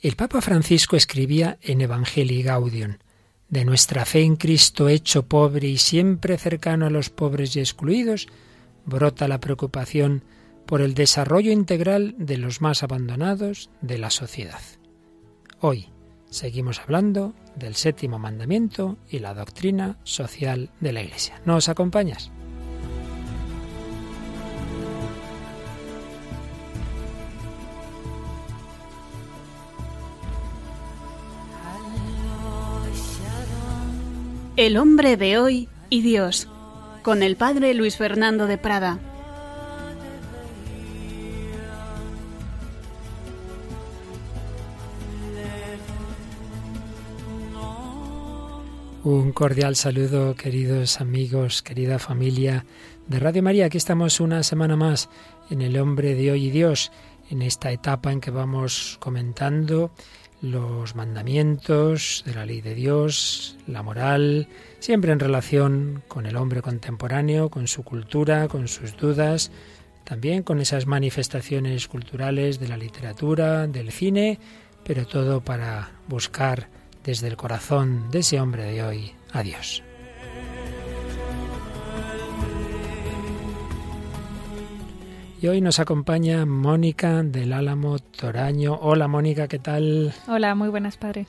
El 0.00 0.14
Papa 0.14 0.40
Francisco 0.40 0.94
escribía 0.94 1.58
en 1.60 1.80
Evangelii 1.80 2.44
Gaudium, 2.44 2.98
de 3.48 3.64
nuestra 3.64 4.04
fe 4.04 4.20
en 4.22 4.36
Cristo 4.36 4.88
hecho 4.88 5.26
pobre 5.26 5.66
y 5.66 5.76
siempre 5.76 6.38
cercano 6.38 6.86
a 6.86 6.90
los 6.90 7.10
pobres 7.10 7.56
y 7.56 7.60
excluidos, 7.60 8.28
brota 8.84 9.26
la 9.26 9.40
preocupación 9.40 10.22
por 10.66 10.82
el 10.82 10.94
desarrollo 10.94 11.50
integral 11.50 12.14
de 12.16 12.38
los 12.38 12.60
más 12.60 12.84
abandonados 12.84 13.70
de 13.80 13.98
la 13.98 14.10
sociedad. 14.10 14.60
Hoy 15.60 15.88
seguimos 16.30 16.78
hablando 16.78 17.34
del 17.56 17.74
séptimo 17.74 18.20
mandamiento 18.20 18.98
y 19.10 19.18
la 19.18 19.34
doctrina 19.34 19.98
social 20.04 20.70
de 20.78 20.92
la 20.92 21.02
Iglesia. 21.02 21.42
¿Nos 21.44 21.68
acompañas? 21.68 22.30
El 34.58 34.76
hombre 34.76 35.16
de 35.16 35.38
hoy 35.38 35.68
y 35.88 36.02
Dios, 36.02 36.48
con 37.04 37.22
el 37.22 37.36
padre 37.36 37.74
Luis 37.74 37.96
Fernando 37.96 38.48
de 38.48 38.58
Prada. 38.58 38.98
Un 49.04 49.30
cordial 49.30 49.76
saludo, 49.76 50.34
queridos 50.34 51.00
amigos, 51.00 51.62
querida 51.62 52.00
familia 52.00 52.66
de 53.06 53.20
Radio 53.20 53.44
María. 53.44 53.66
Aquí 53.66 53.78
estamos 53.78 54.18
una 54.18 54.42
semana 54.42 54.74
más 54.74 55.08
en 55.50 55.62
El 55.62 55.78
hombre 55.78 56.16
de 56.16 56.32
hoy 56.32 56.46
y 56.46 56.50
Dios, 56.50 56.90
en 57.30 57.42
esta 57.42 57.70
etapa 57.70 58.10
en 58.10 58.20
que 58.20 58.32
vamos 58.32 58.96
comentando 58.98 59.92
los 60.40 60.94
mandamientos 60.94 62.22
de 62.26 62.34
la 62.34 62.46
ley 62.46 62.60
de 62.60 62.74
Dios, 62.74 63.56
la 63.66 63.82
moral, 63.82 64.48
siempre 64.78 65.12
en 65.12 65.20
relación 65.20 66.02
con 66.08 66.26
el 66.26 66.36
hombre 66.36 66.62
contemporáneo, 66.62 67.48
con 67.48 67.66
su 67.66 67.82
cultura, 67.82 68.48
con 68.48 68.68
sus 68.68 68.96
dudas, 68.96 69.50
también 70.04 70.42
con 70.42 70.60
esas 70.60 70.86
manifestaciones 70.86 71.88
culturales 71.88 72.58
de 72.60 72.68
la 72.68 72.76
literatura, 72.76 73.66
del 73.66 73.92
cine, 73.92 74.38
pero 74.84 75.06
todo 75.06 75.42
para 75.42 75.90
buscar 76.06 76.68
desde 77.04 77.28
el 77.28 77.36
corazón 77.36 78.10
de 78.10 78.20
ese 78.20 78.40
hombre 78.40 78.64
de 78.64 78.82
hoy 78.82 79.12
a 79.32 79.42
Dios. 79.42 79.82
Y 85.40 85.46
hoy 85.46 85.60
nos 85.60 85.78
acompaña 85.78 86.44
Mónica 86.46 87.22
del 87.22 87.52
Álamo 87.52 88.00
Toraño. 88.00 88.74
Hola 88.74 89.06
Mónica, 89.06 89.46
¿qué 89.46 89.60
tal? 89.60 90.12
Hola, 90.26 90.56
muy 90.56 90.68
buenas, 90.68 90.96
padre. 90.96 91.26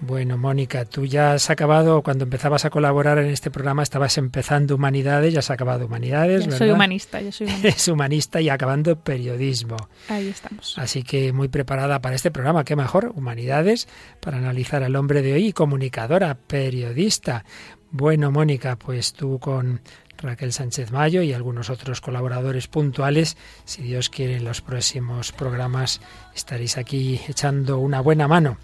Bueno, 0.00 0.36
Mónica, 0.36 0.84
tú 0.84 1.06
ya 1.06 1.34
has 1.34 1.50
acabado, 1.50 2.02
cuando 2.02 2.24
empezabas 2.24 2.64
a 2.64 2.70
colaborar 2.70 3.18
en 3.18 3.28
este 3.28 3.52
programa, 3.52 3.84
estabas 3.84 4.18
empezando 4.18 4.74
humanidades, 4.74 5.32
ya 5.32 5.38
has 5.38 5.50
acabado 5.50 5.86
humanidades, 5.86 6.52
Soy 6.52 6.70
humanista, 6.70 7.20
yo 7.20 7.30
soy 7.30 7.46
humanista. 7.46 7.68
Es 7.68 7.88
humanista 7.88 8.40
y 8.40 8.48
acabando 8.48 8.98
periodismo. 8.98 9.76
Ahí 10.08 10.28
estamos. 10.28 10.76
Así 10.76 11.04
que 11.04 11.32
muy 11.32 11.46
preparada 11.46 12.00
para 12.00 12.16
este 12.16 12.32
programa, 12.32 12.64
qué 12.64 12.74
mejor, 12.74 13.12
humanidades, 13.14 13.86
para 14.20 14.38
analizar 14.38 14.82
al 14.82 14.96
hombre 14.96 15.22
de 15.22 15.34
hoy, 15.34 15.52
comunicadora, 15.52 16.34
periodista. 16.34 17.44
Bueno, 17.92 18.32
Mónica, 18.32 18.76
pues 18.76 19.12
tú 19.12 19.38
con 19.38 19.80
Raquel 20.18 20.52
Sánchez 20.52 20.90
Mayo 20.90 21.22
y 21.22 21.32
algunos 21.32 21.70
otros 21.70 22.00
colaboradores 22.00 22.68
puntuales. 22.68 23.36
Si 23.64 23.82
Dios 23.82 24.10
quiere, 24.10 24.36
en 24.36 24.44
los 24.44 24.60
próximos 24.60 25.32
programas 25.32 26.00
estaréis 26.34 26.78
aquí 26.78 27.20
echando 27.28 27.78
una 27.78 28.00
buena 28.00 28.28
mano. 28.28 28.58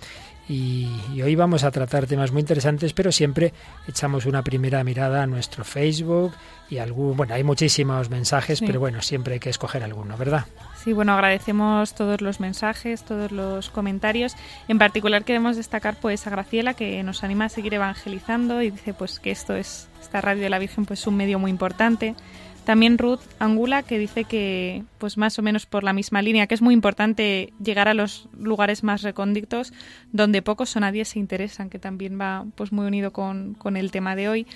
Y, 0.49 0.89
hoy 1.23 1.37
vamos 1.37 1.63
a 1.63 1.71
tratar 1.71 2.07
temas 2.07 2.33
muy 2.33 2.41
interesantes, 2.41 2.93
pero 2.93 3.13
siempre 3.13 3.55
echamos 3.87 4.27
una 4.27 4.43
primera 4.43 4.83
mirada 4.83 5.23
a 5.23 5.27
nuestro 5.29 5.63
Facebook 5.63 6.33
y 6.69 6.79
algún, 6.79 7.17
bueno, 7.17 7.35
hay 7.35 7.45
muchísimos 7.45 8.11
mensajes, 8.11 8.61
pero 8.61 8.81
bueno, 8.81 9.01
siempre 9.01 9.35
hay 9.35 9.41
que 9.41 9.51
escoger 9.51 9.85
alguno, 9.85 10.17
¿verdad? 10.17 10.47
Sí, 10.83 10.95
bueno, 10.95 11.13
agradecemos 11.13 11.95
todos 11.95 12.23
los 12.23 12.41
mensajes, 12.41 13.03
todos 13.03 13.33
los 13.33 13.69
comentarios. 13.69 14.35
En 14.67 14.79
particular 14.79 15.25
queremos 15.25 15.57
destacar 15.57 15.97
pues 16.01 16.27
a 16.27 16.31
Graciela 16.31 16.73
que 16.73 17.03
nos 17.03 17.23
anima 17.23 17.45
a 17.45 17.49
seguir 17.51 17.75
evangelizando 17.75 18.63
y 18.63 18.71
dice 18.71 18.95
pues 18.95 19.21
que 19.21 19.31
esto 19.31 19.55
es 19.55 19.91
esta 20.01 20.23
radio 20.23 20.43
de 20.43 20.49
la 20.49 20.59
Virgen 20.59 20.87
pues 20.87 21.07
un 21.07 21.17
medio 21.17 21.39
muy 21.39 21.51
importante. 21.51 22.15
También 22.65 22.97
Ruth 22.97 23.21
Angula 23.39 23.83
que 23.83 23.99
dice 23.99 24.25
que 24.25 24.83
pues 24.97 25.19
más 25.19 25.39
o 25.39 25.43
menos 25.43 25.67
por 25.67 25.85
la 25.85 25.93
misma 25.93 26.23
línea 26.23 26.47
que 26.47 26.55
es 26.55 26.63
muy 26.63 26.73
importante 26.73 27.53
llegar 27.63 27.89
a 27.89 27.93
los 27.93 28.31
lugares 28.39 28.83
más 28.83 29.03
recónditos 29.03 29.75
donde 30.13 30.41
pocos 30.41 30.75
o 30.77 30.81
nadie 30.81 31.05
se 31.05 31.19
interesan, 31.19 31.69
que 31.69 31.79
también 31.79 32.19
va 32.19 32.47
pues 32.55 32.73
muy 32.73 32.87
unido 32.87 33.13
con, 33.13 33.53
con 33.53 33.77
el 33.77 33.91
tema 33.91 34.17
de 34.17 34.31
hoy. 34.31 34.47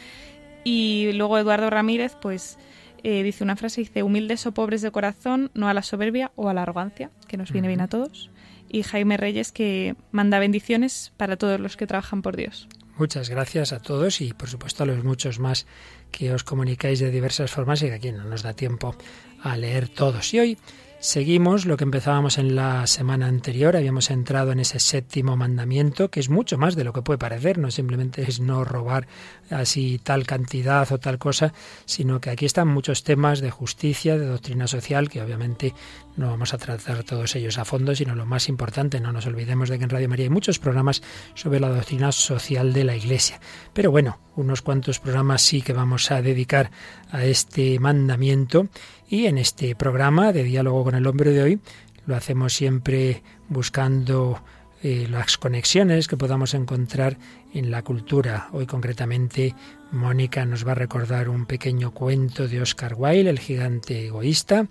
Y 0.65 1.11
luego 1.13 1.37
Eduardo 1.37 1.69
Ramírez 1.69 2.17
pues 2.19 2.57
eh, 3.05 3.23
dice 3.23 3.45
una 3.45 3.55
frase, 3.55 3.83
dice, 3.83 4.03
humildes 4.03 4.47
o 4.47 4.53
pobres 4.53 4.83
de 4.83 4.91
corazón, 4.91 5.51
no 5.55 5.69
a 5.69 5.75
la 5.75 5.83
soberbia 5.83 6.33
o 6.37 6.49
a 6.49 6.55
la 6.55 6.63
arrogancia, 6.63 7.11
que 7.29 7.37
nos 7.37 7.53
viene 7.53 7.69
bien 7.69 7.83
a 7.83 7.89
todos. 7.89 8.31
Y 8.69 8.83
Jaime 8.83 9.17
Reyes, 9.19 9.53
que 9.53 9.95
manda 10.11 10.39
bendiciones 10.39 11.13
para 11.17 11.37
todos 11.37 11.61
los 11.61 11.77
que 11.77 11.87
trabajan 11.87 12.23
por 12.23 12.35
Dios. 12.35 12.67
Muchas 12.97 13.29
gracias 13.29 13.73
a 13.73 13.81
todos 13.81 14.21
y 14.21 14.33
por 14.33 14.49
supuesto 14.49 14.85
a 14.85 14.87
los 14.87 15.05
muchos 15.05 15.39
más 15.39 15.67
que 16.11 16.33
os 16.33 16.45
comunicáis 16.45 17.01
de 17.01 17.11
diversas 17.11 17.51
formas 17.51 17.83
y 17.83 17.87
que 17.87 17.95
aquí 17.95 18.13
no 18.13 18.25
nos 18.25 18.43
da 18.43 18.55
tiempo 18.55 18.97
a 19.43 19.57
leer 19.57 19.89
todos. 19.89 20.33
Y 20.33 20.39
hoy 20.39 20.59
Seguimos 21.05 21.67
lo 21.67 21.77
que 21.77 21.85
empezábamos 21.85 22.39
en 22.39 22.57
la 22.57 22.87
semana 22.87 23.27
anterior, 23.27 23.77
habíamos 23.77 24.09
entrado 24.09 24.53
en 24.53 24.61
ese 24.61 24.81
séptimo 24.81 25.37
mandamiento, 25.37 26.11
que 26.11 26.19
es 26.19 26.31
mucho 26.31 26.57
más 26.57 26.77
de 26.77 26.85
lo 26.85 26.95
que 26.95 27.03
puede 27.03 27.19
parecer, 27.19 27.59
no 27.59 27.71
simplemente 27.71 28.23
es 28.23 28.41
no 28.41 28.65
robar 28.65 29.07
así 29.51 30.01
tal 30.03 30.27
cantidad 30.27 30.91
o 30.91 30.99
tal 30.99 31.19
cosa, 31.19 31.53
sino 31.85 32.23
que 32.23 32.31
aquí 32.31 32.47
están 32.47 32.69
muchos 32.69 33.05
temas 33.05 33.41
de 33.41 33.51
justicia, 33.51 34.17
de 34.17 34.25
doctrina 34.25 34.67
social, 34.67 35.11
que 35.11 35.21
obviamente 35.21 35.75
no 36.17 36.29
vamos 36.29 36.55
a 36.55 36.59
tratar 36.59 37.05
todos 37.05 37.37
ellos 37.37 37.59
a 37.59 37.67
fondo, 37.67 37.95
sino 37.95 38.15
lo 38.15 38.25
más 38.25 38.49
importante, 38.49 38.99
no 38.99 39.13
nos 39.13 39.27
olvidemos 39.27 39.69
de 39.69 39.77
que 39.77 39.85
en 39.85 39.91
Radio 39.91 40.09
María 40.09 40.25
hay 40.25 40.31
muchos 40.31 40.59
programas 40.59 41.03
sobre 41.35 41.61
la 41.61 41.69
doctrina 41.69 42.13
social 42.13 42.73
de 42.73 42.85
la 42.85 42.97
Iglesia. 42.97 43.41
Pero 43.75 43.91
bueno, 43.91 44.21
unos 44.37 44.63
cuantos 44.63 45.01
programas 45.01 45.43
sí 45.43 45.61
que 45.61 45.75
vamos 45.75 46.11
a 46.11 46.23
dedicar 46.23 46.71
a 47.11 47.25
este 47.25 47.79
mandamiento 47.79 48.69
y 49.09 49.27
en 49.27 49.39
este 49.39 49.75
programa 49.75 50.33
de 50.33 50.45
diálogo 50.45 50.85
con 50.85 50.95
el 50.95 51.07
hombre 51.07 51.31
de 51.31 51.43
hoy 51.43 51.61
lo 52.07 52.17
hacemos 52.17 52.53
siempre 52.53 53.23
buscando 53.49 54.43
eh, 54.83 55.07
las 55.09 55.39
conexiones 55.39 56.09
que 56.09 56.17
podamos 56.19 56.53
encontrar 56.53 57.17
en 57.55 57.71
la 57.71 57.83
cultura. 57.83 58.49
Hoy 58.53 58.67
concretamente 58.67 59.55
Mónica 59.93 60.45
nos 60.45 60.67
va 60.67 60.73
a 60.73 60.75
recordar 60.75 61.31
un 61.31 61.47
pequeño 61.47 61.93
cuento 61.93 62.49
de 62.49 62.61
Oscar 62.61 62.95
Wilde, 62.95 63.31
el 63.31 63.39
gigante 63.39 64.07
egoísta. 64.07 64.67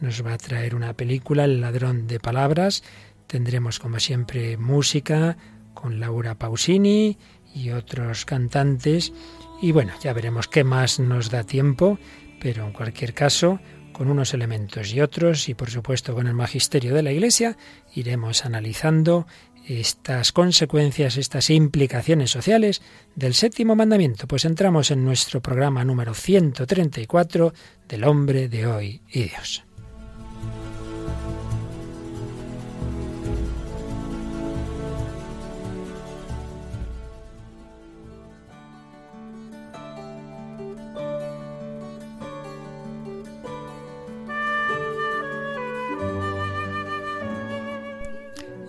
Nos 0.00 0.24
va 0.24 0.32
a 0.32 0.38
traer 0.38 0.74
una 0.74 0.94
película, 0.94 1.44
El 1.44 1.60
ladrón 1.60 2.06
de 2.06 2.18
palabras. 2.18 2.82
Tendremos 3.26 3.78
como 3.78 4.00
siempre 4.00 4.56
música 4.56 5.36
con 5.74 6.00
Laura 6.00 6.34
Pausini 6.34 7.18
y 7.54 7.70
otros 7.70 8.24
cantantes. 8.24 9.12
Y 9.60 9.72
bueno, 9.72 9.92
ya 10.00 10.14
veremos 10.14 10.48
qué 10.48 10.64
más 10.64 10.98
nos 10.98 11.30
da 11.30 11.44
tiempo, 11.44 11.98
pero 12.40 12.64
en 12.64 12.72
cualquier 12.72 13.12
caso, 13.12 13.60
con 13.98 14.08
unos 14.08 14.32
elementos 14.32 14.94
y 14.94 15.00
otros, 15.00 15.48
y 15.48 15.54
por 15.54 15.70
supuesto 15.70 16.14
con 16.14 16.28
el 16.28 16.34
magisterio 16.34 16.94
de 16.94 17.02
la 17.02 17.10
Iglesia, 17.10 17.56
iremos 17.94 18.44
analizando 18.44 19.26
estas 19.66 20.30
consecuencias, 20.30 21.16
estas 21.16 21.50
implicaciones 21.50 22.30
sociales 22.30 22.80
del 23.16 23.34
séptimo 23.34 23.74
mandamiento. 23.74 24.28
Pues 24.28 24.44
entramos 24.44 24.92
en 24.92 25.04
nuestro 25.04 25.42
programa 25.42 25.84
número 25.84 26.14
134 26.14 27.52
del 27.88 28.04
hombre 28.04 28.48
de 28.48 28.66
hoy 28.68 29.02
y 29.10 29.24
Dios. 29.24 29.64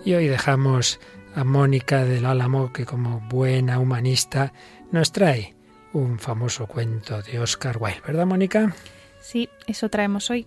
Y 0.04 0.14
hoy 0.14 0.28
dejamos 0.28 0.98
a 1.34 1.44
Mónica 1.44 2.04
del 2.04 2.24
Álamo, 2.24 2.72
que 2.72 2.86
como 2.86 3.20
buena 3.20 3.78
humanista 3.78 4.52
nos 4.90 5.12
trae 5.12 5.54
un 5.92 6.18
famoso 6.18 6.66
cuento 6.66 7.20
de 7.22 7.38
Oscar 7.38 7.76
Wilde, 7.78 8.00
¿verdad, 8.06 8.26
Mónica? 8.26 8.74
Sí, 9.20 9.50
eso 9.66 9.90
traemos 9.90 10.30
hoy. 10.30 10.46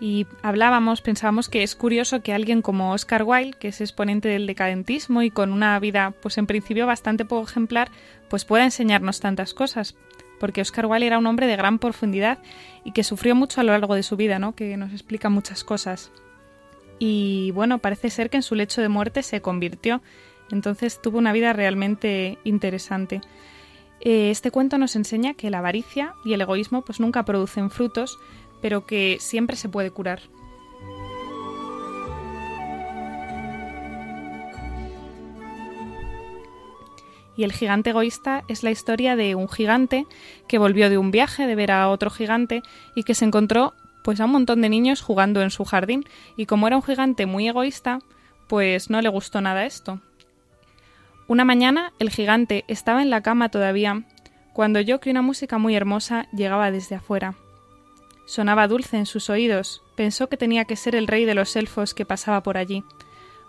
Y 0.00 0.26
hablábamos, 0.42 1.00
pensábamos 1.00 1.48
que 1.48 1.62
es 1.62 1.74
curioso 1.74 2.22
que 2.22 2.32
alguien 2.32 2.62
como 2.62 2.92
Oscar 2.92 3.24
Wilde, 3.24 3.58
que 3.58 3.68
es 3.68 3.80
exponente 3.80 4.28
del 4.28 4.46
decadentismo 4.46 5.22
y 5.22 5.30
con 5.30 5.52
una 5.52 5.78
vida, 5.80 6.14
pues 6.22 6.38
en 6.38 6.46
principio 6.46 6.86
bastante 6.86 7.24
poco 7.24 7.48
ejemplar, 7.48 7.90
pues 8.28 8.44
pueda 8.44 8.64
enseñarnos 8.64 9.20
tantas 9.20 9.52
cosas. 9.52 9.96
Porque 10.38 10.60
Oscar 10.60 10.86
Wilde 10.86 11.06
era 11.06 11.18
un 11.18 11.26
hombre 11.26 11.46
de 11.46 11.56
gran 11.56 11.78
profundidad 11.78 12.38
y 12.84 12.92
que 12.92 13.04
sufrió 13.04 13.34
mucho 13.34 13.60
a 13.60 13.64
lo 13.64 13.72
largo 13.72 13.94
de 13.94 14.02
su 14.02 14.16
vida, 14.16 14.38
¿no? 14.38 14.54
Que 14.54 14.76
nos 14.76 14.92
explica 14.92 15.28
muchas 15.28 15.64
cosas. 15.64 16.12
Y 17.04 17.50
bueno, 17.50 17.80
parece 17.80 18.10
ser 18.10 18.30
que 18.30 18.36
en 18.36 18.44
su 18.44 18.54
lecho 18.54 18.80
de 18.80 18.88
muerte 18.88 19.24
se 19.24 19.42
convirtió. 19.42 20.02
Entonces 20.52 21.02
tuvo 21.02 21.18
una 21.18 21.32
vida 21.32 21.52
realmente 21.52 22.38
interesante. 22.44 23.20
Eh, 24.00 24.30
este 24.30 24.52
cuento 24.52 24.78
nos 24.78 24.94
enseña 24.94 25.34
que 25.34 25.50
la 25.50 25.58
avaricia 25.58 26.14
y 26.24 26.32
el 26.32 26.42
egoísmo 26.42 26.82
pues 26.82 27.00
nunca 27.00 27.24
producen 27.24 27.70
frutos, 27.70 28.20
pero 28.60 28.86
que 28.86 29.16
siempre 29.18 29.56
se 29.56 29.68
puede 29.68 29.90
curar. 29.90 30.20
Y 37.36 37.42
el 37.42 37.50
gigante 37.50 37.90
egoísta 37.90 38.44
es 38.46 38.62
la 38.62 38.70
historia 38.70 39.16
de 39.16 39.34
un 39.34 39.48
gigante 39.48 40.06
que 40.46 40.58
volvió 40.58 40.88
de 40.88 40.98
un 40.98 41.10
viaje 41.10 41.48
de 41.48 41.56
ver 41.56 41.72
a 41.72 41.88
otro 41.88 42.10
gigante 42.10 42.62
y 42.94 43.02
que 43.02 43.16
se 43.16 43.24
encontró 43.24 43.74
pues 44.02 44.20
a 44.20 44.24
un 44.24 44.32
montón 44.32 44.60
de 44.60 44.68
niños 44.68 45.00
jugando 45.00 45.42
en 45.42 45.50
su 45.50 45.64
jardín 45.64 46.04
y 46.36 46.46
como 46.46 46.66
era 46.66 46.76
un 46.76 46.82
gigante 46.82 47.26
muy 47.26 47.48
egoísta, 47.48 48.00
pues 48.48 48.90
no 48.90 49.00
le 49.00 49.08
gustó 49.08 49.40
nada 49.40 49.64
esto. 49.64 50.00
Una 51.28 51.44
mañana 51.44 51.92
el 51.98 52.10
gigante 52.10 52.64
estaba 52.68 53.02
en 53.02 53.10
la 53.10 53.22
cama 53.22 53.48
todavía 53.48 54.04
cuando 54.52 54.80
oyó 54.80 55.00
que 55.00 55.10
una 55.10 55.22
música 55.22 55.58
muy 55.58 55.74
hermosa 55.74 56.26
llegaba 56.32 56.70
desde 56.70 56.96
afuera. 56.96 57.34
Sonaba 58.26 58.68
dulce 58.68 58.96
en 58.96 59.06
sus 59.06 59.30
oídos, 59.30 59.82
pensó 59.96 60.28
que 60.28 60.36
tenía 60.36 60.64
que 60.64 60.76
ser 60.76 60.94
el 60.94 61.06
rey 61.06 61.24
de 61.24 61.34
los 61.34 61.56
elfos 61.56 61.94
que 61.94 62.04
pasaba 62.04 62.42
por 62.42 62.56
allí. 62.56 62.84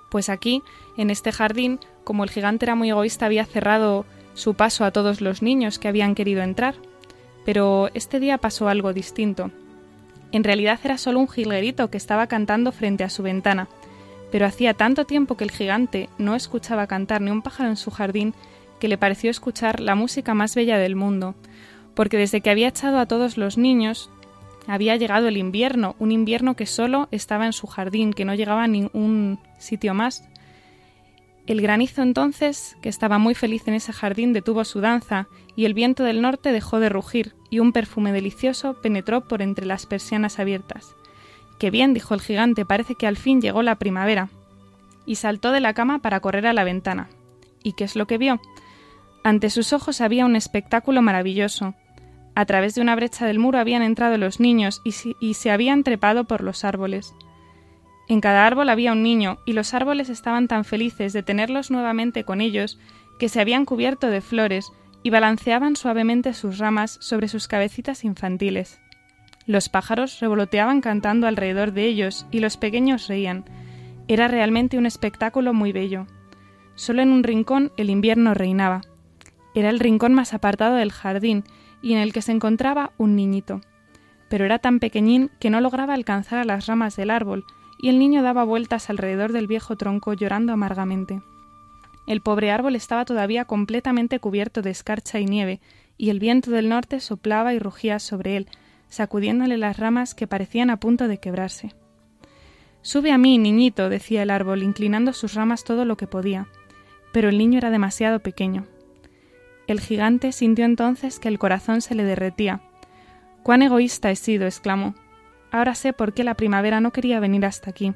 Pues 0.10 0.30
aquí, 0.30 0.62
en 0.98 1.10
este 1.10 1.32
jardín, 1.32 1.80
como 2.04 2.24
el 2.24 2.30
gigante 2.30 2.66
era 2.66 2.76
muy 2.76 2.90
egoísta, 2.90 3.26
había 3.26 3.46
cerrado 3.46 4.06
su 4.34 4.56
paso 4.56 4.86
a 4.86 4.92
todos 4.92 5.22
los 5.22 5.42
niños 5.42 5.80
que 5.80 5.88
habían 5.88 6.16
querido 6.16 6.42
entrar. 6.42 6.76
Pero 7.46 7.90
este 7.94 8.20
día 8.20 8.38
pasó 8.38 8.68
algo 8.68 8.94
distinto. 8.94 9.52
En 10.34 10.44
realidad 10.44 10.80
era 10.84 10.98
solo 10.98 11.20
un 11.20 11.30
jilguerito 11.30 11.90
que 11.92 11.98
estaba 11.98 12.28
cantando 12.28 12.72
frente 12.72 13.04
a 13.04 13.10
su 13.10 13.22
ventana, 13.22 13.70
pero 14.32 14.48
hacía 14.48 14.74
tanto 14.74 15.06
tiempo 15.06 15.38
que 15.38 15.44
el 15.44 15.52
gigante 15.52 16.10
no 16.18 16.36
escuchaba 16.36 16.88
cantar 16.88 17.22
ni 17.22 17.30
un 17.30 17.44
pájaro 17.44 17.70
en 17.70 17.78
su 17.78 17.92
jardín 17.92 18.34
que 18.80 18.88
le 18.88 18.98
pareció 18.98 19.30
escuchar 19.30 19.80
la 19.80 19.94
música 19.94 20.34
más 20.34 20.56
bella 20.56 20.80
del 20.80 20.96
mundo, 20.96 21.36
porque 21.94 22.18
desde 22.18 22.42
que 22.42 22.50
había 22.50 22.70
echado 22.70 22.98
a 22.98 23.06
todos 23.06 23.38
los 23.38 23.60
niños, 23.60 24.10
había 24.66 24.96
llegado 24.96 25.28
el 25.28 25.38
invierno, 25.38 25.96
un 26.00 26.12
invierno 26.12 26.56
que 26.56 26.66
solo 26.66 27.08
estaba 27.12 27.46
en 27.46 27.54
su 27.54 27.68
jardín, 27.68 28.12
que 28.12 28.26
no 28.26 28.34
llegaba 28.34 28.64
a 28.64 28.68
ningún 28.68 29.38
sitio 29.60 29.94
más. 29.94 30.28
El 31.46 31.62
granizo 31.62 32.02
entonces, 32.02 32.78
que 32.82 32.90
estaba 32.90 33.18
muy 33.18 33.36
feliz 33.36 33.68
en 33.68 33.74
ese 33.74 33.92
jardín, 33.92 34.32
detuvo 34.32 34.64
su 34.64 34.80
danza, 34.80 35.28
y 35.56 35.66
el 35.66 35.74
viento 35.74 36.04
del 36.04 36.22
norte 36.22 36.52
dejó 36.52 36.80
de 36.80 36.90
rugir, 36.90 37.36
y 37.50 37.60
un 37.60 37.74
perfume 37.74 38.14
delicioso 38.14 38.76
penetró 38.82 39.28
por 39.28 39.42
entre 39.42 39.66
las 39.66 39.86
persianas 39.86 40.40
abiertas. 40.40 40.96
Qué 41.60 41.70
bien, 41.70 41.94
dijo 41.94 42.14
el 42.14 42.22
gigante, 42.22 42.66
parece 42.66 42.96
que 42.96 43.08
al 43.08 43.18
fin 43.18 43.42
llegó 43.42 43.62
la 43.62 43.76
primavera. 43.76 44.30
Y 45.06 45.16
saltó 45.16 45.52
de 45.52 45.60
la 45.60 45.74
cama 45.74 46.00
para 46.00 46.22
correr 46.22 46.48
a 46.48 46.54
la 46.54 46.64
ventana. 46.64 47.10
¿Y 47.62 47.74
qué 47.74 47.84
es 47.84 47.96
lo 47.96 48.08
que 48.08 48.18
vio? 48.18 48.40
Ante 49.24 49.50
sus 49.50 49.74
ojos 49.74 50.02
había 50.02 50.26
un 50.26 50.36
espectáculo 50.36 51.02
maravilloso. 51.02 51.76
A 52.36 52.46
través 52.46 52.76
de 52.76 52.82
una 52.82 52.96
brecha 52.96 53.26
del 53.26 53.40
muro 53.40 53.60
habían 53.60 53.82
entrado 53.82 54.18
los 54.18 54.40
niños 54.40 54.82
y, 54.84 55.34
se 55.34 55.52
habían 55.52 55.84
trepado 55.84 56.26
por 56.26 56.42
los 56.42 56.64
árboles. 56.64 57.14
En 58.10 58.22
cada 58.22 58.46
árbol 58.46 58.70
había 58.70 58.92
un 58.92 59.04
niño, 59.04 59.38
y 59.46 59.54
los 59.54 59.74
árboles 59.74 60.10
estaban 60.10 60.48
tan 60.48 60.66
felices 60.66 61.14
de 61.14 61.24
tenerlos 61.24 61.72
nuevamente 61.72 62.24
con 62.24 62.42
ellos 62.42 62.80
que 63.18 63.30
se 63.30 63.40
habían 63.40 63.66
cubierto 63.66 64.08
de 64.08 64.22
flores 64.22 64.72
y 65.04 65.10
balanceaban 65.10 65.76
suavemente 65.76 66.34
sus 66.34 66.58
ramas 66.58 66.98
sobre 67.02 67.28
sus 67.28 67.48
cabecitas 67.48 68.04
infantiles. 68.04 68.80
Los 69.46 69.70
pájaros 69.70 70.20
revoloteaban 70.20 70.82
cantando 70.82 71.28
alrededor 71.28 71.74
de 71.74 71.86
ellos 71.86 72.26
y 72.32 72.40
los 72.40 72.58
pequeños 72.58 73.08
reían. 73.08 73.44
Era 74.08 74.28
realmente 74.28 74.78
un 74.78 74.86
espectáculo 74.86 75.54
muy 75.54 75.72
bello. 75.74 76.08
Solo 76.76 77.02
en 77.02 77.12
un 77.12 77.24
rincón 77.24 77.72
el 77.78 77.90
invierno 77.90 78.34
reinaba. 78.34 78.82
Era 79.54 79.70
el 79.70 79.80
rincón 79.80 80.14
más 80.14 80.34
apartado 80.34 80.76
del 80.76 80.92
jardín 80.92 81.44
y 81.82 81.94
en 81.94 82.00
el 82.00 82.14
que 82.14 82.22
se 82.22 82.32
encontraba 82.32 82.92
un 82.98 83.16
niñito. 83.16 83.62
Pero 84.30 84.46
era 84.46 84.60
tan 84.60 84.80
pequeñín 84.80 85.30
que 85.40 85.50
no 85.50 85.60
lograba 85.62 85.94
alcanzar 85.94 86.40
a 86.40 86.46
las 86.46 86.66
ramas 86.66 86.96
del 86.96 87.12
árbol, 87.12 87.46
y 87.84 87.90
el 87.90 88.00
niño 88.00 88.24
daba 88.24 88.46
vueltas 88.46 88.90
alrededor 88.90 89.34
del 89.34 89.46
viejo 89.46 89.76
tronco 89.76 90.14
llorando 90.14 90.54
amargamente. 90.54 91.22
El 92.08 92.22
pobre 92.22 92.50
árbol 92.50 92.78
estaba 92.78 93.04
todavía 93.04 93.44
completamente 93.44 94.20
cubierto 94.20 94.62
de 94.62 94.70
escarcha 94.70 95.20
y 95.20 95.26
nieve, 95.26 95.60
y 95.98 96.10
el 96.10 96.20
viento 96.20 96.50
del 96.50 96.70
norte 96.70 97.02
soplaba 97.02 97.54
y 97.54 97.60
rugía 97.60 98.00
sobre 98.00 98.38
él, 98.38 98.48
sacudiéndole 98.88 99.58
las 99.58 99.76
ramas 99.76 100.16
que 100.16 100.28
parecían 100.28 100.70
a 100.70 100.80
punto 100.80 101.10
de 101.10 101.18
quebrarse. 101.18 101.76
Sube 102.84 103.12
a 103.12 103.18
mí, 103.18 103.38
niñito, 103.38 103.90
decía 103.90 104.24
el 104.24 104.30
árbol, 104.30 104.64
inclinando 104.64 105.12
sus 105.12 105.34
ramas 105.34 105.66
todo 105.66 105.84
lo 105.84 105.98
que 105.98 106.08
podía. 106.08 106.48
Pero 107.12 107.28
el 107.28 107.38
niño 107.38 107.58
era 107.58 107.70
demasiado 107.70 108.22
pequeño. 108.22 108.66
El 109.68 109.82
gigante 109.82 110.32
sintió 110.32 110.64
entonces 110.64 111.20
que 111.20 111.28
el 111.28 111.38
corazón 111.38 111.82
se 111.82 111.96
le 111.96 112.06
derretía. 112.06 112.62
Cuán 113.44 113.62
egoísta 113.62 114.10
he 114.10 114.16
sido, 114.16 114.46
exclamó. 114.46 114.96
Ahora 115.54 115.76
sé 115.76 115.94
por 115.94 116.14
qué 116.14 116.24
la 116.24 116.34
primavera 116.34 116.82
no 116.82 116.92
quería 116.92 117.20
venir 117.20 117.46
hasta 117.46 117.70
aquí. 117.70 117.94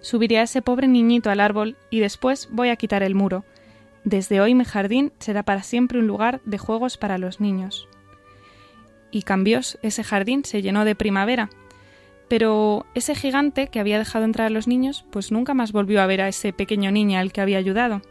Subiré 0.00 0.38
a 0.38 0.42
ese 0.42 0.60
pobre 0.60 0.86
niñito 0.86 1.30
al 1.30 1.40
árbol 1.40 1.74
y 1.88 2.00
después 2.00 2.50
voy 2.52 2.68
a 2.68 2.76
quitar 2.76 3.02
el 3.02 3.14
muro. 3.14 3.46
Desde 4.04 4.42
hoy 4.42 4.54
mi 4.54 4.66
jardín 4.66 5.10
será 5.18 5.42
para 5.42 5.62
siempre 5.62 5.98
un 5.98 6.06
lugar 6.06 6.42
de 6.44 6.58
juegos 6.58 6.98
para 6.98 7.16
los 7.16 7.40
niños. 7.40 7.88
Y 9.10 9.22
cambió, 9.22 9.60
ese 9.80 10.04
jardín 10.04 10.44
se 10.44 10.60
llenó 10.60 10.84
de 10.84 10.94
primavera. 10.94 11.48
Pero 12.28 12.84
ese 12.94 13.14
gigante 13.14 13.68
que 13.68 13.80
había 13.80 13.98
dejado 13.98 14.26
entrar 14.26 14.48
a 14.48 14.50
los 14.50 14.68
niños, 14.68 15.06
pues 15.10 15.32
nunca 15.32 15.54
más 15.54 15.72
volvió 15.72 16.02
a 16.02 16.06
ver 16.06 16.20
a 16.20 16.28
ese 16.28 16.52
pequeño 16.52 16.90
niño 16.90 17.18
al 17.18 17.32
que 17.32 17.40
había 17.40 17.56
ayudado. 17.56 18.02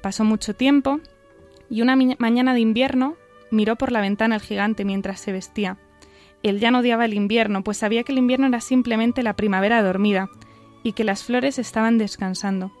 Pasó 0.00 0.22
mucho 0.22 0.54
tiempo 0.54 1.00
y 1.68 1.82
una 1.82 1.96
mañana 1.96 2.54
de 2.54 2.60
invierno 2.60 3.16
miró 3.50 3.74
por 3.74 3.90
la 3.90 4.00
ventana 4.00 4.36
el 4.36 4.42
gigante 4.42 4.84
mientras 4.84 5.18
se 5.18 5.32
vestía. 5.32 5.76
Él 6.42 6.58
ya 6.58 6.70
no 6.70 6.78
odiaba 6.78 7.04
el 7.04 7.14
invierno, 7.14 7.62
pues 7.62 7.78
sabía 7.78 8.02
que 8.02 8.12
el 8.12 8.18
invierno 8.18 8.46
era 8.46 8.60
simplemente 8.60 9.22
la 9.22 9.36
primavera 9.36 9.82
dormida, 9.82 10.30
y 10.82 10.92
que 10.92 11.04
las 11.04 11.24
flores 11.24 11.58
estaban 11.58 11.98
descansando. 11.98 12.72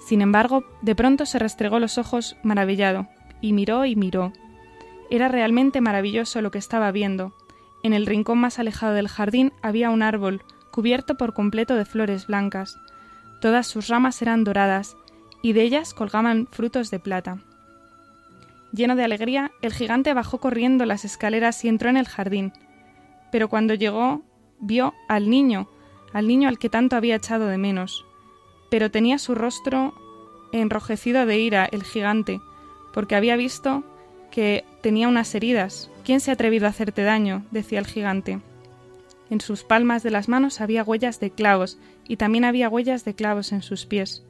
Sin 0.00 0.20
embargo, 0.20 0.64
de 0.82 0.94
pronto 0.94 1.26
se 1.26 1.38
restregó 1.38 1.78
los 1.78 1.98
ojos 1.98 2.36
maravillado, 2.42 3.08
y 3.40 3.52
miró 3.52 3.84
y 3.86 3.96
miró. 3.96 4.32
Era 5.10 5.28
realmente 5.28 5.80
maravilloso 5.80 6.42
lo 6.42 6.50
que 6.50 6.58
estaba 6.58 6.92
viendo. 6.92 7.34
En 7.82 7.92
el 7.94 8.06
rincón 8.06 8.38
más 8.38 8.58
alejado 8.58 8.94
del 8.94 9.08
jardín 9.08 9.52
había 9.62 9.90
un 9.90 10.02
árbol, 10.02 10.42
cubierto 10.70 11.16
por 11.16 11.32
completo 11.32 11.74
de 11.74 11.84
flores 11.84 12.26
blancas. 12.26 12.78
Todas 13.40 13.66
sus 13.66 13.88
ramas 13.88 14.20
eran 14.20 14.44
doradas, 14.44 14.96
y 15.42 15.54
de 15.54 15.62
ellas 15.62 15.94
colgaban 15.94 16.46
frutos 16.46 16.90
de 16.90 16.98
plata. 16.98 17.38
Lleno 18.72 18.94
de 18.94 19.04
alegría, 19.04 19.50
el 19.62 19.72
gigante 19.72 20.14
bajó 20.14 20.38
corriendo 20.38 20.84
las 20.84 21.04
escaleras 21.04 21.64
y 21.64 21.68
entró 21.68 21.88
en 21.88 21.96
el 21.96 22.06
jardín. 22.06 22.52
Pero 23.30 23.48
cuando 23.48 23.74
llegó, 23.74 24.22
vio 24.58 24.94
al 25.08 25.30
niño, 25.30 25.68
al 26.12 26.26
niño 26.26 26.48
al 26.48 26.58
que 26.58 26.68
tanto 26.68 26.96
había 26.96 27.16
echado 27.16 27.46
de 27.46 27.58
menos. 27.58 28.04
Pero 28.70 28.90
tenía 28.90 29.18
su 29.18 29.34
rostro 29.34 29.94
enrojecido 30.52 31.26
de 31.26 31.38
ira 31.38 31.68
el 31.70 31.82
gigante, 31.82 32.40
porque 32.92 33.16
había 33.16 33.36
visto 33.36 33.84
que 34.30 34.64
tenía 34.82 35.08
unas 35.08 35.34
heridas. 35.34 35.90
¿Quién 36.04 36.20
se 36.20 36.30
ha 36.30 36.34
atrevido 36.34 36.66
a 36.66 36.70
hacerte 36.70 37.02
daño? 37.02 37.44
decía 37.50 37.78
el 37.78 37.86
gigante. 37.86 38.40
En 39.28 39.40
sus 39.40 39.62
palmas 39.62 40.02
de 40.02 40.10
las 40.10 40.28
manos 40.28 40.60
había 40.60 40.82
huellas 40.82 41.20
de 41.20 41.30
clavos, 41.30 41.78
y 42.08 42.16
también 42.16 42.44
había 42.44 42.68
huellas 42.68 43.04
de 43.04 43.14
clavos 43.14 43.52
en 43.52 43.62
sus 43.62 43.86
pies. 43.86 44.24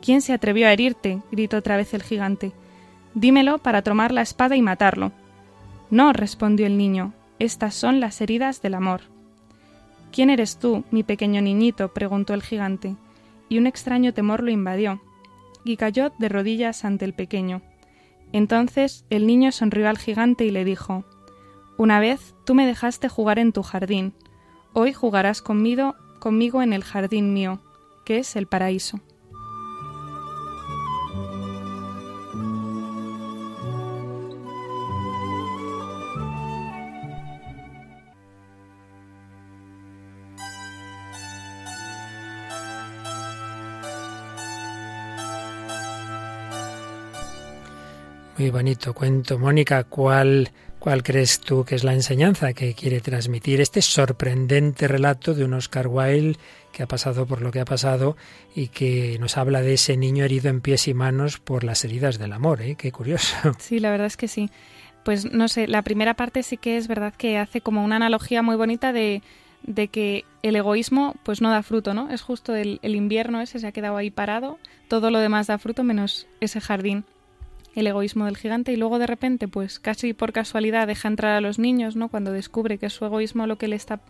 ¿Quién 0.00 0.22
se 0.22 0.32
atrevió 0.32 0.66
a 0.66 0.72
herirte? 0.72 1.20
gritó 1.30 1.58
otra 1.58 1.76
vez 1.76 1.92
el 1.94 2.02
gigante. 2.02 2.52
Dímelo 3.14 3.58
para 3.58 3.82
tomar 3.82 4.12
la 4.12 4.22
espada 4.22 4.56
y 4.56 4.62
matarlo. 4.62 5.12
No, 5.90 6.12
respondió 6.12 6.66
el 6.66 6.76
niño, 6.76 7.12
estas 7.38 7.74
son 7.74 8.00
las 8.00 8.20
heridas 8.20 8.62
del 8.62 8.74
amor. 8.74 9.02
¿Quién 10.12 10.30
eres 10.30 10.58
tú, 10.58 10.84
mi 10.90 11.02
pequeño 11.02 11.42
niñito? 11.42 11.92
preguntó 11.92 12.34
el 12.34 12.42
gigante, 12.42 12.96
y 13.48 13.58
un 13.58 13.66
extraño 13.66 14.14
temor 14.14 14.42
lo 14.42 14.50
invadió, 14.50 15.02
y 15.64 15.76
cayó 15.76 16.10
de 16.18 16.28
rodillas 16.28 16.84
ante 16.84 17.04
el 17.04 17.12
pequeño. 17.12 17.62
Entonces 18.32 19.04
el 19.10 19.26
niño 19.26 19.52
sonrió 19.52 19.88
al 19.88 19.98
gigante 19.98 20.44
y 20.44 20.50
le 20.50 20.64
dijo 20.64 21.04
Una 21.76 22.00
vez 22.00 22.34
tú 22.44 22.54
me 22.54 22.66
dejaste 22.66 23.08
jugar 23.08 23.38
en 23.38 23.52
tu 23.52 23.62
jardín, 23.62 24.14
hoy 24.72 24.92
jugarás 24.92 25.42
conmigo, 25.42 25.94
conmigo 26.18 26.62
en 26.62 26.72
el 26.72 26.84
jardín 26.84 27.32
mío, 27.32 27.60
que 28.04 28.18
es 28.18 28.36
el 28.36 28.46
paraíso. 28.46 29.00
Muy 48.46 48.52
bonito 48.52 48.94
cuento. 48.94 49.40
Mónica, 49.40 49.82
¿cuál, 49.82 50.52
¿cuál 50.78 51.02
crees 51.02 51.40
tú 51.40 51.64
que 51.64 51.74
es 51.74 51.82
la 51.82 51.94
enseñanza 51.94 52.52
que 52.52 52.74
quiere 52.74 53.00
transmitir 53.00 53.60
este 53.60 53.82
sorprendente 53.82 54.86
relato 54.86 55.34
de 55.34 55.42
un 55.42 55.54
Oscar 55.54 55.88
Wilde 55.88 56.38
que 56.70 56.84
ha 56.84 56.86
pasado 56.86 57.26
por 57.26 57.42
lo 57.42 57.50
que 57.50 57.58
ha 57.58 57.64
pasado 57.64 58.16
y 58.54 58.68
que 58.68 59.18
nos 59.18 59.36
habla 59.36 59.62
de 59.62 59.74
ese 59.74 59.96
niño 59.96 60.24
herido 60.24 60.48
en 60.48 60.60
pies 60.60 60.86
y 60.86 60.94
manos 60.94 61.40
por 61.40 61.64
las 61.64 61.84
heridas 61.84 62.20
del 62.20 62.32
amor. 62.32 62.62
¿eh? 62.62 62.76
Qué 62.76 62.92
curioso. 62.92 63.34
Sí, 63.58 63.80
la 63.80 63.90
verdad 63.90 64.06
es 64.06 64.16
que 64.16 64.28
sí. 64.28 64.48
Pues 65.04 65.24
no 65.32 65.48
sé, 65.48 65.66
la 65.66 65.82
primera 65.82 66.14
parte 66.14 66.44
sí 66.44 66.56
que 66.56 66.76
es 66.76 66.86
verdad 66.86 67.14
que 67.16 67.38
hace 67.38 67.60
como 67.60 67.84
una 67.84 67.96
analogía 67.96 68.42
muy 68.42 68.54
bonita 68.54 68.92
de, 68.92 69.22
de 69.64 69.88
que 69.88 70.24
el 70.44 70.54
egoísmo 70.54 71.16
pues 71.24 71.40
no 71.40 71.50
da 71.50 71.64
fruto, 71.64 71.94
¿no? 71.94 72.10
Es 72.10 72.22
justo 72.22 72.54
el, 72.54 72.78
el 72.82 72.94
invierno 72.94 73.40
ese 73.40 73.58
se 73.58 73.66
ha 73.66 73.72
quedado 73.72 73.96
ahí 73.96 74.12
parado, 74.12 74.60
todo 74.86 75.10
lo 75.10 75.18
demás 75.18 75.48
da 75.48 75.58
fruto 75.58 75.82
menos 75.82 76.28
ese 76.38 76.60
jardín 76.60 77.06
el 77.76 77.86
egoísmo 77.86 78.24
del 78.24 78.36
gigante 78.36 78.72
y 78.72 78.76
luego 78.76 78.98
de 78.98 79.06
repente, 79.06 79.48
pues 79.48 79.78
casi 79.78 80.14
por 80.14 80.32
casualidad 80.32 80.86
deja 80.86 81.08
entrar 81.08 81.32
a 81.32 81.40
los 81.40 81.58
niños, 81.58 81.94
¿no? 81.94 82.08
Cuando 82.08 82.32
descubre 82.32 82.78
que 82.78 82.86
es 82.86 82.92
su 82.92 83.04
egoísmo 83.04 83.46
lo 83.46 83.58
que 83.58 83.68
le 83.68 83.76
está 83.76 84.00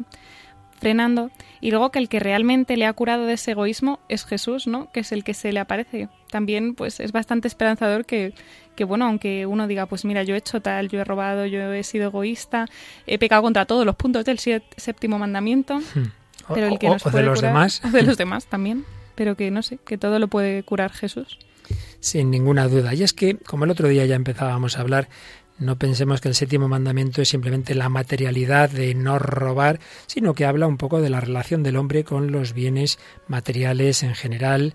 frenando 0.79 1.31
y 1.61 1.71
luego 1.71 1.91
que 1.91 1.99
el 1.99 2.09
que 2.09 2.21
realmente 2.21 2.77
le 2.77 2.87
ha 2.87 2.93
curado 2.93 3.27
de 3.27 3.33
ese 3.33 3.53
egoísmo 3.53 3.99
es 4.09 4.25
Jesús, 4.25 4.69
¿no? 4.69 4.91
Que 4.93 5.01
es 5.01 5.11
el 5.11 5.25
que 5.25 5.35
se 5.35 5.53
le 5.53 5.59
aparece. 5.59 6.09
También 6.31 6.75
pues 6.75 7.01
es 7.01 7.11
bastante 7.11 7.49
esperanzador 7.49 8.05
que, 8.05 8.35
que 8.77 8.85
bueno, 8.85 9.07
aunque 9.07 9.47
uno 9.47 9.67
diga, 9.67 9.87
pues 9.87 10.05
mira, 10.05 10.23
yo 10.23 10.37
he 10.37 10.39
hecho 10.39 10.61
tal, 10.61 10.89
yo 10.89 11.01
he 11.01 11.05
robado, 11.05 11.45
yo 11.47 11.73
he 11.73 11.83
sido 11.83 12.07
egoísta, 12.07 12.67
he 13.07 13.19
pecado 13.19 13.43
contra 13.43 13.67
todos 13.67 13.85
los 13.85 13.97
puntos 13.97 14.25
del 14.25 14.39
séptimo 14.39 15.19
mandamiento, 15.19 15.79
hmm. 15.79 16.55
pero 16.55 16.69
el 16.69 16.79
que 16.79 16.89
nos 16.89 17.03
de 17.03 17.23
los 17.23 17.41
demás. 17.41 17.83
de 17.91 18.03
los 18.03 18.17
demás 18.17 18.47
también, 18.47 18.85
pero 19.17 19.35
que 19.35 19.51
no 19.51 19.63
sé, 19.63 19.79
que 19.79 19.99
todo 19.99 20.21
lo 20.21 20.29
puede 20.29 20.63
curar 20.63 20.93
Jesús 20.93 21.39
sin 22.01 22.31
ninguna 22.31 22.69
duda. 22.69 22.95
Y 22.95 23.03
es 23.03 23.13
que, 23.13 23.37
como 23.37 23.65
el 23.65 23.71
otro 23.71 23.89
día 23.89 24.07
ya 24.07 24.15
empezábamos 24.15 24.77
a 24.77 24.81
hablar, 24.81 25.09
no 25.59 25.79
pensemos 25.79 26.21
que 26.21 26.29
el 26.29 26.35
séptimo 26.35 26.69
mandamiento 26.69 27.23
es 27.23 27.29
simplemente 27.29 27.75
la 27.75 27.89
materialidad 27.89 28.69
de 28.69 28.95
no 28.95 29.19
robar, 29.19 29.81
sino 30.07 30.35
que 30.35 30.45
habla 30.45 30.67
un 30.67 30.77
poco 30.77 31.01
de 31.01 31.09
la 31.09 31.21
relación 31.21 31.63
del 31.63 31.77
hombre 31.77 32.05
con 32.05 32.31
los 32.31 32.53
bienes 32.53 32.99
materiales 33.27 34.03
en 34.03 34.15
general 34.15 34.75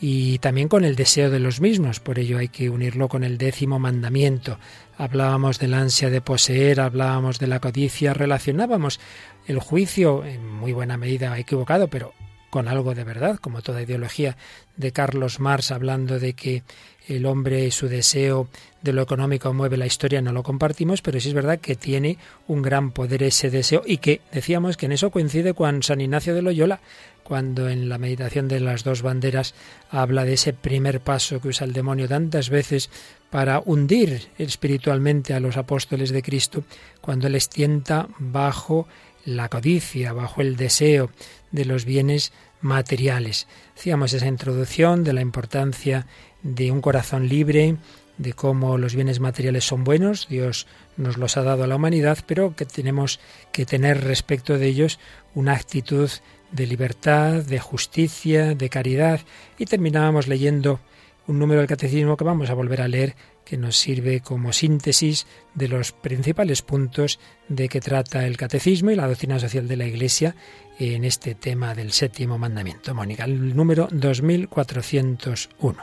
y 0.00 0.38
también 0.38 0.68
con 0.68 0.84
el 0.84 0.96
deseo 0.96 1.30
de 1.30 1.40
los 1.40 1.60
mismos. 1.60 2.00
Por 2.00 2.18
ello 2.18 2.38
hay 2.38 2.48
que 2.48 2.68
unirlo 2.68 3.08
con 3.08 3.24
el 3.24 3.38
décimo 3.38 3.78
mandamiento. 3.78 4.58
Hablábamos 4.98 5.58
de 5.58 5.68
la 5.68 5.80
ansia 5.80 6.10
de 6.10 6.20
poseer, 6.20 6.80
hablábamos 6.80 7.38
de 7.38 7.46
la 7.46 7.60
codicia, 7.60 8.12
relacionábamos 8.12 9.00
el 9.46 9.58
juicio, 9.58 10.24
en 10.24 10.46
muy 10.46 10.72
buena 10.72 10.98
medida 10.98 11.38
equivocado, 11.38 11.88
pero 11.88 12.12
con 12.50 12.68
algo 12.68 12.94
de 12.94 13.04
verdad, 13.04 13.38
como 13.38 13.62
toda 13.62 13.82
ideología 13.82 14.36
de 14.76 14.92
Carlos 14.92 15.40
Marx 15.40 15.70
hablando 15.70 16.18
de 16.18 16.32
que 16.32 16.62
el 17.08 17.26
hombre 17.26 17.64
y 17.64 17.70
su 17.70 17.88
deseo 17.88 18.48
de 18.82 18.92
lo 18.92 19.02
económico 19.02 19.52
mueve 19.52 19.76
la 19.76 19.86
historia, 19.86 20.20
no 20.20 20.32
lo 20.32 20.42
compartimos, 20.42 21.02
pero 21.02 21.18
sí 21.20 21.28
es 21.28 21.34
verdad 21.34 21.58
que 21.58 21.74
tiene 21.74 22.18
un 22.46 22.62
gran 22.62 22.92
poder 22.92 23.22
ese 23.22 23.50
deseo 23.50 23.82
y 23.84 23.98
que 23.98 24.20
decíamos 24.32 24.76
que 24.76 24.86
en 24.86 24.92
eso 24.92 25.10
coincide 25.10 25.54
con 25.54 25.82
San 25.82 26.00
Ignacio 26.00 26.34
de 26.34 26.42
Loyola, 26.42 26.80
cuando 27.22 27.68
en 27.68 27.88
la 27.88 27.98
meditación 27.98 28.48
de 28.48 28.60
las 28.60 28.84
dos 28.84 29.02
banderas 29.02 29.54
habla 29.90 30.24
de 30.24 30.34
ese 30.34 30.52
primer 30.52 31.00
paso 31.00 31.40
que 31.40 31.48
usa 31.48 31.66
el 31.66 31.72
demonio 31.72 32.08
tantas 32.08 32.50
veces 32.50 32.90
para 33.30 33.60
hundir 33.64 34.28
espiritualmente 34.38 35.34
a 35.34 35.40
los 35.40 35.56
apóstoles 35.56 36.10
de 36.10 36.22
Cristo, 36.22 36.64
cuando 37.00 37.28
les 37.28 37.48
tienta 37.48 38.08
bajo 38.18 38.86
la 39.24 39.48
codicia, 39.48 40.12
bajo 40.12 40.40
el 40.40 40.56
deseo 40.56 41.10
de 41.50 41.64
los 41.64 41.84
bienes 41.84 42.32
materiales. 42.60 43.46
Hacíamos 43.76 44.12
esa 44.12 44.26
introducción 44.26 45.04
de 45.04 45.12
la 45.12 45.20
importancia 45.20 46.06
de 46.42 46.70
un 46.70 46.80
corazón 46.80 47.28
libre, 47.28 47.76
de 48.18 48.32
cómo 48.32 48.78
los 48.78 48.94
bienes 48.94 49.20
materiales 49.20 49.64
son 49.64 49.84
buenos, 49.84 50.28
Dios 50.28 50.66
nos 50.96 51.16
los 51.16 51.36
ha 51.36 51.42
dado 51.42 51.64
a 51.64 51.66
la 51.66 51.76
humanidad, 51.76 52.18
pero 52.26 52.54
que 52.56 52.64
tenemos 52.64 53.20
que 53.52 53.64
tener 53.64 54.02
respecto 54.04 54.58
de 54.58 54.66
ellos 54.66 54.98
una 55.34 55.54
actitud 55.54 56.10
de 56.50 56.66
libertad, 56.66 57.44
de 57.44 57.60
justicia, 57.60 58.54
de 58.54 58.68
caridad. 58.68 59.20
Y 59.58 59.66
terminábamos 59.66 60.26
leyendo 60.26 60.80
un 61.28 61.38
número 61.38 61.60
del 61.60 61.68
catecismo 61.68 62.16
que 62.16 62.24
vamos 62.24 62.50
a 62.50 62.54
volver 62.54 62.80
a 62.80 62.88
leer, 62.88 63.14
que 63.48 63.56
nos 63.56 63.76
sirve 63.76 64.20
como 64.20 64.52
síntesis 64.52 65.26
de 65.54 65.68
los 65.68 65.92
principales 65.92 66.60
puntos 66.62 67.18
de 67.48 67.68
que 67.68 67.80
trata 67.80 68.26
el 68.26 68.36
catecismo 68.36 68.90
y 68.90 68.96
la 68.96 69.06
doctrina 69.06 69.38
social 69.38 69.66
de 69.66 69.76
la 69.76 69.86
Iglesia 69.86 70.34
en 70.78 71.04
este 71.04 71.34
tema 71.34 71.74
del 71.74 71.92
séptimo 71.92 72.36
mandamiento. 72.36 72.94
Mónica, 72.94 73.24
el 73.24 73.56
número 73.56 73.88
2401. 73.90 75.78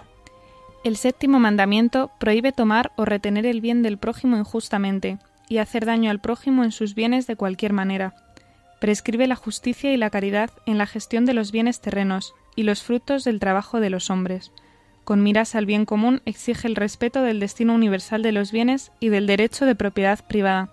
El 0.84 0.98
séptimo 0.98 1.39
mandamiento 1.39 2.12
prohíbe 2.19 2.51
tomar 2.51 2.91
o 2.95 3.05
retener 3.05 3.48
el 3.48 3.62
bien 3.62 3.81
del 3.81 3.98
prójimo 3.98 4.38
injustamente 4.38 5.17
y 5.50 5.57
hacer 5.57 5.86
daño 5.86 6.12
al 6.12 6.19
prójimo 6.22 6.63
en 6.63 6.72
sus 6.72 6.93
bienes 6.93 7.25
de 7.25 7.36
cualquier 7.36 7.74
manera. 7.74 8.13
Prescribe 8.79 9.25
la 9.25 9.36
justicia 9.36 9.91
y 9.91 9.98
la 9.98 10.12
caridad 10.12 10.51
en 10.67 10.77
la 10.77 10.86
gestión 10.86 11.25
de 11.25 11.34
los 11.34 11.51
bienes 11.51 11.81
terrenos 11.81 12.36
y 12.55 12.62
los 12.63 12.84
frutos 12.84 13.24
del 13.24 13.39
trabajo 13.39 13.79
de 13.79 13.89
los 13.89 14.12
hombres 14.12 14.51
con 15.06 15.24
miras 15.24 15.56
al 15.56 15.66
bien 15.66 15.86
común, 15.86 16.22
exige 16.26 16.68
el 16.68 16.76
respeto 16.76 17.22
del 17.22 17.40
destino 17.40 17.74
universal 17.74 18.22
de 18.24 18.34
los 18.34 18.52
bienes 18.52 18.92
y 19.00 19.10
del 19.10 19.28
derecho 19.28 19.66
de 19.66 19.76
propiedad 19.76 20.20
privada. 20.28 20.70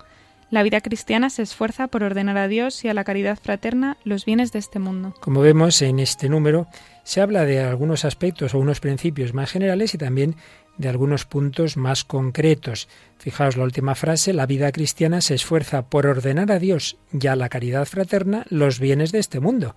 La 0.50 0.62
vida 0.62 0.82
cristiana 0.82 1.30
se 1.30 1.42
esfuerza 1.42 1.86
por 1.86 2.02
ordenar 2.02 2.36
a 2.36 2.48
Dios 2.48 2.84
y 2.84 2.88
a 2.88 2.94
la 2.94 3.04
caridad 3.04 3.38
fraterna 3.40 3.96
los 4.04 4.26
bienes 4.26 4.52
de 4.52 4.58
este 4.58 4.78
mundo. 4.78 5.14
Como 5.20 5.40
vemos 5.40 5.80
en 5.80 5.98
este 5.98 6.28
número, 6.28 6.66
se 7.04 7.22
habla 7.22 7.46
de 7.46 7.60
algunos 7.60 8.04
aspectos 8.04 8.54
o 8.54 8.58
unos 8.58 8.80
principios 8.80 9.32
más 9.32 9.50
generales 9.50 9.94
y 9.94 9.98
también 9.98 10.36
de 10.76 10.88
algunos 10.88 11.24
puntos 11.24 11.76
más 11.76 12.04
concretos. 12.04 12.88
Fijaos 13.18 13.56
la 13.56 13.64
última 13.64 13.94
frase, 13.94 14.32
la 14.32 14.46
vida 14.46 14.72
cristiana 14.72 15.20
se 15.20 15.34
esfuerza 15.34 15.88
por 15.88 16.06
ordenar 16.06 16.52
a 16.52 16.58
Dios 16.58 16.98
y 17.18 17.26
a 17.28 17.36
la 17.36 17.48
caridad 17.48 17.86
fraterna 17.86 18.44
los 18.50 18.78
bienes 18.78 19.12
de 19.12 19.20
este 19.20 19.40
mundo. 19.40 19.74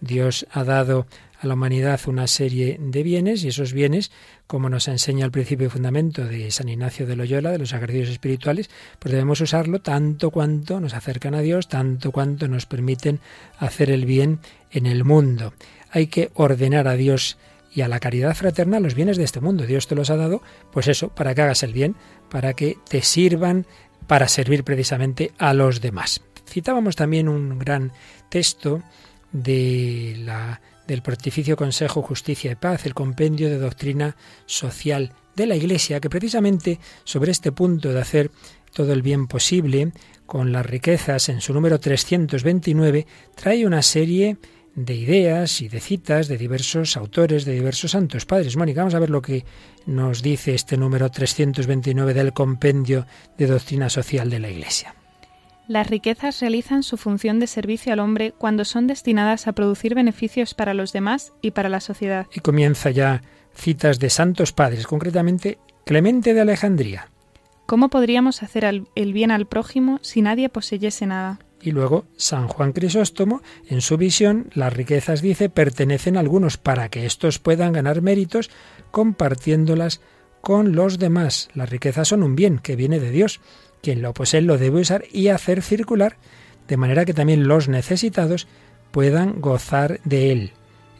Dios 0.00 0.46
ha 0.50 0.64
dado 0.64 1.06
a 1.40 1.46
la 1.46 1.54
humanidad 1.54 2.00
una 2.06 2.26
serie 2.26 2.78
de 2.80 3.02
bienes 3.02 3.44
y 3.44 3.48
esos 3.48 3.72
bienes, 3.72 4.10
como 4.46 4.68
nos 4.68 4.88
enseña 4.88 5.24
el 5.24 5.30
principio 5.30 5.66
y 5.66 5.70
fundamento 5.70 6.24
de 6.24 6.50
San 6.50 6.68
Ignacio 6.68 7.06
de 7.06 7.16
Loyola, 7.16 7.50
de 7.50 7.58
los 7.58 7.72
ejercicios 7.72 8.10
espirituales, 8.10 8.70
pues 8.98 9.12
debemos 9.12 9.40
usarlo 9.40 9.80
tanto 9.80 10.30
cuanto 10.30 10.80
nos 10.80 10.94
acercan 10.94 11.34
a 11.34 11.40
Dios, 11.40 11.68
tanto 11.68 12.12
cuanto 12.12 12.48
nos 12.48 12.66
permiten 12.66 13.20
hacer 13.58 13.90
el 13.90 14.06
bien 14.06 14.40
en 14.70 14.86
el 14.86 15.04
mundo. 15.04 15.52
Hay 15.90 16.06
que 16.06 16.30
ordenar 16.34 16.88
a 16.88 16.94
Dios 16.94 17.36
y 17.72 17.82
a 17.82 17.88
la 17.88 18.00
caridad 18.00 18.34
fraterna 18.34 18.80
los 18.80 18.94
bienes 18.94 19.18
de 19.18 19.24
este 19.24 19.40
mundo. 19.40 19.66
Dios 19.66 19.86
te 19.86 19.94
los 19.94 20.08
ha 20.08 20.16
dado, 20.16 20.42
pues 20.72 20.88
eso, 20.88 21.10
para 21.10 21.34
que 21.34 21.42
hagas 21.42 21.62
el 21.62 21.74
bien, 21.74 21.94
para 22.30 22.54
que 22.54 22.78
te 22.88 23.02
sirvan 23.02 23.66
para 24.06 24.28
servir 24.28 24.64
precisamente 24.64 25.32
a 25.36 25.52
los 25.52 25.80
demás. 25.80 26.22
Citábamos 26.48 26.96
también 26.96 27.28
un 27.28 27.58
gran 27.58 27.92
texto 28.30 28.82
de 29.42 30.16
la 30.24 30.60
del 30.86 31.02
Pontificio 31.02 31.56
Consejo 31.56 32.00
Justicia 32.02 32.52
y 32.52 32.54
Paz, 32.54 32.86
el 32.86 32.94
compendio 32.94 33.50
de 33.50 33.58
doctrina 33.58 34.16
social 34.46 35.12
de 35.34 35.46
la 35.46 35.56
Iglesia, 35.56 36.00
que 36.00 36.08
precisamente 36.08 36.78
sobre 37.04 37.32
este 37.32 37.52
punto 37.52 37.92
de 37.92 38.00
hacer 38.00 38.30
todo 38.72 38.92
el 38.92 39.02
bien 39.02 39.26
posible 39.26 39.92
con 40.26 40.52
las 40.52 40.64
riquezas, 40.64 41.28
en 41.28 41.40
su 41.40 41.52
número 41.52 41.80
329, 41.80 43.06
trae 43.34 43.66
una 43.66 43.82
serie 43.82 44.36
de 44.74 44.94
ideas 44.94 45.62
y 45.62 45.68
de 45.68 45.80
citas 45.80 46.28
de 46.28 46.36
diversos 46.36 46.96
autores, 46.96 47.44
de 47.44 47.54
diversos 47.54 47.92
santos 47.92 48.26
padres. 48.26 48.56
Mónica, 48.56 48.82
vamos 48.82 48.94
a 48.94 48.98
ver 48.98 49.10
lo 49.10 49.22
que 49.22 49.44
nos 49.86 50.22
dice 50.22 50.54
este 50.54 50.76
número 50.76 51.10
329 51.10 52.14
del 52.14 52.32
compendio 52.32 53.06
de 53.38 53.46
doctrina 53.46 53.88
social 53.88 54.28
de 54.30 54.40
la 54.40 54.50
Iglesia. 54.50 54.94
Las 55.68 55.88
riquezas 55.88 56.40
realizan 56.40 56.82
su 56.82 56.96
función 56.96 57.40
de 57.40 57.48
servicio 57.48 57.92
al 57.92 57.98
hombre 57.98 58.32
cuando 58.38 58.64
son 58.64 58.86
destinadas 58.86 59.48
a 59.48 59.52
producir 59.52 59.94
beneficios 59.94 60.54
para 60.54 60.74
los 60.74 60.92
demás 60.92 61.32
y 61.42 61.50
para 61.50 61.68
la 61.68 61.80
sociedad. 61.80 62.26
Y 62.32 62.40
comienza 62.40 62.90
ya 62.90 63.22
citas 63.52 63.98
de 63.98 64.10
santos 64.10 64.52
padres, 64.52 64.86
concretamente 64.86 65.58
Clemente 65.84 66.34
de 66.34 66.40
Alejandría. 66.40 67.10
¿Cómo 67.66 67.88
podríamos 67.88 68.42
hacer 68.42 68.64
el 68.64 69.12
bien 69.12 69.30
al 69.30 69.46
prójimo 69.46 69.98
si 70.02 70.22
nadie 70.22 70.48
poseyese 70.48 71.06
nada? 71.06 71.40
Y 71.60 71.72
luego 71.72 72.04
San 72.16 72.46
Juan 72.46 72.72
Crisóstomo, 72.72 73.42
en 73.68 73.80
su 73.80 73.96
visión, 73.96 74.50
las 74.54 74.72
riquezas, 74.72 75.22
dice, 75.22 75.48
pertenecen 75.48 76.16
a 76.16 76.20
algunos 76.20 76.58
para 76.58 76.88
que 76.88 77.06
éstos 77.06 77.38
puedan 77.40 77.72
ganar 77.72 78.02
méritos 78.02 78.50
compartiéndolas 78.92 80.00
con 80.42 80.76
los 80.76 80.98
demás. 80.98 81.48
Las 81.54 81.70
riquezas 81.70 82.06
son 82.06 82.22
un 82.22 82.36
bien 82.36 82.58
que 82.58 82.76
viene 82.76 83.00
de 83.00 83.10
Dios 83.10 83.40
quien 83.86 84.02
lo 84.02 84.12
posee 84.12 84.40
lo 84.40 84.58
debe 84.58 84.80
usar 84.80 85.04
y 85.12 85.28
hacer 85.28 85.62
circular, 85.62 86.16
de 86.66 86.76
manera 86.76 87.04
que 87.04 87.14
también 87.14 87.46
los 87.46 87.68
necesitados 87.68 88.48
puedan 88.90 89.40
gozar 89.40 90.00
de 90.02 90.32
él. 90.32 90.50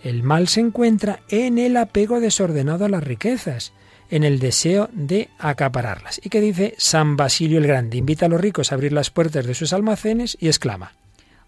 El 0.05 0.23
mal 0.23 0.47
se 0.47 0.61
encuentra 0.61 1.19
en 1.29 1.59
el 1.59 1.77
apego 1.79 2.21
desordenado 2.21 2.85
a 2.85 2.89
las 2.89 3.03
riquezas, 3.03 3.73
en 4.09 4.23
el 4.23 4.39
deseo 4.39 4.89
de 4.93 5.31
acapararlas. 5.41 6.21
¿Y 6.23 6.29
qué 6.29 6.41
dice 6.41 6.75
San 6.79 7.17
Basilio 7.17 7.59
el 7.59 7.67
Grande? 7.67 7.97
Invita 7.97 8.27
a 8.27 8.29
los 8.29 8.41
ricos 8.41 8.71
a 8.71 8.77
abrir 8.77 8.93
las 8.93 9.11
puertas 9.11 9.45
de 9.45 9.55
sus 9.55 9.73
almacenes 9.73 10.39
y 10.39 10.47
exclama. 10.47 10.93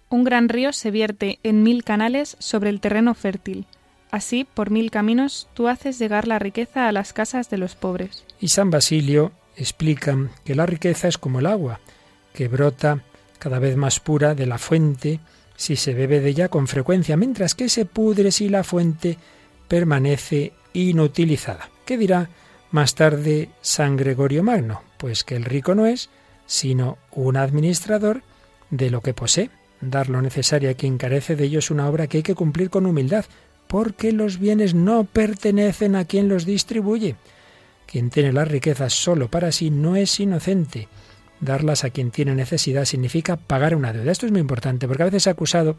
Un 0.09 0.25
gran 0.25 0.49
río 0.49 0.73
se 0.73 0.91
vierte 0.91 1.39
en 1.45 1.63
mil 1.63 1.85
canales 1.85 2.35
sobre 2.41 2.71
el 2.71 2.81
terreno 2.81 3.15
fértil. 3.15 3.67
Así, 4.11 4.45
por 4.55 4.71
mil 4.71 4.91
caminos, 4.91 5.47
tú 5.55 5.69
haces 5.69 6.01
llegar 6.01 6.27
la 6.27 6.41
riqueza 6.41 6.89
a 6.89 6.93
las 6.93 7.13
casas 7.13 7.49
de 7.49 7.59
los 7.59 7.77
pobres. 7.77 8.25
Y 8.41 8.49
San 8.49 8.71
Basilio 8.71 9.31
explican 9.59 10.31
que 10.45 10.55
la 10.55 10.67
riqueza 10.67 11.09
es 11.09 11.19
como 11.19 11.41
el 11.41 11.47
agua, 11.47 11.81
que 12.33 12.49
brota 12.49 13.03
cada 13.39 13.59
vez 13.59 13.77
más 13.77 14.01
pura 14.01 14.35
de 14.35 14.47
la 14.47 14.59
fuente 14.59 15.21
si 15.57 15.77
se 15.77 15.93
bebe 15.93 16.21
de 16.21 16.31
ella 16.31 16.49
con 16.49 16.69
frecuencia, 16.69 17.17
mientras 17.17 17.55
que 17.55 17.69
se 17.69 17.85
pudre 17.85 18.31
si 18.31 18.49
la 18.49 18.63
fuente 18.65 19.19
permanece 19.67 20.53
inutilizada. 20.73 21.69
¿Qué 21.85 21.99
dirá 21.99 22.31
más 22.71 22.95
tarde 22.95 23.51
San 23.61 23.97
Gregorio 23.97 24.43
Magno? 24.43 24.83
Pues 24.99 25.25
que 25.25 25.37
el 25.37 25.45
rico 25.45 25.75
no 25.75 25.87
es 25.87 26.11
sino 26.47 26.97
un 27.13 27.37
administrador 27.37 28.23
de 28.71 28.91
lo 28.91 29.03
que 29.03 29.15
posee. 29.15 29.51
Dar 29.81 30.09
lo 30.09 30.23
necesario 30.23 30.71
a 30.71 30.75
quien 30.75 30.99
carece 30.99 31.37
de 31.37 31.45
ello 31.45 31.59
es 31.59 31.71
una 31.71 31.89
obra 31.89 32.07
que 32.07 32.19
hay 32.19 32.23
que 32.23 32.35
cumplir 32.35 32.71
con 32.71 32.87
humildad, 32.87 33.25
porque 33.69 34.13
los 34.13 34.39
bienes 34.39 34.75
no 34.75 35.05
pertenecen 35.05 35.95
a 35.95 36.05
quien 36.05 36.29
los 36.29 36.47
distribuye. 36.47 37.17
Quien 37.91 38.11
tiene 38.11 38.35
las 38.35 38.47
riquezas 38.47 38.93
solo 38.93 39.31
para 39.31 39.51
sí 39.51 39.71
no 39.71 39.97
es 39.97 40.21
inocente, 40.21 40.89
darlas 41.41 41.85
a 41.85 41.91
quien 41.91 42.11
tiene 42.11 42.35
necesidad 42.35 42.85
significa 42.85 43.37
pagar 43.37 43.75
una 43.75 43.95
deuda. 43.95 44.13
Esto 44.13 44.27
es 44.27 44.33
muy 44.33 44.43
importante 44.43 44.87
porque 44.87 45.05
a 45.05 45.07
veces 45.07 45.23
se 45.23 45.31
ha 45.31 45.33
acusado 45.33 45.75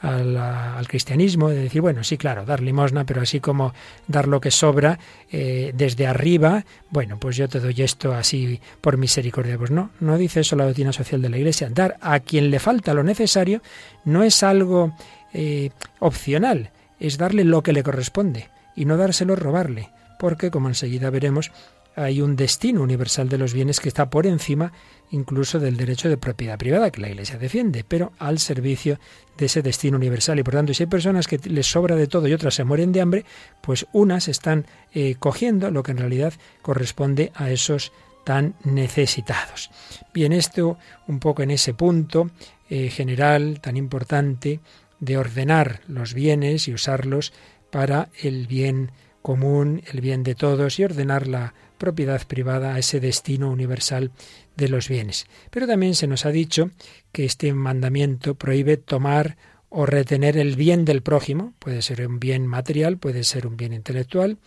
al, 0.00 0.88
cristianismo 0.88 1.50
de 1.50 1.62
decir, 1.62 1.82
bueno, 1.82 2.02
sí, 2.02 2.16
claro, 2.16 2.46
dar 2.46 2.62
limosna, 2.62 3.04
pero 3.04 3.20
así 3.20 3.40
como 3.40 3.74
dar 4.08 4.26
lo 4.26 4.40
que 4.40 4.50
sobra 4.50 4.98
eh, 5.30 5.72
desde 5.74 6.06
arriba, 6.06 6.64
bueno, 6.88 7.18
pues 7.18 7.36
yo 7.36 7.46
te 7.46 7.60
doy 7.60 7.74
esto 7.82 8.14
así 8.14 8.58
por 8.80 8.96
misericordia. 8.96 9.58
Pues 9.58 9.70
no, 9.70 9.90
no 10.00 10.16
dice 10.16 10.40
eso 10.40 10.56
la 10.56 10.64
doctrina 10.64 10.94
social 10.94 11.20
de 11.20 11.28
la 11.28 11.36
Iglesia. 11.36 11.68
Dar 11.70 11.98
a 12.00 12.20
quien 12.20 12.50
le 12.50 12.58
falta 12.58 12.94
lo 12.94 13.02
necesario 13.02 13.60
no 14.06 14.22
es 14.22 14.42
algo 14.42 14.96
eh, 15.34 15.70
opcional, 15.98 16.70
es 16.98 17.18
darle 17.18 17.44
lo 17.44 17.62
que 17.62 17.74
le 17.74 17.82
corresponde 17.82 18.48
y 18.74 18.86
no 18.86 18.96
dárselo 18.96 19.36
robarle, 19.36 19.90
porque 20.20 20.50
como 20.50 20.68
enseguida 20.68 21.08
veremos, 21.08 21.50
hay 21.96 22.20
un 22.20 22.36
destino 22.36 22.82
universal 22.82 23.30
de 23.30 23.38
los 23.38 23.54
bienes 23.54 23.80
que 23.80 23.88
está 23.88 24.10
por 24.10 24.26
encima 24.26 24.70
incluso 25.10 25.58
del 25.58 25.78
derecho 25.78 26.10
de 26.10 26.18
propiedad 26.18 26.58
privada 26.58 26.90
que 26.90 27.00
la 27.00 27.08
Iglesia 27.08 27.38
defiende, 27.38 27.84
pero 27.88 28.12
al 28.18 28.38
servicio 28.38 29.00
de 29.38 29.46
ese 29.46 29.62
destino 29.62 29.96
universal. 29.96 30.38
Y 30.38 30.42
por 30.42 30.54
tanto, 30.54 30.74
si 30.74 30.82
hay 30.82 30.88
personas 30.88 31.26
que 31.26 31.38
les 31.38 31.66
sobra 31.66 31.96
de 31.96 32.06
todo 32.06 32.28
y 32.28 32.34
otras 32.34 32.54
se 32.54 32.64
mueren 32.64 32.92
de 32.92 33.00
hambre, 33.00 33.24
pues 33.62 33.86
unas 33.92 34.28
están 34.28 34.66
eh, 34.92 35.16
cogiendo 35.18 35.70
lo 35.70 35.82
que 35.82 35.92
en 35.92 35.98
realidad 35.98 36.34
corresponde 36.60 37.32
a 37.34 37.50
esos 37.50 37.90
tan 38.22 38.54
necesitados. 38.62 39.70
Bien, 40.12 40.34
esto 40.34 40.76
un 41.08 41.18
poco 41.18 41.42
en 41.42 41.50
ese 41.50 41.72
punto 41.72 42.30
eh, 42.68 42.90
general 42.90 43.60
tan 43.62 43.78
importante 43.78 44.60
de 45.00 45.16
ordenar 45.16 45.80
los 45.88 46.12
bienes 46.12 46.68
y 46.68 46.74
usarlos 46.74 47.32
para 47.70 48.10
el 48.22 48.46
bien 48.46 48.92
común, 49.22 49.82
el 49.92 50.00
bien 50.00 50.22
de 50.22 50.34
todos 50.34 50.78
y 50.78 50.84
ordenar 50.84 51.26
la 51.26 51.54
propiedad 51.78 52.26
privada 52.26 52.74
a 52.74 52.78
ese 52.78 53.00
destino 53.00 53.50
universal 53.50 54.10
de 54.56 54.68
los 54.68 54.88
bienes. 54.88 55.26
Pero 55.50 55.66
también 55.66 55.94
se 55.94 56.06
nos 56.06 56.26
ha 56.26 56.30
dicho 56.30 56.70
que 57.12 57.24
este 57.24 57.52
mandamiento 57.52 58.34
prohíbe 58.34 58.76
tomar 58.76 59.36
o 59.68 59.86
retener 59.86 60.36
el 60.36 60.56
bien 60.56 60.84
del 60.84 61.02
prójimo, 61.02 61.54
puede 61.58 61.82
ser 61.82 62.06
un 62.06 62.18
bien 62.18 62.46
material, 62.46 62.98
puede 62.98 63.24
ser 63.24 63.46
un 63.46 63.56
bien 63.56 63.72
intelectual, 63.72 64.38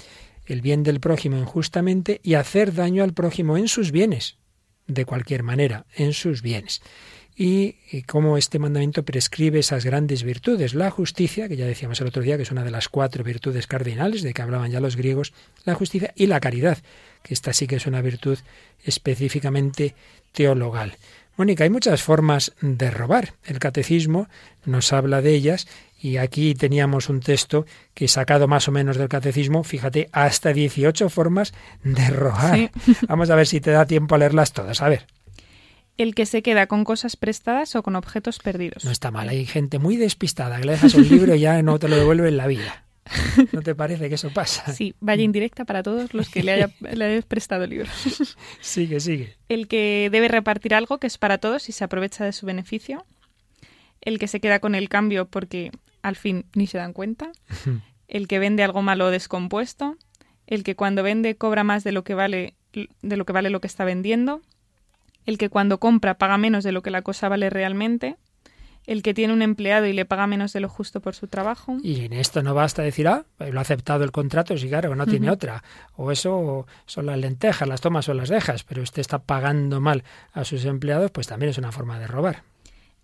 el 0.46 0.62
bien 0.62 0.84
del 0.84 1.00
prójimo 1.00 1.38
injustamente 1.38 2.20
y 2.24 2.34
hacer 2.34 2.74
daño 2.74 3.04
al 3.04 3.14
prójimo 3.14 3.58
en 3.58 3.68
sus 3.68 3.92
bienes, 3.92 4.38
de 4.88 5.06
cualquier 5.06 5.44
manera, 5.44 5.86
en 5.96 6.14
sus 6.14 6.42
bienes 6.42 6.82
y, 7.36 7.76
cómo 8.08 8.38
este 8.38 8.60
mandamiento 8.60 9.04
prescribe 9.04 9.60
esas 9.60 9.86
grandes 9.86 10.24
virtudes, 10.24 10.76
la 10.76 10.92
justicia, 10.92 11.48
que 11.48 11.56
ya 11.56 11.66
decíamos 11.66 12.00
el 12.02 12.08
otro 12.08 12.22
día 12.22 12.38
que 12.38 12.44
es 12.44 12.52
una 12.52 12.64
de 12.64 12.72
las 12.72 12.90
cuatro 12.90 13.24
virtudes 13.24 13.66
cardinales 13.66 14.22
de 14.22 14.34
que 14.34 14.42
hablaban 14.42 14.72
ya 14.72 14.80
los 14.80 14.96
griegos, 14.96 15.34
la 15.66 15.74
justicia 15.74 16.14
y 16.16 16.28
la 16.28 16.40
caridad, 16.40 16.78
que 17.24 17.34
esta 17.34 17.54
sí 17.54 17.66
que 17.66 17.78
es 17.78 17.88
una 17.88 18.02
virtud 18.02 18.38
específicamente 18.84 19.96
teologal. 20.32 20.98
Mónica, 21.36 21.64
hay 21.64 21.72
muchas 21.72 22.04
formas 22.04 22.54
de 22.62 22.92
robar. 22.92 23.34
El 23.44 23.58
catecismo 23.58 24.28
nos 24.66 24.94
habla 24.94 25.24
de 25.24 25.34
ellas 25.34 25.68
y 26.00 26.18
aquí 26.18 26.54
teníamos 26.54 27.10
un 27.10 27.22
texto 27.22 27.66
que 27.96 28.08
sacado 28.08 28.48
más 28.48 28.68
o 28.68 28.72
menos 28.72 28.98
del 28.98 29.10
catecismo, 29.10 29.64
fíjate, 29.64 30.10
hasta 30.12 30.54
18 30.54 31.10
formas 31.10 31.54
de 31.84 32.08
robar. 32.12 32.72
Vamos 33.08 33.32
a 33.32 33.36
ver 33.36 33.48
si 33.48 33.62
te 33.62 33.72
da 33.72 33.88
tiempo 33.88 34.14
a 34.14 34.20
leerlas 34.20 34.54
todas. 34.54 34.82
A 34.84 34.90
ver 34.90 35.08
el 35.98 36.16
que 36.16 36.26
se 36.26 36.42
queda 36.42 36.68
con 36.68 36.84
cosas 36.84 37.16
prestadas 37.16 37.76
o 37.76 37.84
con 37.84 37.96
objetos 37.96 38.40
perdidos. 38.40 38.84
No 38.84 38.92
está 38.92 39.12
mal, 39.12 39.30
hay 39.30 39.46
gente 39.46 39.80
muy 39.80 39.98
despistada 39.98 40.60
que 40.60 40.66
le 40.66 40.72
dejas 40.74 40.96
un 40.96 41.08
libro 41.08 41.36
y 41.36 41.42
ya 41.42 41.62
no 41.62 41.78
te 41.80 41.88
lo 41.88 41.96
devuelve 41.96 42.30
en 42.30 42.38
la 42.38 42.48
vida. 42.48 42.84
¿No 43.52 43.62
te 43.62 43.76
parece 43.76 44.08
que 44.10 44.16
eso 44.16 44.30
pasa? 44.30 44.72
Sí, 44.74 44.96
vaya 45.02 45.24
indirecta 45.24 45.66
para 45.66 45.84
todos 45.84 46.14
los 46.14 46.30
que 46.30 46.42
le 46.42 46.54
haya 46.54 46.72
le 46.94 47.22
prestado 47.24 47.68
libros. 47.68 47.92
Sigue, 48.62 49.00
sigue. 49.00 49.36
El 49.50 49.68
que 49.68 50.10
debe 50.12 50.28
repartir 50.30 50.74
algo 50.74 51.00
que 51.00 51.08
es 51.08 51.18
para 51.18 51.38
todos 51.38 51.70
y 51.70 51.74
se 51.74 51.84
aprovecha 51.84 52.24
de 52.24 52.32
su 52.32 52.46
beneficio. 52.46 53.06
El 54.02 54.20
que 54.20 54.28
se 54.28 54.40
queda 54.40 54.60
con 54.60 54.76
el 54.76 54.90
cambio 54.90 55.28
porque 55.28 55.72
al 56.02 56.16
fin 56.16 56.46
ni 56.56 56.68
se 56.68 56.78
dan 56.78 56.94
cuenta. 56.94 57.32
El 58.08 58.28
que 58.28 58.40
vende 58.40 58.64
algo 58.64 58.82
malo 58.82 59.08
o 59.08 59.12
descompuesto. 59.12 59.98
El 60.48 60.64
que 60.64 60.76
cuando 60.76 61.04
vende 61.04 61.36
cobra 61.36 61.64
más 61.64 61.84
de 61.84 61.92
lo 61.92 62.04
que 62.04 62.16
vale 62.16 62.56
de 63.02 63.18
lo 63.18 63.26
que 63.26 63.34
vale 63.34 63.50
lo 63.50 63.62
que 63.62 63.68
está 63.68 63.86
vendiendo 63.86 64.42
el 65.26 65.38
que 65.38 65.50
cuando 65.50 65.80
compra 65.80 66.18
paga 66.18 66.38
menos 66.38 66.64
de 66.64 66.72
lo 66.72 66.82
que 66.82 66.92
la 66.92 67.02
cosa 67.02 67.30
vale 67.30 67.50
realmente, 67.50 68.18
el 68.86 69.02
que 69.02 69.14
tiene 69.14 69.34
un 69.34 69.42
empleado 69.42 69.86
y 69.86 69.94
le 69.94 70.06
paga 70.06 70.28
menos 70.28 70.54
de 70.54 70.60
lo 70.60 70.70
justo 70.70 71.00
por 71.00 71.16
su 71.16 71.28
trabajo. 71.28 71.78
Y 71.84 72.06
en 72.06 72.14
esto 72.14 72.44
no 72.44 72.54
basta 72.54 72.82
decir, 72.82 73.08
ah, 73.08 73.26
lo 73.40 73.60
ha 73.60 73.62
aceptado 73.62 74.04
el 74.04 74.12
contrato, 74.12 74.58
sí, 74.58 74.68
claro, 74.68 74.96
no 74.96 75.06
tiene 75.06 75.30
otra. 75.30 75.64
O 75.96 76.12
eso 76.12 76.68
son 76.86 77.06
las 77.06 77.18
lentejas, 77.18 77.68
las 77.68 77.82
tomas 77.82 78.10
o 78.10 78.14
las 78.14 78.30
dejas, 78.30 78.64
pero 78.64 78.82
usted 78.82 79.00
está 79.00 79.20
pagando 79.20 79.80
mal 79.80 80.04
a 80.34 80.44
sus 80.44 80.66
empleados, 80.66 81.12
pues 81.12 81.28
también 81.28 81.52
es 81.52 81.58
una 81.58 81.72
forma 81.72 82.00
de 82.00 82.08
robar 82.08 82.44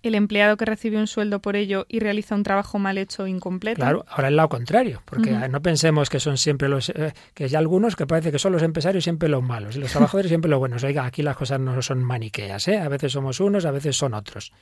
el 0.02 0.16
empleado 0.16 0.56
que 0.56 0.66
recibe 0.66 0.98
un 0.98 1.08
sueldo 1.08 1.42
por 1.42 1.56
ello 1.56 1.86
y 1.90 2.00
realiza 2.00 2.36
un 2.36 2.44
trabajo 2.44 2.80
mal 2.80 2.98
hecho 2.98 3.24
o 3.24 3.28
incompleto. 3.28 3.82
Claro, 3.82 4.06
ahora 4.08 4.30
el 4.30 4.36
lado 4.36 4.50
contrario, 4.50 5.02
porque 5.06 5.32
no 5.50 5.62
pensemos 5.62 6.10
que 6.10 6.20
son 6.20 6.38
siempre 6.38 6.70
los 6.70 6.90
eh, 6.90 7.14
que 7.34 7.46
hay 7.46 7.56
algunos 7.56 7.96
que 7.96 8.08
parece 8.08 8.32
que 8.32 8.40
son 8.40 8.54
los 8.54 8.64
empresarios 8.64 9.04
siempre 9.04 9.28
los 9.28 9.44
malos 9.44 9.76
y 9.76 9.80
los 9.80 9.92
trabajadores 9.92 10.30
siempre 10.30 10.50
los 10.50 10.60
buenos. 10.60 10.84
Oiga, 10.84 11.06
aquí 11.06 11.22
las 11.22 11.36
cosas 11.36 11.60
no 11.60 11.82
son 11.82 12.04
maniqueas, 12.04 12.68
¿eh? 12.70 12.78
A 12.78 12.88
veces 12.88 13.12
somos 13.12 13.40
unos, 13.40 13.66
a 13.66 13.72
veces 13.72 13.98
son 13.98 14.14
otros. 14.14 14.54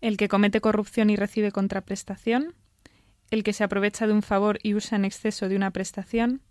El 0.00 0.16
que 0.16 0.28
comete 0.28 0.60
corrupción 0.60 1.10
y 1.10 1.16
recibe 1.16 1.50
contraprestación, 1.50 2.54
el 3.30 3.42
que 3.42 3.52
se 3.52 3.64
aprovecha 3.64 4.06
de 4.06 4.12
un 4.12 4.22
favor 4.22 4.58
y 4.62 4.74
usa 4.74 4.96
en 4.96 5.04
exceso 5.04 5.48
de 5.48 5.56
una 5.56 5.70
prestación, 5.70 6.42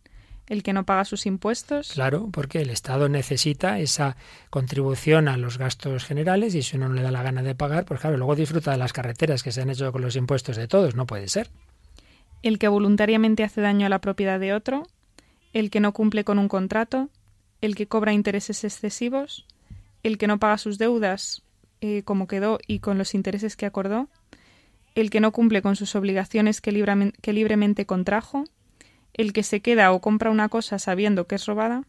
el 0.48 0.64
que 0.64 0.74
no 0.74 0.86
paga 0.86 1.06
sus 1.06 1.26
impuestos. 1.26 1.92
Claro, 1.92 2.30
porque 2.32 2.62
el 2.62 2.70
Estado 2.70 3.10
necesita 3.10 3.80
esa 3.80 4.16
contribución 4.50 5.28
a 5.28 5.38
los 5.38 5.58
gastos 5.58 6.06
generales 6.06 6.56
y 6.56 6.62
si 6.62 6.78
uno 6.78 6.90
no 6.90 6.96
le 6.96 7.02
da 7.02 7.12
la 7.12 7.24
gana 7.24 7.44
de 7.44 7.56
pagar, 7.56 7.86
pues 7.86 8.00
claro, 8.00 8.18
luego 8.18 8.36
disfruta 8.36 8.72
de 8.72 8.78
las 8.78 8.94
carreteras 8.94 9.44
que 9.44 9.52
se 9.52 9.62
han 9.62 9.70
hecho 9.70 9.92
con 9.92 10.02
los 10.02 10.16
impuestos 10.16 10.56
de 10.56 10.68
todos, 10.68 10.96
no 10.96 11.06
puede 11.06 11.28
ser. 11.28 11.50
El 12.44 12.60
que 12.60 12.68
voluntariamente 12.68 13.44
hace 13.44 13.62
daño 13.62 13.86
a 13.86 13.90
la 13.90 14.00
propiedad 14.00 14.40
de 14.40 14.54
otro, 14.54 14.88
el 15.54 15.70
que 15.70 15.80
no 15.80 15.92
cumple 15.92 16.24
con 16.24 16.40
un 16.40 16.48
contrato, 16.48 17.10
el 17.62 17.76
que 17.76 17.88
cobra 17.88 18.14
intereses 18.14 18.64
excesivos, 18.64 19.46
el 20.04 20.18
que 20.18 20.28
no 20.28 20.40
paga 20.40 20.58
sus 20.58 20.78
deudas 20.78 21.44
eh, 21.82 22.04
como 22.04 22.28
quedó 22.28 22.60
y 22.66 22.80
con 22.80 22.98
los 22.98 23.14
intereses 23.14 23.56
que 23.56 23.66
acordó, 23.66 24.08
el 24.96 25.10
que 25.10 25.20
no 25.20 25.32
cumple 25.32 25.62
con 25.62 25.76
sus 25.76 25.96
obligaciones 25.96 26.62
que, 26.62 26.72
que 27.22 27.34
libremente 27.34 27.86
contrajo, 27.86 28.46
el 29.18 29.34
que 29.34 29.44
se 29.44 29.62
queda 29.62 29.92
o 29.92 30.02
compra 30.02 30.32
una 30.32 30.50
cosa 30.50 30.80
sabiendo 30.80 31.28
que 31.28 31.36
es 31.36 31.46
robada. 31.46 31.84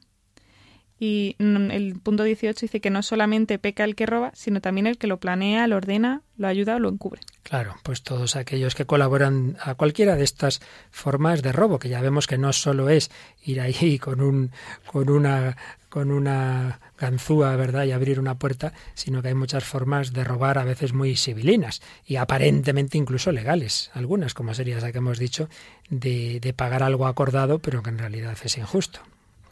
Y 1.00 1.36
el 1.38 2.00
punto 2.02 2.24
18 2.24 2.58
dice 2.60 2.80
que 2.80 2.90
no 2.90 3.02
solamente 3.02 3.58
peca 3.58 3.84
el 3.84 3.94
que 3.94 4.06
roba, 4.06 4.32
sino 4.34 4.60
también 4.60 4.86
el 4.86 4.98
que 4.98 5.06
lo 5.06 5.18
planea, 5.18 5.66
lo 5.68 5.76
ordena, 5.76 6.22
lo 6.36 6.48
ayuda 6.48 6.76
o 6.76 6.78
lo 6.80 6.88
encubre. 6.88 7.20
Claro, 7.44 7.76
pues 7.84 8.02
todos 8.02 8.34
aquellos 8.34 8.74
que 8.74 8.84
colaboran 8.84 9.56
a 9.62 9.74
cualquiera 9.74 10.16
de 10.16 10.24
estas 10.24 10.60
formas 10.90 11.42
de 11.42 11.52
robo, 11.52 11.78
que 11.78 11.88
ya 11.88 12.00
vemos 12.00 12.26
que 12.26 12.36
no 12.36 12.52
solo 12.52 12.88
es 12.88 13.10
ir 13.44 13.60
ahí 13.60 13.98
con 14.00 14.20
un 14.20 14.50
con 14.86 15.08
una 15.08 15.56
con 15.88 16.10
una 16.10 16.80
ganzúa, 16.98 17.56
¿verdad?, 17.56 17.84
y 17.84 17.92
abrir 17.92 18.20
una 18.20 18.34
puerta, 18.34 18.74
sino 18.92 19.22
que 19.22 19.28
hay 19.28 19.34
muchas 19.34 19.64
formas 19.64 20.12
de 20.12 20.22
robar 20.22 20.58
a 20.58 20.64
veces 20.64 20.92
muy 20.92 21.16
civilinas 21.16 21.80
y 22.04 22.16
aparentemente 22.16 22.98
incluso 22.98 23.32
legales, 23.32 23.90
algunas, 23.94 24.34
como 24.34 24.52
sería 24.52 24.78
esa 24.78 24.92
que 24.92 24.98
hemos 24.98 25.18
dicho, 25.18 25.48
de, 25.88 26.40
de 26.40 26.52
pagar 26.52 26.82
algo 26.82 27.06
acordado, 27.06 27.58
pero 27.58 27.82
que 27.82 27.88
en 27.88 27.98
realidad 27.98 28.36
es 28.44 28.58
injusto. 28.58 29.00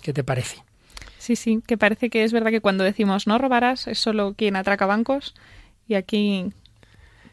¿Qué 0.03 0.13
te 0.13 0.25
parece? 0.25 0.63
Sí, 1.27 1.35
sí, 1.35 1.61
que 1.67 1.77
parece 1.77 2.09
que 2.09 2.23
es 2.23 2.33
verdad 2.33 2.53
que 2.53 2.61
cuando 2.61 2.85
decimos 2.85 3.27
no 3.27 3.37
robarás 3.37 3.89
es 3.89 3.99
solo 3.99 4.35
quien 4.35 4.55
atraca 4.55 4.87
bancos 4.87 5.35
y 5.89 5.95
aquí 5.95 6.53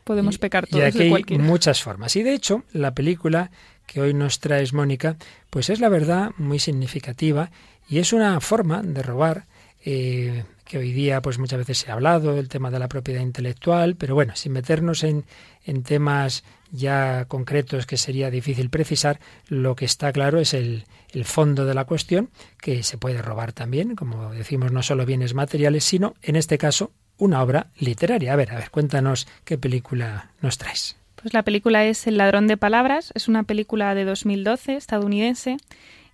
podemos 0.03 0.39
pecar 0.39 0.65
todos 0.65 0.83
y 0.83 0.87
aquí 0.87 0.97
de 0.97 1.09
cualquiera. 1.11 1.43
Hay 1.43 1.47
muchas 1.47 1.83
formas. 1.83 2.15
Y 2.15 2.23
de 2.23 2.33
hecho, 2.33 2.63
la 2.71 2.95
película 2.95 3.51
que 3.85 4.01
hoy 4.01 4.15
nos 4.15 4.39
traes, 4.39 4.73
Mónica, 4.73 5.17
pues 5.51 5.69
es 5.69 5.79
la 5.79 5.89
verdad 5.89 6.31
muy 6.39 6.57
significativa 6.57 7.51
y 7.87 7.99
es 7.99 8.13
una 8.13 8.39
forma 8.39 8.81
de 8.81 9.03
robar 9.03 9.45
eh, 9.85 10.43
que 10.65 10.77
hoy 10.77 10.91
día 10.91 11.21
pues 11.21 11.39
muchas 11.39 11.59
veces 11.59 11.79
se 11.79 11.91
ha 11.91 11.93
hablado, 11.93 12.37
el 12.37 12.49
tema 12.49 12.71
de 12.71 12.79
la 12.79 12.87
propiedad 12.87 13.21
intelectual, 13.21 13.95
pero 13.95 14.15
bueno, 14.15 14.35
sin 14.35 14.53
meternos 14.53 15.03
en, 15.03 15.25
en 15.65 15.83
temas 15.83 16.43
ya 16.71 17.25
concretos 17.25 17.85
que 17.85 17.97
sería 17.97 18.31
difícil 18.31 18.69
precisar, 18.69 19.19
lo 19.47 19.75
que 19.75 19.85
está 19.85 20.11
claro 20.11 20.39
es 20.39 20.53
el, 20.53 20.85
el 21.11 21.25
fondo 21.25 21.65
de 21.65 21.73
la 21.73 21.85
cuestión, 21.85 22.29
que 22.59 22.83
se 22.83 22.97
puede 22.97 23.21
robar 23.21 23.53
también, 23.53 23.95
como 23.95 24.33
decimos, 24.33 24.71
no 24.71 24.81
solo 24.83 25.05
bienes 25.05 25.33
materiales, 25.33 25.83
sino, 25.83 26.15
en 26.21 26.35
este 26.35 26.57
caso, 26.57 26.91
una 27.17 27.41
obra 27.43 27.67
literaria. 27.77 28.33
A 28.33 28.35
ver, 28.35 28.51
a 28.51 28.55
ver, 28.55 28.71
cuéntanos 28.71 29.27
qué 29.45 29.57
película 29.57 30.31
nos 30.41 30.57
traes. 30.57 30.97
Pues 31.15 31.33
la 31.33 31.43
película 31.43 31.85
es 31.85 32.07
El 32.07 32.17
ladrón 32.17 32.47
de 32.47 32.57
palabras, 32.57 33.11
es 33.15 33.27
una 33.27 33.43
película 33.43 33.95
de 33.95 34.05
2012 34.05 34.75
estadounidense. 34.75 35.57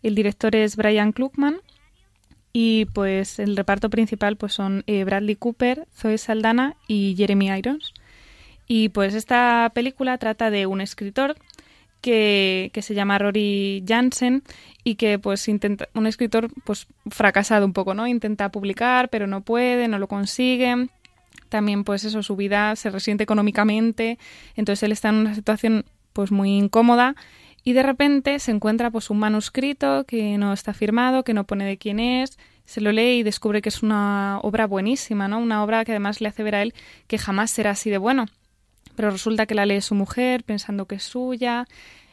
El 0.04 0.16
director 0.16 0.56
es 0.56 0.76
Brian 0.76 1.14
Klugman 1.14 1.62
y 2.52 2.86
pues 2.86 3.40
el 3.40 3.56
reparto 3.56 3.90
principal 3.90 4.36
pues 4.36 4.54
son 4.54 4.84
eh, 4.88 5.04
Bradley 5.04 5.36
Cooper, 5.36 5.88
Zoe 5.96 6.18
Saldana 6.18 6.76
y 6.88 7.16
Jeremy 7.18 7.50
Irons. 7.50 7.94
Y 8.68 8.90
pues 8.90 9.14
esta 9.14 9.72
película 9.74 10.18
trata 10.18 10.52
de 10.52 10.66
un 10.66 10.82
escritor 10.82 11.36
que, 12.02 12.70
que, 12.74 12.82
se 12.82 12.94
llama 12.94 13.18
Rory 13.18 13.84
Jansen 13.88 14.44
y 14.84 14.96
que 14.96 15.20
pues 15.20 15.48
intenta 15.48 15.90
un 15.94 16.08
escritor 16.08 16.50
pues 16.64 16.88
fracasado 17.10 17.66
un 17.66 17.74
poco, 17.74 17.94
¿no? 17.94 18.08
Intenta 18.08 18.50
publicar, 18.50 19.10
pero 19.10 19.28
no 19.28 19.42
puede, 19.42 19.88
no 19.88 20.00
lo 20.00 20.08
consigue. 20.08 20.88
También 21.50 21.84
pues 21.84 22.06
eso 22.06 22.24
su 22.24 22.36
vida 22.36 22.76
se 22.76 22.92
resiente 22.92 23.24
económicamente, 23.24 24.20
entonces 24.56 24.84
él 24.84 24.92
está 24.92 25.10
en 25.10 25.16
una 25.16 25.36
situación 25.36 25.84
pues 26.14 26.32
muy 26.32 26.56
incómoda 26.58 27.16
y 27.64 27.74
de 27.74 27.84
repente 27.84 28.40
se 28.40 28.52
encuentra 28.52 28.92
pues 28.92 29.10
un 29.10 29.20
manuscrito 29.20 30.06
que 30.06 30.38
no 30.38 30.54
está 30.54 30.74
firmado, 30.74 31.24
que 31.24 31.34
no 31.34 31.46
pone 31.46 31.66
de 31.66 31.78
quién 31.78 32.00
es, 32.00 32.38
se 32.66 32.82
lo 32.82 32.92
lee 32.92 33.20
y 33.20 33.24
descubre 33.24 33.62
que 33.62 33.70
es 33.70 33.82
una 33.82 34.40
obra 34.44 34.68
buenísima, 34.68 35.28
¿no? 35.28 35.40
Una 35.40 35.64
obra 35.64 35.84
que 35.86 35.92
además 35.92 36.22
le 36.22 36.30
hace 36.30 36.44
ver 36.44 36.56
a 36.56 36.62
él 36.62 36.74
que 37.08 37.18
jamás 37.18 37.52
será 37.52 37.72
así 37.72 37.90
de 37.90 37.98
bueno. 37.98 38.26
Pero 38.96 39.12
resulta 39.12 39.46
que 39.46 39.56
la 39.56 39.66
lee 39.66 39.82
su 39.82 39.96
mujer 39.96 40.44
pensando 40.44 40.86
que 40.86 40.96
es 40.96 41.04
suya, 41.04 41.68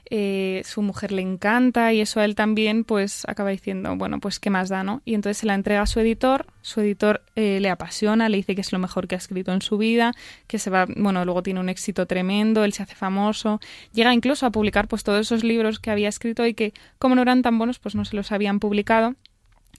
eh, 0.09 0.63
su 0.65 0.83
mujer 0.83 1.11
le 1.11 1.23
encanta 1.23 1.93
y 1.93 2.01
eso 2.01 2.21
a 2.21 2.25
él 2.25 2.37
también 2.37 2.85
pues 2.85 3.25
acaba 3.27 3.51
diciendo, 3.51 3.97
bueno, 3.97 4.21
pues 4.21 4.39
qué 4.39 4.51
más 4.51 4.69
da, 4.69 4.85
¿no? 4.85 5.03
Y 5.05 5.15
entonces 5.15 5.39
se 5.39 5.47
la 5.47 5.55
entrega 5.55 5.83
a 5.83 5.87
su 5.87 5.99
editor, 5.99 6.47
su 6.63 6.81
editor 6.81 7.23
eh, 7.35 7.59
le 7.61 7.71
apasiona, 7.71 8.29
le 8.29 8.37
dice 8.37 8.55
que 8.55 8.61
es 8.61 8.73
lo 8.73 8.79
mejor 8.79 9.09
que 9.09 9.17
ha 9.17 9.19
escrito 9.19 9.53
en 9.53 9.63
su 9.63 9.79
vida, 9.79 10.15
que 10.47 10.61
se 10.61 10.71
va, 10.71 10.87
bueno, 10.97 11.25
luego 11.25 11.43
tiene 11.43 11.59
un 11.59 11.69
éxito 11.69 12.07
tremendo, 12.07 12.63
él 12.65 12.73
se 12.73 12.85
hace 12.85 12.95
famoso, 12.95 13.61
llega 13.93 14.15
incluso 14.15 14.47
a 14.47 14.51
publicar 14.51 14.87
pues 14.87 15.03
todos 15.03 15.21
esos 15.21 15.43
libros 15.43 15.81
que 15.81 15.91
había 15.91 16.09
escrito 16.09 16.47
y 16.47 16.55
que 16.55 16.73
como 16.99 17.17
no 17.17 17.23
eran 17.23 17.43
tan 17.43 17.59
buenos 17.59 17.81
pues 17.81 17.95
no 17.97 18.05
se 18.05 18.15
los 18.15 18.31
habían 18.31 18.61
publicado. 18.61 19.17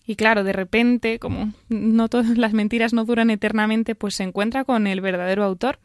Y 0.06 0.16
claro, 0.16 0.44
de 0.44 0.54
repente, 0.54 1.20
como 1.20 1.54
no 1.68 2.08
todas 2.08 2.38
las 2.38 2.54
mentiras 2.54 2.94
no 2.94 3.04
duran 3.06 3.30
eternamente, 3.30 3.96
pues 3.96 4.16
se 4.16 4.24
encuentra 4.24 4.64
con 4.64 4.88
el 4.88 5.02
verdadero 5.02 5.44
autor, 5.44 5.80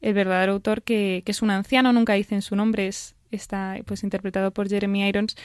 el 0.00 0.14
verdadero 0.14 0.52
autor 0.52 0.82
que, 0.82 1.22
que 1.24 1.32
es 1.32 1.42
un 1.42 1.50
anciano, 1.50 1.92
nunca 1.92 2.12
dicen 2.12 2.42
su 2.42 2.54
nombre, 2.54 2.86
es 2.86 3.13
está 3.34 3.76
pues 3.84 4.02
interpretado 4.02 4.50
por 4.50 4.68
Jeremy 4.68 5.08
Irons 5.08 5.36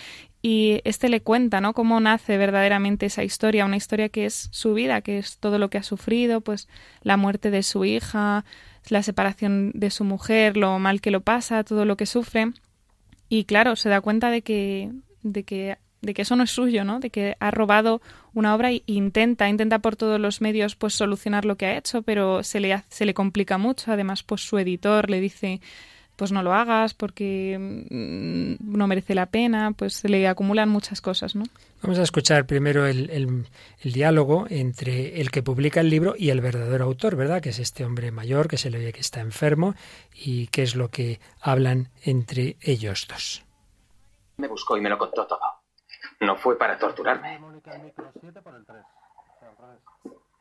y 0.41 0.82
este 0.84 1.10
le 1.10 1.21
cuenta 1.21 1.62
no 1.62 1.73
cómo 1.73 1.99
nace 1.99 2.38
verdaderamente 2.38 3.06
esa 3.06 3.23
historia 3.23 3.65
una 3.65 3.78
historia 3.78 4.10
que 4.10 4.25
es 4.25 4.49
su 4.52 4.73
vida 4.73 5.02
que 5.02 5.17
es 5.17 5.38
todo 5.38 5.58
lo 5.58 5.69
que 5.69 5.78
ha 5.78 5.84
sufrido 5.84 6.41
pues 6.41 6.67
la 7.02 7.17
muerte 7.17 7.52
de 7.52 7.63
su 7.63 7.86
hija 7.86 8.45
la 8.89 9.04
separación 9.04 9.71
de 9.73 9.89
su 9.91 10.04
mujer 10.04 10.58
lo 10.58 10.80
mal 10.80 11.02
que 11.02 11.12
lo 11.12 11.21
pasa 11.21 11.63
todo 11.63 11.86
lo 11.86 11.97
que 11.97 12.06
sufre 12.06 12.52
y 13.28 13.43
claro 13.45 13.75
se 13.75 13.89
da 13.89 14.02
cuenta 14.02 14.30
de 14.30 14.41
que 14.41 14.91
de 15.23 15.43
que 15.43 15.78
de 16.02 16.13
que 16.13 16.21
eso 16.21 16.36
no 16.36 16.43
es 16.43 16.52
suyo, 16.52 16.84
¿no? 16.84 16.99
De 16.99 17.10
que 17.10 17.36
ha 17.39 17.52
robado 17.52 18.02
una 18.34 18.56
obra 18.56 18.71
e 18.71 18.84
intenta, 18.86 19.49
intenta 19.49 19.80
por 19.80 19.95
todos 19.95 20.19
los 20.19 20.41
medios 20.41 20.75
pues 20.75 20.93
solucionar 20.93 21.45
lo 21.45 21.58
que 21.58 21.65
ha 21.65 21.78
hecho, 21.78 22.02
pero 22.04 22.43
se 22.43 22.60
le 22.60 22.84
se 22.89 23.06
le 23.06 23.13
complica 23.13 23.58
mucho. 23.58 23.91
Además, 23.91 24.23
pues 24.23 24.41
su 24.41 24.58
editor 24.58 25.10
le 25.10 25.19
dice 25.19 25.62
pues 26.19 26.34
no 26.34 26.43
lo 26.43 26.53
hagas 26.53 26.93
porque 26.93 27.58
mm, 27.58 28.55
no 28.60 28.88
merece 28.88 29.15
la 29.15 29.27
pena, 29.27 29.71
pues 29.71 29.93
se 29.93 30.10
le 30.10 30.27
acumulan 30.27 30.67
muchas 30.67 30.99
cosas, 30.99 31.34
¿no? 31.34 31.45
Vamos 31.82 31.97
a 31.97 32.03
escuchar 32.03 32.45
primero 32.45 32.86
el, 32.86 33.10
el, 33.10 33.47
diálogo 33.93 34.45
entre 34.49 35.21
el 35.21 35.32
que 35.32 35.41
publica 35.41 35.79
el 35.79 35.89
libro 35.89 36.15
y 36.17 36.29
el 36.29 36.41
verdadero 36.41 36.84
autor, 36.84 37.15
¿verdad? 37.15 37.41
Que 37.41 37.49
es 37.49 37.60
este 37.60 37.86
hombre 37.86 38.12
mayor 38.12 38.49
que 38.49 38.58
se 38.58 38.69
le 38.69 38.79
ve 38.79 38.91
que 38.91 38.99
está 38.99 39.21
enfermo 39.21 39.75
y 40.13 40.47
qué 40.47 40.63
es 40.63 40.75
lo 40.75 40.89
que 40.89 41.21
hablan 41.39 41.88
entre 42.03 42.58
ellos 42.60 43.08
dos. 43.08 43.45
Me 44.36 44.49
buscó 44.49 44.75
y 44.75 44.82
me 44.82 44.89
lo 44.89 44.97
contó 44.97 45.25
todo. 45.25 45.39
No 46.19 46.36
fue 46.36 46.58
para 46.58 46.77
torturarme. 46.77 47.39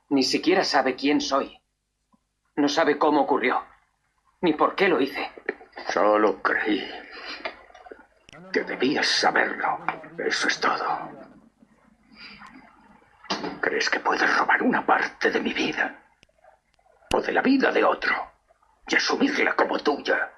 Ni 0.09 0.25
siquiera 0.25 0.65
sabe 0.65 0.97
quién 0.97 1.21
soy. 1.21 1.57
No 2.57 2.69
sabe 2.69 2.99
cómo 2.99 3.21
ocurrió. 3.21 3.63
Ni 4.41 4.55
por 4.55 4.75
qué 4.75 4.89
lo 4.89 5.01
hice. 5.01 5.31
Solo 5.87 6.43
creí 6.43 6.91
que 8.53 8.65
debías 8.65 9.07
saberlo. 9.07 9.79
Eso 10.19 10.49
es 10.49 10.61
todo. 10.61 11.11
¿Crees 13.61 13.91
que 13.91 14.01
puedes 14.01 14.37
robar 14.37 14.63
una 14.63 14.85
parte 14.85 15.31
de 15.31 15.41
mi 15.41 15.53
vida? 15.53 15.95
¿O 17.13 17.21
de 17.21 17.33
la 17.33 17.43
vida 17.43 17.71
de 17.71 17.85
otro? 17.85 18.15
Y 18.87 18.97
asumirla 18.97 19.55
como 19.55 19.79
tuya. 19.79 20.31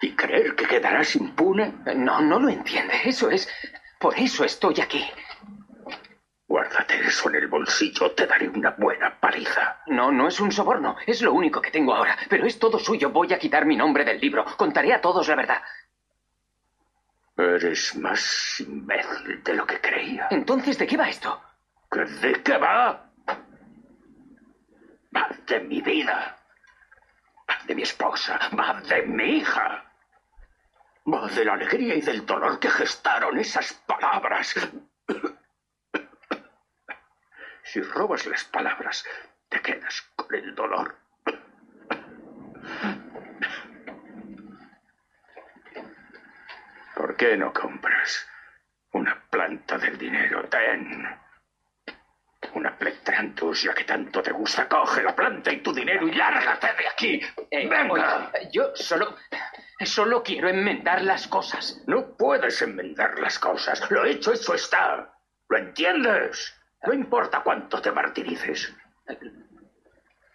¿Y 0.00 0.14
creer 0.16 0.54
que 0.54 0.66
quedarás 0.66 1.14
impune? 1.16 1.74
No, 1.96 2.20
no 2.20 2.38
lo 2.38 2.48
entiende. 2.48 3.00
Eso 3.04 3.30
es... 3.30 3.48
Por 3.98 4.18
eso 4.18 4.44
estoy 4.44 4.80
aquí. 4.80 5.06
Guárdate 6.50 6.98
eso 7.06 7.28
en 7.28 7.36
el 7.36 7.46
bolsillo, 7.46 8.10
te 8.10 8.26
daré 8.26 8.48
una 8.48 8.70
buena 8.70 9.20
paliza. 9.20 9.82
No, 9.86 10.10
no 10.10 10.26
es 10.26 10.40
un 10.40 10.50
soborno, 10.50 10.96
es 11.06 11.22
lo 11.22 11.32
único 11.32 11.62
que 11.62 11.70
tengo 11.70 11.94
ahora, 11.94 12.18
pero 12.28 12.44
es 12.44 12.58
todo 12.58 12.76
suyo. 12.76 13.10
Voy 13.10 13.32
a 13.32 13.38
quitar 13.38 13.64
mi 13.64 13.76
nombre 13.76 14.04
del 14.04 14.18
libro, 14.18 14.44
contaré 14.56 14.92
a 14.92 15.00
todos 15.00 15.28
la 15.28 15.36
verdad. 15.36 15.62
Eres 17.36 17.94
más 17.94 18.58
imbécil 18.58 19.44
de 19.44 19.54
lo 19.54 19.64
que 19.64 19.80
creía. 19.80 20.26
Entonces, 20.32 20.76
¿de 20.76 20.88
qué 20.88 20.96
va 20.96 21.08
esto? 21.08 21.40
¿De 22.20 22.42
qué 22.42 22.58
va? 22.58 23.12
Va 25.16 25.28
de 25.46 25.60
mi 25.60 25.80
vida. 25.80 26.36
Va 27.48 27.58
de 27.64 27.76
mi 27.76 27.82
esposa. 27.82 28.40
Va 28.58 28.80
de 28.88 29.02
mi 29.02 29.36
hija. 29.36 29.84
Va 31.06 31.28
de 31.28 31.44
la 31.44 31.52
alegría 31.52 31.94
y 31.94 32.00
del 32.00 32.26
dolor 32.26 32.58
que 32.58 32.70
gestaron 32.70 33.38
esas 33.38 33.72
palabras. 33.86 34.56
Si 37.72 37.80
robas 37.80 38.26
las 38.26 38.42
palabras, 38.42 39.06
te 39.48 39.60
quedas 39.60 40.02
con 40.16 40.34
el 40.34 40.56
dolor. 40.56 40.96
¿Por 46.96 47.16
qué 47.16 47.36
no 47.36 47.52
compras 47.52 48.28
una 48.90 49.22
planta 49.30 49.78
del 49.78 49.96
dinero? 49.96 50.48
Ten. 50.48 51.16
Una 52.54 52.76
plectrantus, 52.76 53.62
ya 53.62 53.72
que 53.72 53.84
tanto 53.84 54.20
te 54.20 54.32
gusta, 54.32 54.68
coge 54.68 55.04
la 55.04 55.14
planta 55.14 55.52
y 55.52 55.62
tu 55.62 55.72
dinero 55.72 56.08
y 56.08 56.12
lárgate 56.12 56.74
de 56.74 56.88
aquí. 56.88 57.20
Eh, 57.52 57.68
Venga. 57.68 58.32
yo 58.50 58.74
solo... 58.74 59.16
Solo 59.82 60.24
quiero 60.24 60.48
enmendar 60.48 61.02
las 61.02 61.28
cosas. 61.28 61.84
No 61.86 62.16
puedes 62.16 62.60
enmendar 62.62 63.18
las 63.20 63.38
cosas. 63.38 63.88
Lo 63.92 64.04
hecho, 64.04 64.32
eso 64.32 64.54
está. 64.54 65.14
¿Lo 65.48 65.56
entiendes? 65.56 66.59
No 66.86 66.94
importa 66.94 67.42
cuánto 67.42 67.80
te 67.80 67.92
martirices. 67.92 68.74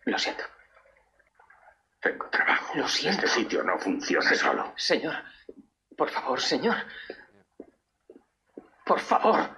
Lo 0.06 0.18
siento. 0.20 0.44
Tengo 2.00 2.30
trabajo. 2.30 2.74
Lo 2.76 2.88
siento. 2.88 3.26
Este 3.26 3.40
sitio 3.42 3.64
no 3.64 3.80
funciona 3.80 4.34
solo. 4.36 4.74
Señor, 4.76 5.16
por 5.98 6.10
favor, 6.10 6.40
señor. 6.40 6.76
Por 8.86 9.00
favor. 9.00 9.50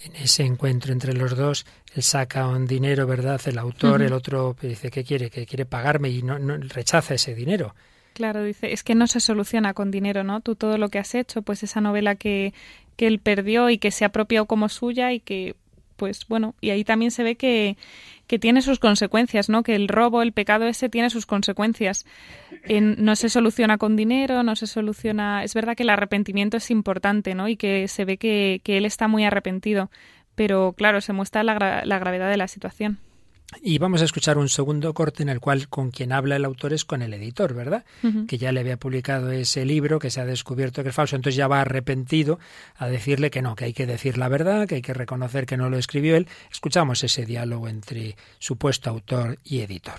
En 0.00 0.16
ese 0.16 0.44
encuentro 0.44 0.92
entre 0.92 1.12
los 1.12 1.36
dos, 1.36 1.66
él 1.94 2.02
saca 2.02 2.48
un 2.48 2.66
dinero, 2.66 3.06
¿verdad? 3.06 3.40
El 3.46 3.58
autor, 3.58 4.02
el 4.02 4.12
otro 4.12 4.56
dice 4.60 4.90
que 4.90 5.04
quiere, 5.04 5.28
que 5.30 5.46
quiere 5.46 5.66
pagarme 5.66 6.08
y 6.08 6.22
no, 6.22 6.38
no 6.38 6.56
rechaza 6.56 7.14
ese 7.14 7.34
dinero. 7.34 7.74
Claro, 8.18 8.42
dice, 8.42 8.72
es 8.72 8.82
que 8.82 8.96
no 8.96 9.06
se 9.06 9.20
soluciona 9.20 9.74
con 9.74 9.92
dinero, 9.92 10.24
¿no? 10.24 10.40
Tú 10.40 10.56
todo 10.56 10.76
lo 10.76 10.88
que 10.88 10.98
has 10.98 11.14
hecho, 11.14 11.42
pues 11.42 11.62
esa 11.62 11.80
novela 11.80 12.16
que, 12.16 12.52
que 12.96 13.06
él 13.06 13.20
perdió 13.20 13.70
y 13.70 13.78
que 13.78 13.92
se 13.92 14.04
apropió 14.04 14.46
como 14.46 14.68
suya 14.68 15.12
y 15.12 15.20
que, 15.20 15.54
pues 15.94 16.26
bueno, 16.26 16.56
y 16.60 16.70
ahí 16.70 16.82
también 16.82 17.12
se 17.12 17.22
ve 17.22 17.36
que, 17.36 17.76
que 18.26 18.40
tiene 18.40 18.60
sus 18.60 18.80
consecuencias, 18.80 19.48
¿no? 19.48 19.62
Que 19.62 19.76
el 19.76 19.86
robo, 19.86 20.20
el 20.20 20.32
pecado 20.32 20.66
ese 20.66 20.88
tiene 20.88 21.10
sus 21.10 21.26
consecuencias. 21.26 22.06
En, 22.64 22.96
no 23.04 23.14
se 23.14 23.28
soluciona 23.28 23.78
con 23.78 23.94
dinero, 23.94 24.42
no 24.42 24.56
se 24.56 24.66
soluciona... 24.66 25.44
Es 25.44 25.54
verdad 25.54 25.76
que 25.76 25.84
el 25.84 25.90
arrepentimiento 25.90 26.56
es 26.56 26.72
importante, 26.72 27.36
¿no? 27.36 27.46
Y 27.46 27.54
que 27.56 27.86
se 27.86 28.04
ve 28.04 28.16
que, 28.16 28.60
que 28.64 28.78
él 28.78 28.84
está 28.84 29.06
muy 29.06 29.24
arrepentido, 29.26 29.92
pero 30.34 30.72
claro, 30.76 31.00
se 31.00 31.12
muestra 31.12 31.44
la, 31.44 31.82
la 31.84 31.98
gravedad 32.00 32.28
de 32.28 32.36
la 32.36 32.48
situación. 32.48 32.98
Y 33.62 33.78
vamos 33.78 34.02
a 34.02 34.04
escuchar 34.04 34.36
un 34.36 34.50
segundo 34.50 34.92
corte 34.92 35.22
en 35.22 35.30
el 35.30 35.40
cual 35.40 35.68
con 35.68 35.90
quien 35.90 36.12
habla 36.12 36.36
el 36.36 36.44
autor 36.44 36.74
es 36.74 36.84
con 36.84 37.00
el 37.00 37.14
editor, 37.14 37.54
¿verdad? 37.54 37.84
Que 38.28 38.36
ya 38.36 38.52
le 38.52 38.60
había 38.60 38.76
publicado 38.76 39.30
ese 39.30 39.64
libro, 39.64 39.98
que 39.98 40.10
se 40.10 40.20
ha 40.20 40.26
descubierto 40.26 40.82
que 40.82 40.90
es 40.90 40.94
falso, 40.94 41.16
entonces 41.16 41.36
ya 41.36 41.48
va 41.48 41.62
arrepentido 41.62 42.38
a 42.76 42.88
decirle 42.88 43.30
que 43.30 43.40
no, 43.40 43.56
que 43.56 43.64
hay 43.64 43.72
que 43.72 43.86
decir 43.86 44.18
la 44.18 44.28
verdad, 44.28 44.68
que 44.68 44.76
hay 44.76 44.82
que 44.82 44.92
reconocer 44.92 45.46
que 45.46 45.56
no 45.56 45.70
lo 45.70 45.78
escribió 45.78 46.16
él. 46.16 46.28
Escuchamos 46.52 47.02
ese 47.04 47.24
diálogo 47.24 47.68
entre 47.68 48.16
supuesto 48.38 48.90
autor 48.90 49.38
y 49.44 49.62
editor. 49.62 49.98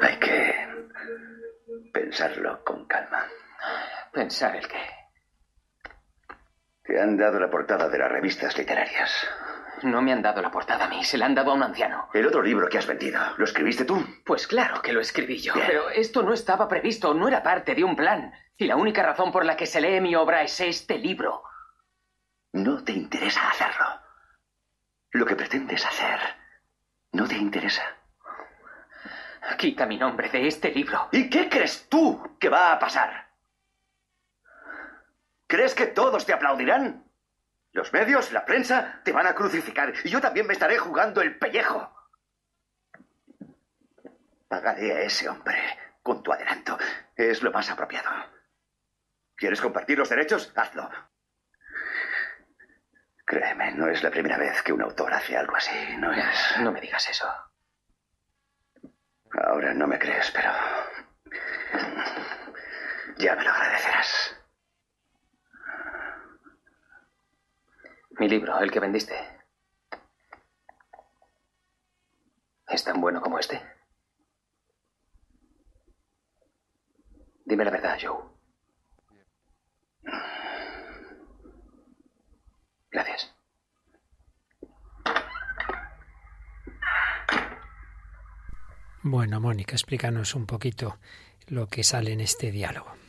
Hay 0.00 0.18
que 0.18 0.54
pensarlo 1.92 2.64
con 2.64 2.86
calma. 2.86 3.26
¿Pensar 4.14 4.56
el 4.56 4.66
qué? 4.66 4.78
Te 6.84 6.98
han 6.98 7.18
dado 7.18 7.38
la 7.38 7.50
portada 7.50 7.88
de 7.88 7.98
las 7.98 8.10
revistas 8.10 8.56
literarias. 8.56 9.10
No 9.82 10.02
me 10.02 10.12
han 10.12 10.22
dado 10.22 10.42
la 10.42 10.50
portada 10.50 10.84
a 10.84 10.88
mí, 10.88 11.04
se 11.04 11.16
la 11.16 11.26
han 11.26 11.34
dado 11.34 11.52
a 11.52 11.54
un 11.54 11.62
anciano. 11.62 12.08
El 12.12 12.26
otro 12.26 12.42
libro 12.42 12.68
que 12.68 12.78
has 12.78 12.86
vendido, 12.86 13.20
¿lo 13.36 13.44
escribiste 13.44 13.84
tú? 13.84 14.04
Pues 14.24 14.46
claro 14.46 14.82
que 14.82 14.92
lo 14.92 15.00
escribí 15.00 15.38
yo. 15.38 15.54
Pero 15.54 15.88
esto 15.90 16.22
no 16.22 16.34
estaba 16.34 16.68
previsto, 16.68 17.14
no 17.14 17.28
era 17.28 17.42
parte 17.42 17.74
de 17.74 17.84
un 17.84 17.96
plan. 17.96 18.32
Y 18.56 18.66
la 18.66 18.76
única 18.76 19.02
razón 19.02 19.32
por 19.32 19.44
la 19.44 19.56
que 19.56 19.66
se 19.66 19.80
lee 19.80 20.00
mi 20.00 20.14
obra 20.14 20.42
es 20.42 20.60
este 20.60 20.98
libro. 20.98 21.42
No 22.52 22.84
te 22.84 22.92
interesa 22.92 23.48
hacerlo. 23.48 23.86
Lo 25.12 25.24
que 25.24 25.36
pretendes 25.36 25.86
hacer 25.86 26.20
no 27.12 27.26
te 27.26 27.36
interesa. 27.36 27.82
Quita 29.56 29.86
mi 29.86 29.96
nombre 29.96 30.28
de 30.28 30.46
este 30.46 30.70
libro. 30.70 31.08
¿Y 31.12 31.30
qué 31.30 31.48
crees 31.48 31.88
tú 31.88 32.36
que 32.38 32.48
va 32.48 32.72
a 32.72 32.78
pasar? 32.78 33.30
¿Crees 35.46 35.74
que 35.74 35.86
todos 35.86 36.24
te 36.26 36.32
aplaudirán? 36.32 37.09
Los 37.72 37.92
medios, 37.92 38.32
la 38.32 38.44
prensa, 38.44 39.00
te 39.04 39.12
van 39.12 39.26
a 39.26 39.34
crucificar 39.34 39.92
y 40.04 40.08
yo 40.08 40.20
también 40.20 40.46
me 40.46 40.54
estaré 40.54 40.78
jugando 40.78 41.22
el 41.22 41.38
pellejo. 41.38 41.94
Pagaré 44.48 44.92
a 44.92 45.00
ese 45.02 45.28
hombre 45.28 45.56
con 46.02 46.22
tu 46.22 46.32
adelanto. 46.32 46.76
Es 47.14 47.42
lo 47.42 47.52
más 47.52 47.70
apropiado. 47.70 48.10
¿Quieres 49.36 49.60
compartir 49.60 49.98
los 49.98 50.08
derechos? 50.08 50.52
Hazlo. 50.56 50.90
Créeme, 53.24 53.70
no 53.72 53.86
es 53.86 54.02
la 54.02 54.10
primera 54.10 54.36
vez 54.36 54.60
que 54.62 54.72
un 54.72 54.82
autor 54.82 55.14
hace 55.14 55.36
algo 55.36 55.54
así. 55.54 55.96
No 55.98 56.12
es. 56.12 56.56
No 56.58 56.72
me 56.72 56.80
digas 56.80 57.08
eso. 57.08 57.32
Ahora 59.44 59.72
no 59.72 59.86
me 59.86 59.98
crees, 59.98 60.32
pero. 60.32 60.50
Ya 63.18 63.36
me 63.36 63.44
lo 63.44 63.50
agradecerás. 63.50 64.39
Mi 68.20 68.28
libro, 68.28 68.60
el 68.60 68.70
que 68.70 68.80
vendiste. 68.80 69.14
¿Es 72.68 72.84
tan 72.84 73.00
bueno 73.00 73.22
como 73.22 73.38
este? 73.38 73.62
Dime 77.46 77.64
la 77.64 77.70
verdad, 77.70 77.98
Joe. 77.98 78.22
Gracias. 82.90 83.34
Bueno, 89.02 89.40
Mónica, 89.40 89.72
explícanos 89.72 90.34
un 90.34 90.44
poquito 90.44 90.98
lo 91.46 91.68
que 91.68 91.82
sale 91.82 92.12
en 92.12 92.20
este 92.20 92.50
diálogo. 92.50 92.99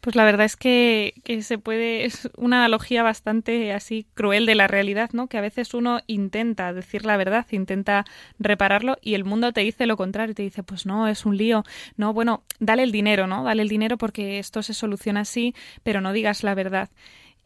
Pues 0.00 0.14
la 0.14 0.24
verdad 0.24 0.46
es 0.46 0.56
que, 0.56 1.14
se 1.42 1.58
puede, 1.58 2.04
es 2.04 2.30
una 2.36 2.58
analogía 2.58 3.02
bastante 3.02 3.72
así 3.72 4.06
cruel 4.14 4.46
de 4.46 4.54
la 4.54 4.68
realidad, 4.68 5.10
¿no? 5.12 5.26
Que 5.26 5.38
a 5.38 5.40
veces 5.40 5.74
uno 5.74 6.00
intenta 6.06 6.72
decir 6.72 7.04
la 7.04 7.16
verdad, 7.16 7.46
intenta 7.50 8.04
repararlo 8.38 8.96
y 9.02 9.14
el 9.14 9.24
mundo 9.24 9.52
te 9.52 9.62
dice 9.62 9.86
lo 9.86 9.96
contrario, 9.96 10.36
te 10.36 10.44
dice, 10.44 10.62
pues 10.62 10.86
no, 10.86 11.08
es 11.08 11.26
un 11.26 11.36
lío, 11.36 11.64
no, 11.96 12.12
bueno, 12.12 12.44
dale 12.60 12.84
el 12.84 12.92
dinero, 12.92 13.26
¿no? 13.26 13.42
Dale 13.42 13.62
el 13.62 13.68
dinero 13.68 13.98
porque 13.98 14.38
esto 14.38 14.62
se 14.62 14.72
soluciona 14.72 15.20
así, 15.20 15.54
pero 15.82 16.00
no 16.00 16.12
digas 16.12 16.44
la 16.44 16.54
verdad. 16.54 16.90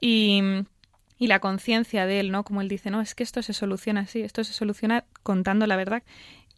Y, 0.00 0.42
y 1.18 1.28
la 1.28 1.38
conciencia 1.38 2.04
de 2.04 2.20
él, 2.20 2.30
¿no? 2.32 2.44
Como 2.44 2.60
él 2.60 2.68
dice, 2.68 2.90
no, 2.90 3.00
es 3.00 3.14
que 3.14 3.22
esto 3.22 3.42
se 3.42 3.54
soluciona 3.54 4.02
así, 4.02 4.20
esto 4.20 4.44
se 4.44 4.52
soluciona 4.52 5.04
contando 5.22 5.66
la 5.66 5.76
verdad. 5.76 6.02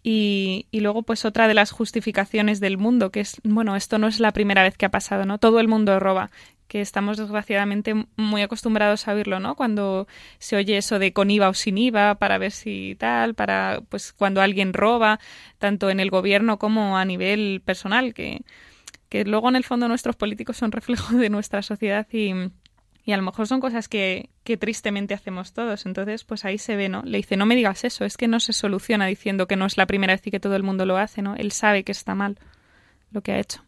Y, 0.06 0.66
luego, 0.70 1.02
pues 1.02 1.24
otra 1.24 1.48
de 1.48 1.54
las 1.54 1.70
justificaciones 1.70 2.60
del 2.60 2.76
mundo, 2.76 3.10
que 3.10 3.20
es, 3.20 3.40
bueno, 3.42 3.74
esto 3.74 3.96
no 3.98 4.06
es 4.06 4.20
la 4.20 4.32
primera 4.32 4.62
vez 4.62 4.76
que 4.76 4.84
ha 4.84 4.90
pasado, 4.90 5.24
¿no? 5.24 5.38
Todo 5.38 5.60
el 5.60 5.66
mundo 5.66 5.98
roba, 5.98 6.30
que 6.68 6.82
estamos 6.82 7.16
desgraciadamente 7.16 7.94
muy 8.16 8.42
acostumbrados 8.42 9.08
a 9.08 9.14
oírlo, 9.14 9.40
¿no? 9.40 9.56
Cuando 9.56 10.06
se 10.38 10.56
oye 10.56 10.76
eso 10.76 10.98
de 10.98 11.14
con 11.14 11.30
IVA 11.30 11.48
o 11.48 11.54
sin 11.54 11.78
IVA, 11.78 12.16
para 12.16 12.36
ver 12.36 12.50
si 12.52 12.96
tal, 12.98 13.34
para, 13.34 13.80
pues 13.88 14.12
cuando 14.12 14.42
alguien 14.42 14.74
roba, 14.74 15.20
tanto 15.58 15.88
en 15.88 16.00
el 16.00 16.10
gobierno 16.10 16.58
como 16.58 16.98
a 16.98 17.06
nivel 17.06 17.62
personal, 17.64 18.12
que, 18.12 18.42
que 19.08 19.24
luego 19.24 19.48
en 19.48 19.56
el 19.56 19.64
fondo 19.64 19.88
nuestros 19.88 20.16
políticos 20.16 20.58
son 20.58 20.70
reflejo 20.70 21.16
de 21.16 21.30
nuestra 21.30 21.62
sociedad 21.62 22.06
y, 22.12 22.34
y 23.04 23.12
a 23.12 23.16
lo 23.16 23.22
mejor 23.22 23.46
son 23.46 23.60
cosas 23.60 23.88
que, 23.88 24.30
que, 24.44 24.56
tristemente 24.56 25.14
hacemos 25.14 25.52
todos. 25.52 25.84
Entonces, 25.84 26.24
pues 26.24 26.44
ahí 26.44 26.58
se 26.58 26.74
ve, 26.74 26.88
¿no? 26.88 27.02
Le 27.04 27.18
dice, 27.18 27.36
no 27.36 27.46
me 27.46 27.54
digas 27.54 27.84
eso, 27.84 28.04
es 28.04 28.16
que 28.16 28.28
no 28.28 28.40
se 28.40 28.52
soluciona 28.52 29.06
diciendo 29.06 29.46
que 29.46 29.56
no 29.56 29.66
es 29.66 29.76
la 29.76 29.86
primera 29.86 30.14
vez 30.14 30.22
que 30.22 30.40
todo 30.40 30.56
el 30.56 30.62
mundo 30.62 30.86
lo 30.86 30.96
hace, 30.96 31.20
¿no? 31.20 31.36
Él 31.36 31.52
sabe 31.52 31.84
que 31.84 31.92
está 31.92 32.14
mal 32.14 32.38
lo 33.12 33.20
que 33.20 33.32
ha 33.32 33.38
hecho. 33.38 33.62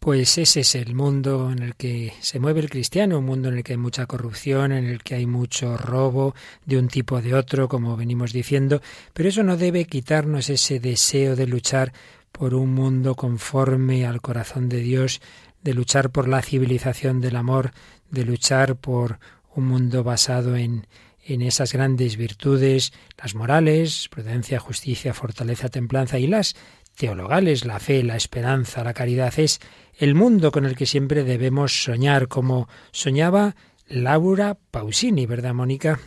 Pues 0.00 0.38
ese 0.38 0.60
es 0.60 0.74
el 0.76 0.94
mundo 0.94 1.52
en 1.52 1.62
el 1.62 1.74
que 1.74 2.14
se 2.20 2.40
mueve 2.40 2.60
el 2.60 2.70
cristiano, 2.70 3.18
un 3.18 3.26
mundo 3.26 3.50
en 3.50 3.58
el 3.58 3.62
que 3.62 3.74
hay 3.74 3.78
mucha 3.78 4.06
corrupción, 4.06 4.72
en 4.72 4.86
el 4.86 5.02
que 5.02 5.14
hay 5.14 5.26
mucho 5.26 5.76
robo 5.76 6.34
de 6.64 6.78
un 6.78 6.88
tipo 6.88 7.16
o 7.16 7.20
de 7.20 7.34
otro, 7.34 7.68
como 7.68 7.98
venimos 7.98 8.32
diciendo, 8.32 8.80
pero 9.12 9.28
eso 9.28 9.42
no 9.42 9.58
debe 9.58 9.84
quitarnos 9.84 10.48
ese 10.48 10.80
deseo 10.80 11.36
de 11.36 11.46
luchar 11.46 11.92
por 12.32 12.54
un 12.54 12.72
mundo 12.72 13.14
conforme 13.14 14.06
al 14.06 14.22
corazón 14.22 14.70
de 14.70 14.78
Dios, 14.78 15.20
de 15.62 15.74
luchar 15.74 16.08
por 16.08 16.28
la 16.28 16.40
civilización 16.40 17.20
del 17.20 17.36
amor, 17.36 17.72
de 18.10 18.24
luchar 18.24 18.76
por 18.76 19.18
un 19.54 19.66
mundo 19.66 20.04
basado 20.04 20.56
en, 20.56 20.86
en 21.24 21.42
esas 21.42 21.72
grandes 21.72 22.16
virtudes, 22.16 22.92
las 23.20 23.34
morales, 23.34 24.08
prudencia, 24.10 24.58
justicia, 24.58 25.14
fortaleza, 25.14 25.68
templanza 25.68 26.18
y 26.18 26.26
las 26.26 26.54
teologales, 26.96 27.64
la 27.64 27.78
fe, 27.78 28.02
la 28.02 28.16
esperanza, 28.16 28.84
la 28.84 28.94
caridad, 28.94 29.32
es 29.38 29.60
el 29.96 30.14
mundo 30.14 30.50
con 30.50 30.66
el 30.66 30.76
que 30.76 30.86
siempre 30.86 31.24
debemos 31.24 31.82
soñar, 31.84 32.28
como 32.28 32.68
soñaba 32.90 33.54
Laura 33.88 34.56
Pausini, 34.70 35.26
¿verdad, 35.26 35.54
Mónica? 35.54 35.98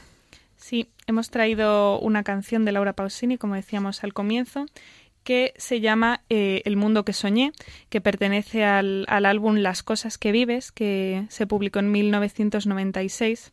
Sí, 0.56 0.90
hemos 1.08 1.30
traído 1.30 2.00
una 2.00 2.24
canción 2.24 2.64
de 2.64 2.72
Laura 2.72 2.94
Pausini, 2.94 3.38
como 3.38 3.56
decíamos 3.56 4.04
al 4.04 4.14
comienzo, 4.14 4.66
que 5.24 5.54
se 5.58 5.80
llama 5.80 6.22
eh, 6.30 6.62
El 6.66 6.78
mundo 6.78 7.06
que 7.06 7.14
soñé, 7.14 7.54
que 7.90 8.02
pertenece 8.02 8.64
al, 8.66 9.06
álbum 9.08 9.56
Las 9.56 9.84
cosas 9.84 10.18
que 10.18 10.32
vives, 10.32 10.72
que 10.72 11.26
se 11.30 11.48
publicó 11.48 11.80
en 11.80 11.92
1996. 11.92 13.52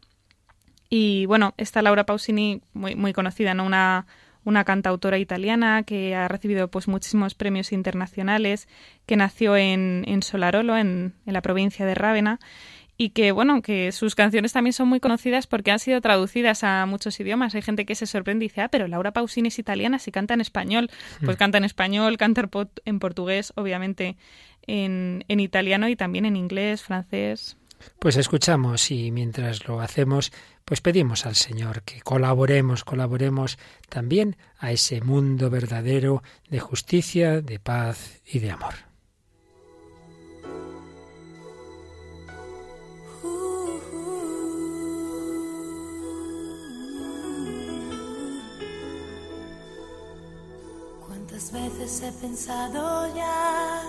Y 0.89 1.27
bueno, 1.27 1.55
está 1.57 1.83
Laura 1.83 2.05
Pausini, 2.05 2.63
muy, 2.73 2.97
muy 2.97 3.13
conocida, 3.13 3.55
¿no? 3.55 3.65
Una, 3.65 4.07
una 4.45 4.65
cantautora 4.65 5.19
italiana 5.19 5.83
que 5.85 6.15
ha 6.15 6.27
recibido 6.29 6.69
pues 6.69 6.89
muchísimos 6.89 7.35
premios 7.35 7.73
internacionales, 7.73 8.69
que 9.07 9.17
nació 9.17 9.57
en, 9.57 10.05
en 10.07 10.23
Solarolo, 10.23 10.77
en, 10.77 11.15
en 11.27 11.33
la 11.33 11.43
provincia 11.43 11.87
de 11.87 11.95
Rávena, 11.95 12.41
y 13.01 13.11
que 13.11 13.33
bueno, 13.33 13.63
que 13.63 13.93
sus 13.93 14.15
canciones 14.15 14.53
también 14.53 14.75
son 14.75 14.87
muy 14.87 15.01
conocidas 15.01 15.47
porque 15.47 15.71
han 15.71 15.79
sido 15.79 16.03
traducidas 16.03 16.63
a 16.65 16.85
muchos 16.85 17.19
idiomas. 17.19 17.55
Hay 17.55 17.63
gente 17.63 17.87
que 17.87 17.95
se 17.95 18.05
sorprende 18.05 18.45
y 18.45 18.49
dice, 18.49 18.61
ah, 18.61 18.69
pero 18.69 18.89
Laura 18.89 19.15
Pausini 19.15 19.49
es 19.49 19.59
italiana, 19.59 19.99
si 19.99 20.13
canta 20.13 20.35
en 20.35 20.43
español. 20.43 20.91
Pues 21.25 21.35
mm. 21.35 21.39
canta 21.39 21.57
en 21.57 21.65
español, 21.65 22.19
canta 22.19 22.47
en 22.85 22.99
portugués, 22.99 23.55
obviamente 23.57 24.19
en, 24.67 25.25
en 25.29 25.41
italiano 25.41 25.89
y 25.89 25.97
también 25.97 26.27
en 26.27 26.37
inglés, 26.37 26.83
francés. 26.83 27.57
Pues 27.99 28.19
escuchamos 28.19 28.91
y 28.91 29.11
mientras 29.13 29.67
lo 29.67 29.81
hacemos, 29.81 30.31
pues 30.67 30.83
pedimos 30.83 31.25
al 31.25 31.37
Señor 31.37 31.85
que 31.85 32.03
colaboremos, 32.03 32.85
colaboremos 32.85 33.57
también 33.89 34.37
a 34.59 34.73
ese 34.73 35.01
mundo 35.01 35.49
verdadero 35.49 36.23
de 36.51 36.61
justicia, 36.61 37.41
de 37.41 37.61
paz 37.61 38.21
y 38.27 38.41
de 38.41 38.51
amor. 38.51 38.90
Veces 51.53 52.03
he 52.03 52.13
pensado 52.13 53.13
ya 53.15 53.83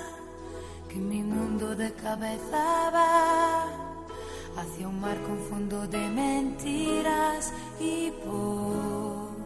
que 0.90 0.96
mi 0.96 1.22
mundo 1.22 1.76
de 1.76 1.94
cabeza 1.94 2.90
va 2.92 3.66
hacia 4.58 4.88
un 4.88 5.00
mar 5.00 5.22
con 5.22 5.38
fondo 5.50 5.88
de 5.88 6.00
mentiras 6.10 7.54
y 7.80 8.08
hipocresías. 8.08 9.42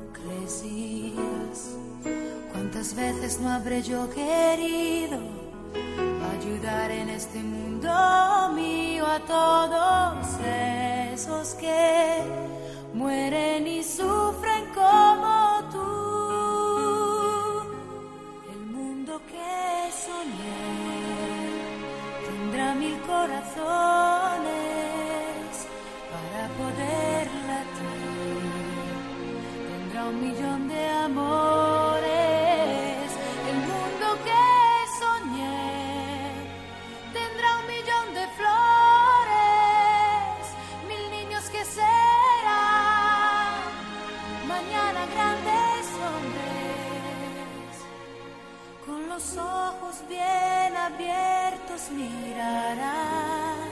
¿Cuántas 2.52 2.96
veces 2.96 3.40
no 3.42 3.50
habré 3.52 3.82
yo 3.82 4.10
querido 4.10 5.20
ayudar 6.40 6.92
en 6.92 7.10
este 7.10 7.40
mundo 7.40 7.90
mío 8.54 9.06
a 9.06 9.20
todos 9.20 10.28
esos 11.14 11.56
que 11.56 12.24
mueren 12.94 13.68
y 13.68 13.84
sufren 13.84 14.66
como 14.74 15.70
mil 22.76 22.98
corazones 23.02 23.46
para 26.12 26.42
poder 26.60 27.28
latir. 27.50 28.42
Tendrá 29.70 30.02
un 30.06 30.18
millón 30.22 30.68
de 30.68 30.88
amores, 30.90 31.95
abiertos 50.86 51.90
mirarán, 51.92 53.70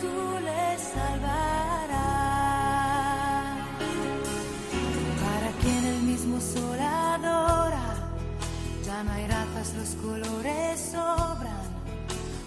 tú 0.00 0.38
les 0.44 0.80
salvarás. 0.80 1.98
Para 5.24 5.50
quien 5.60 5.84
el 5.84 6.00
mismo 6.02 6.40
sol 6.40 6.78
adora, 6.80 8.10
ya 8.84 9.02
no 9.02 9.12
hay 9.12 9.26
razas, 9.26 9.74
los 9.74 9.90
colores 10.02 10.80
sobran, 10.92 11.66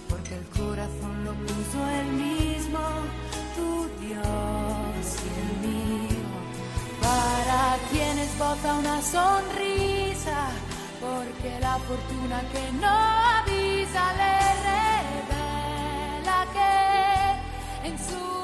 porque 0.08 0.36
el 0.36 0.46
corazón 0.60 1.26
lo 1.26 1.34
puso 1.34 1.80
el 2.00 2.08
mismo, 2.26 2.80
tu 3.56 4.06
Dios 4.06 5.04
y 5.26 5.30
el 5.42 5.52
mío. 5.68 6.22
Para 7.02 7.78
quienes 7.92 8.38
vota 8.38 8.74
una 8.76 9.02
sonrisa, 9.02 10.38
porque 11.42 11.60
la 11.60 11.78
fortuna 11.80 12.42
que 12.52 12.72
no 12.74 12.88
avisa 12.88 14.14
le 14.14 14.34
revela 15.26 16.46
que 16.54 17.88
en 17.88 17.98
su 17.98 18.41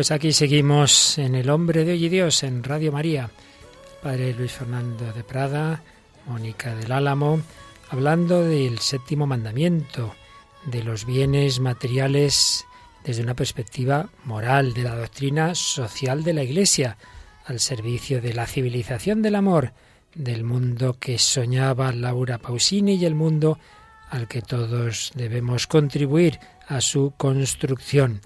Pues 0.00 0.12
aquí 0.12 0.32
seguimos 0.32 1.18
en 1.18 1.34
El 1.34 1.50
Hombre 1.50 1.84
de 1.84 1.92
Hoy 1.92 2.06
y 2.06 2.08
Dios, 2.08 2.42
en 2.42 2.64
Radio 2.64 2.90
María. 2.90 3.28
Padre 4.02 4.32
Luis 4.32 4.50
Fernando 4.50 5.12
de 5.12 5.22
Prada, 5.22 5.82
Mónica 6.26 6.74
del 6.74 6.90
Álamo, 6.90 7.42
hablando 7.90 8.42
del 8.42 8.78
séptimo 8.78 9.26
mandamiento, 9.26 10.14
de 10.64 10.82
los 10.82 11.04
bienes 11.04 11.60
materiales 11.60 12.64
desde 13.04 13.22
una 13.22 13.34
perspectiva 13.34 14.08
moral, 14.24 14.72
de 14.72 14.84
la 14.84 14.96
doctrina 14.96 15.54
social 15.54 16.24
de 16.24 16.32
la 16.32 16.44
Iglesia, 16.44 16.96
al 17.44 17.60
servicio 17.60 18.22
de 18.22 18.32
la 18.32 18.46
civilización 18.46 19.20
del 19.20 19.34
amor, 19.34 19.74
del 20.14 20.44
mundo 20.44 20.96
que 20.98 21.18
soñaba 21.18 21.92
Laura 21.92 22.38
Pausini 22.38 22.94
y 22.94 23.04
el 23.04 23.14
mundo 23.14 23.58
al 24.08 24.28
que 24.28 24.40
todos 24.40 25.12
debemos 25.14 25.66
contribuir 25.66 26.40
a 26.68 26.80
su 26.80 27.12
construcción. 27.18 28.22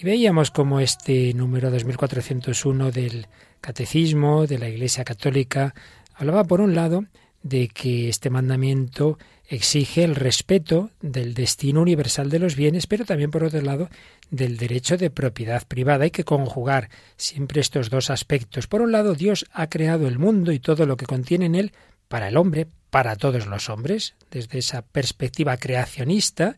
Y 0.00 0.04
veíamos 0.04 0.50
como 0.50 0.80
este 0.80 1.34
número 1.34 1.70
2401 1.70 2.90
del 2.90 3.26
Catecismo 3.60 4.46
de 4.46 4.58
la 4.58 4.66
Iglesia 4.66 5.04
Católica 5.04 5.74
hablaba, 6.14 6.44
por 6.44 6.62
un 6.62 6.74
lado, 6.74 7.04
de 7.42 7.68
que 7.68 8.08
este 8.08 8.30
mandamiento 8.30 9.18
exige 9.46 10.02
el 10.02 10.14
respeto 10.16 10.88
del 11.02 11.34
destino 11.34 11.82
universal 11.82 12.30
de 12.30 12.38
los 12.38 12.56
bienes, 12.56 12.86
pero 12.86 13.04
también, 13.04 13.30
por 13.30 13.44
otro 13.44 13.60
lado, 13.60 13.90
del 14.30 14.56
derecho 14.56 14.96
de 14.96 15.10
propiedad 15.10 15.66
privada. 15.68 16.04
Hay 16.04 16.10
que 16.10 16.24
conjugar 16.24 16.88
siempre 17.18 17.60
estos 17.60 17.90
dos 17.90 18.08
aspectos. 18.08 18.68
Por 18.68 18.80
un 18.80 18.92
lado, 18.92 19.12
Dios 19.12 19.44
ha 19.52 19.68
creado 19.68 20.08
el 20.08 20.18
mundo 20.18 20.50
y 20.50 20.60
todo 20.60 20.86
lo 20.86 20.96
que 20.96 21.04
contiene 21.04 21.44
en 21.44 21.56
él 21.56 21.72
para 22.08 22.28
el 22.28 22.38
hombre, 22.38 22.68
para 22.88 23.16
todos 23.16 23.46
los 23.46 23.68
hombres. 23.68 24.14
Desde 24.30 24.60
esa 24.60 24.80
perspectiva 24.80 25.58
creacionista 25.58 26.56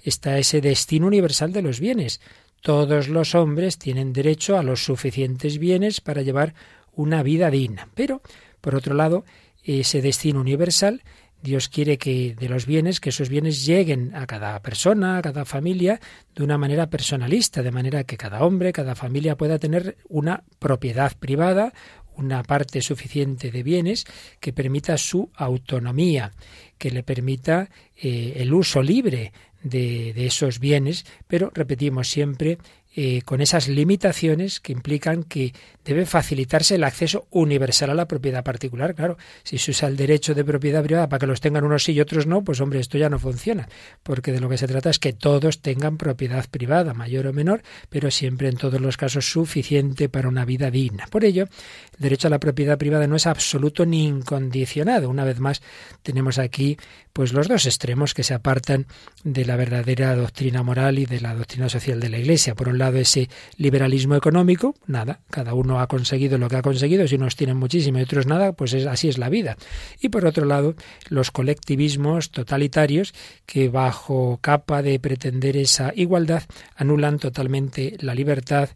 está 0.00 0.38
ese 0.38 0.60
destino 0.60 1.08
universal 1.08 1.52
de 1.52 1.62
los 1.62 1.80
bienes. 1.80 2.20
Todos 2.64 3.08
los 3.08 3.34
hombres 3.34 3.76
tienen 3.76 4.14
derecho 4.14 4.56
a 4.56 4.62
los 4.62 4.82
suficientes 4.82 5.58
bienes 5.58 6.00
para 6.00 6.22
llevar 6.22 6.54
una 6.94 7.22
vida 7.22 7.50
digna. 7.50 7.90
Pero, 7.94 8.22
por 8.62 8.74
otro 8.74 8.94
lado, 8.94 9.26
ese 9.62 10.00
destino 10.00 10.40
universal, 10.40 11.02
Dios 11.42 11.68
quiere 11.68 11.98
que 11.98 12.34
de 12.34 12.48
los 12.48 12.64
bienes, 12.64 13.00
que 13.00 13.10
esos 13.10 13.28
bienes 13.28 13.66
lleguen 13.66 14.14
a 14.14 14.26
cada 14.26 14.62
persona, 14.62 15.18
a 15.18 15.20
cada 15.20 15.44
familia, 15.44 16.00
de 16.34 16.42
una 16.42 16.56
manera 16.56 16.88
personalista, 16.88 17.62
de 17.62 17.70
manera 17.70 18.04
que 18.04 18.16
cada 18.16 18.42
hombre, 18.42 18.72
cada 18.72 18.94
familia 18.94 19.36
pueda 19.36 19.58
tener 19.58 19.98
una 20.08 20.42
propiedad 20.58 21.12
privada, 21.18 21.74
una 22.16 22.42
parte 22.44 22.80
suficiente 22.80 23.50
de 23.50 23.62
bienes 23.62 24.06
que 24.40 24.54
permita 24.54 24.96
su 24.96 25.30
autonomía, 25.34 26.32
que 26.78 26.90
le 26.90 27.02
permita 27.02 27.68
eh, 27.94 28.32
el 28.36 28.54
uso 28.54 28.82
libre 28.82 29.34
de, 29.64 30.12
de, 30.12 30.26
esos 30.26 30.60
bienes, 30.60 31.04
pero 31.26 31.50
repetimos 31.52 32.08
siempre 32.08 32.58
eh, 32.96 33.22
con 33.24 33.40
esas 33.40 33.66
limitaciones 33.66 34.60
que 34.60 34.72
implican 34.72 35.24
que 35.24 35.52
debe 35.84 36.06
facilitarse 36.06 36.76
el 36.76 36.84
acceso 36.84 37.26
universal 37.30 37.90
a 37.90 37.94
la 37.94 38.06
propiedad 38.06 38.44
particular. 38.44 38.94
Claro, 38.94 39.18
si 39.42 39.58
se 39.58 39.72
usa 39.72 39.88
el 39.88 39.96
derecho 39.96 40.34
de 40.34 40.44
propiedad 40.44 40.84
privada 40.84 41.08
para 41.08 41.18
que 41.18 41.26
los 41.26 41.40
tengan 41.40 41.64
unos 41.64 41.82
sí 41.82 41.92
y 41.92 42.00
otros 42.00 42.26
no, 42.26 42.44
pues 42.44 42.60
hombre, 42.60 42.78
esto 42.78 42.96
ya 42.96 43.10
no 43.10 43.18
funciona, 43.18 43.68
porque 44.02 44.30
de 44.30 44.40
lo 44.40 44.48
que 44.48 44.58
se 44.58 44.68
trata 44.68 44.90
es 44.90 45.00
que 45.00 45.12
todos 45.12 45.60
tengan 45.60 45.96
propiedad 45.96 46.48
privada, 46.48 46.94
mayor 46.94 47.26
o 47.26 47.32
menor, 47.32 47.62
pero 47.88 48.12
siempre 48.12 48.48
en 48.48 48.56
todos 48.56 48.80
los 48.80 48.96
casos 48.96 49.28
suficiente 49.28 50.08
para 50.08 50.28
una 50.28 50.44
vida 50.44 50.70
digna. 50.70 51.06
Por 51.10 51.24
ello, 51.24 51.48
el 51.94 51.98
derecho 51.98 52.28
a 52.28 52.30
la 52.30 52.38
propiedad 52.38 52.78
privada 52.78 53.08
no 53.08 53.16
es 53.16 53.26
absoluto 53.26 53.86
ni 53.86 54.06
incondicionado. 54.06 55.10
Una 55.10 55.24
vez 55.24 55.40
más, 55.40 55.62
tenemos 56.02 56.38
aquí 56.38 56.76
pues 57.12 57.32
los 57.32 57.46
dos 57.46 57.66
extremos 57.66 58.12
que 58.12 58.24
se 58.24 58.34
apartan 58.34 58.86
de 59.22 59.44
la 59.44 59.56
verdadera 59.56 60.16
doctrina 60.16 60.64
moral 60.64 60.98
y 60.98 61.06
de 61.06 61.20
la 61.20 61.34
doctrina 61.34 61.68
social 61.68 62.00
de 62.00 62.08
la 62.08 62.18
Iglesia. 62.18 62.56
Por 62.56 62.68
un 62.68 62.78
lado, 62.78 62.83
ese 62.90 63.28
liberalismo 63.56 64.16
económico, 64.16 64.74
nada, 64.86 65.20
cada 65.30 65.54
uno 65.54 65.80
ha 65.80 65.86
conseguido 65.86 66.38
lo 66.38 66.48
que 66.48 66.56
ha 66.56 66.62
conseguido, 66.62 67.06
si 67.06 67.16
unos 67.16 67.36
tienen 67.36 67.56
muchísimo 67.56 67.98
y 67.98 68.02
otros 68.02 68.26
nada, 68.26 68.52
pues 68.52 68.72
es, 68.74 68.86
así 68.86 69.08
es 69.08 69.18
la 69.18 69.28
vida. 69.28 69.56
Y 70.00 70.08
por 70.08 70.26
otro 70.26 70.44
lado, 70.44 70.74
los 71.08 71.30
colectivismos 71.30 72.30
totalitarios 72.30 73.14
que 73.46 73.68
bajo 73.68 74.38
capa 74.40 74.82
de 74.82 74.98
pretender 74.98 75.56
esa 75.56 75.92
igualdad 75.94 76.42
anulan 76.76 77.18
totalmente 77.18 77.96
la 78.00 78.14
libertad, 78.14 78.70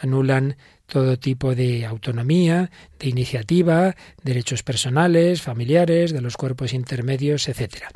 anulan 0.00 0.56
todo 0.86 1.18
tipo 1.18 1.54
de 1.54 1.86
autonomía, 1.86 2.70
de 2.98 3.08
iniciativa, 3.08 3.94
derechos 4.22 4.62
personales, 4.62 5.40
familiares, 5.40 6.12
de 6.12 6.20
los 6.20 6.36
cuerpos 6.36 6.72
intermedios, 6.72 7.48
etcétera. 7.48 7.88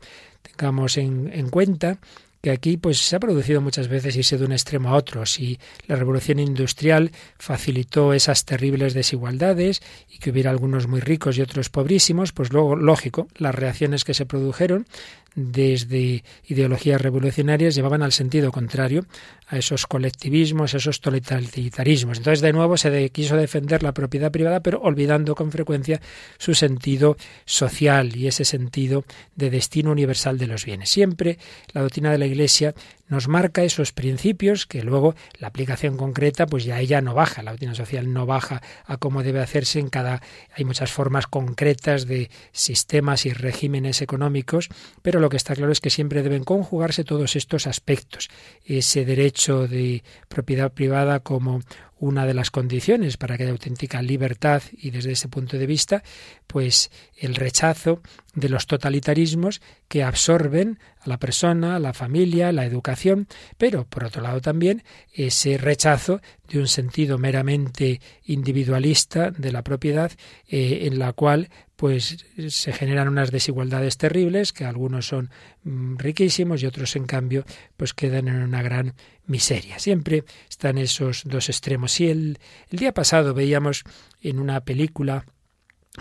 Tengamos 0.42 0.96
en, 0.96 1.30
en 1.32 1.50
cuenta 1.50 1.98
que 2.44 2.50
aquí 2.50 2.76
pues 2.76 2.98
se 2.98 3.16
ha 3.16 3.20
producido 3.20 3.62
muchas 3.62 3.88
veces 3.88 4.14
irse 4.16 4.36
de 4.36 4.44
un 4.44 4.52
extremo 4.52 4.90
a 4.90 4.96
otro. 4.96 5.24
Si 5.24 5.58
la 5.86 5.96
revolución 5.96 6.38
industrial 6.38 7.10
facilitó 7.38 8.12
esas 8.12 8.44
terribles 8.44 8.92
desigualdades 8.92 9.80
y 10.10 10.18
que 10.18 10.28
hubiera 10.28 10.50
algunos 10.50 10.86
muy 10.86 11.00
ricos 11.00 11.38
y 11.38 11.40
otros 11.40 11.70
pobrísimos, 11.70 12.32
pues 12.32 12.52
luego, 12.52 12.76
lógico, 12.76 13.28
las 13.38 13.54
reacciones 13.54 14.04
que 14.04 14.12
se 14.12 14.26
produjeron 14.26 14.86
desde 15.34 16.24
ideologías 16.46 17.00
revolucionarias 17.00 17.74
llevaban 17.74 18.02
al 18.02 18.12
sentido 18.12 18.52
contrario 18.52 19.06
a 19.48 19.58
esos 19.58 19.86
colectivismos, 19.86 20.74
a 20.74 20.78
esos 20.78 21.00
totalitarismos. 21.00 22.18
Entonces, 22.18 22.40
de 22.40 22.52
nuevo, 22.52 22.76
se 22.76 23.10
quiso 23.10 23.36
defender 23.36 23.82
la 23.82 23.92
propiedad 23.92 24.30
privada, 24.30 24.60
pero 24.60 24.80
olvidando 24.80 25.34
con 25.34 25.50
frecuencia 25.50 26.00
su 26.38 26.54
sentido 26.54 27.16
social 27.44 28.16
y 28.16 28.26
ese 28.26 28.44
sentido 28.44 29.04
de 29.36 29.50
destino 29.50 29.90
universal 29.90 30.38
de 30.38 30.46
los 30.46 30.64
bienes. 30.64 30.90
Siempre 30.90 31.38
la 31.72 31.82
doctrina 31.82 32.10
de 32.10 32.18
la 32.18 32.26
Iglesia 32.26 32.74
nos 33.08 33.28
marca 33.28 33.62
esos 33.62 33.92
principios 33.92 34.66
que 34.66 34.82
luego 34.82 35.14
la 35.38 35.48
aplicación 35.48 35.96
concreta 35.96 36.46
pues 36.46 36.64
ya 36.64 36.80
ella 36.80 37.00
no 37.00 37.14
baja, 37.14 37.42
la 37.42 37.52
doctrina 37.52 37.74
social 37.74 38.12
no 38.12 38.26
baja 38.26 38.62
a 38.84 38.96
cómo 38.96 39.22
debe 39.22 39.40
hacerse 39.40 39.78
en 39.78 39.88
cada 39.88 40.22
hay 40.54 40.64
muchas 40.64 40.90
formas 40.90 41.26
concretas 41.26 42.06
de 42.06 42.30
sistemas 42.52 43.26
y 43.26 43.32
regímenes 43.32 44.02
económicos, 44.02 44.68
pero 45.02 45.20
lo 45.20 45.28
que 45.28 45.36
está 45.36 45.54
claro 45.54 45.72
es 45.72 45.80
que 45.80 45.90
siempre 45.90 46.22
deben 46.22 46.44
conjugarse 46.44 47.04
todos 47.04 47.36
estos 47.36 47.66
aspectos, 47.66 48.28
ese 48.64 49.04
derecho 49.04 49.68
de 49.68 50.02
propiedad 50.28 50.72
privada 50.72 51.20
como 51.20 51.60
una 51.98 52.26
de 52.26 52.34
las 52.34 52.50
condiciones 52.50 53.16
para 53.16 53.36
que 53.36 53.44
haya 53.44 53.52
auténtica 53.52 54.02
libertad 54.02 54.62
y 54.72 54.90
desde 54.90 55.12
ese 55.12 55.28
punto 55.28 55.56
de 55.58 55.66
vista, 55.66 56.02
pues 56.46 56.90
el 57.16 57.34
rechazo 57.34 58.02
de 58.34 58.48
los 58.48 58.66
totalitarismos 58.66 59.60
que 59.88 60.02
absorben 60.02 60.78
a 61.00 61.08
la 61.08 61.18
persona, 61.18 61.76
a 61.76 61.78
la 61.78 61.92
familia, 61.92 62.52
la 62.52 62.66
educación, 62.66 63.28
pero 63.58 63.84
por 63.84 64.04
otro 64.04 64.22
lado 64.22 64.40
también 64.40 64.82
ese 65.12 65.56
rechazo 65.56 66.20
de 66.48 66.58
un 66.58 66.68
sentido 66.68 67.18
meramente 67.18 68.00
individualista 68.24 69.30
de 69.30 69.52
la 69.52 69.62
propiedad 69.62 70.12
eh, 70.48 70.80
en 70.82 70.98
la 70.98 71.12
cual 71.12 71.48
pues 71.84 72.24
se 72.48 72.72
generan 72.72 73.08
unas 73.08 73.30
desigualdades 73.30 73.98
terribles 73.98 74.54
que 74.54 74.64
algunos 74.64 75.06
son 75.06 75.28
mm, 75.64 75.98
riquísimos 75.98 76.62
y 76.62 76.66
otros 76.66 76.96
en 76.96 77.04
cambio 77.04 77.44
pues 77.76 77.92
quedan 77.92 78.28
en 78.28 78.36
una 78.36 78.62
gran 78.62 78.94
miseria. 79.26 79.78
Siempre 79.78 80.24
están 80.48 80.78
esos 80.78 81.24
dos 81.26 81.50
extremos. 81.50 81.92
Si 81.92 82.08
el, 82.08 82.38
el 82.70 82.78
día 82.78 82.94
pasado 82.94 83.34
veíamos 83.34 83.84
en 84.22 84.38
una 84.38 84.64
película 84.64 85.26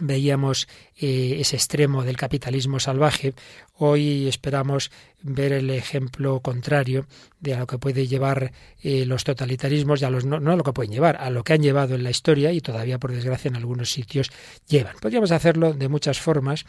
veíamos 0.02 0.68
eh, 0.98 1.38
ese 1.40 1.56
extremo 1.56 2.04
del 2.04 2.18
capitalismo 2.18 2.80
salvaje, 2.80 3.34
hoy 3.78 4.28
esperamos 4.28 4.92
ver 5.22 5.54
el 5.54 5.70
ejemplo 5.70 6.40
contrario 6.40 7.06
de 7.40 7.54
a 7.54 7.60
lo 7.60 7.68
que 7.68 7.78
puede 7.78 8.08
llevar 8.08 8.52
eh, 8.82 9.06
los 9.06 9.24
totalitarismos 9.24 10.02
y 10.02 10.06
no, 10.06 10.52
a 10.52 10.56
lo 10.56 10.64
que 10.64 10.74
pueden 10.74 10.92
llevar, 10.92 11.18
a 11.18 11.30
lo 11.30 11.44
que 11.44 11.54
han 11.54 11.62
llevado 11.62 11.96
en 11.96 12.04
la 12.04 12.10
historia 12.10 12.52
y 12.52 12.60
todavía 12.60 12.98
por 12.98 13.12
desgracia 13.12 13.50
en 13.50 13.56
algunos 13.56 13.92
sitios 13.92 14.32
llevan. 14.68 14.96
Podríamos 15.00 15.32
hacerlo 15.32 15.74
de 15.74 15.88
muchas 15.90 16.20
formas, 16.20 16.66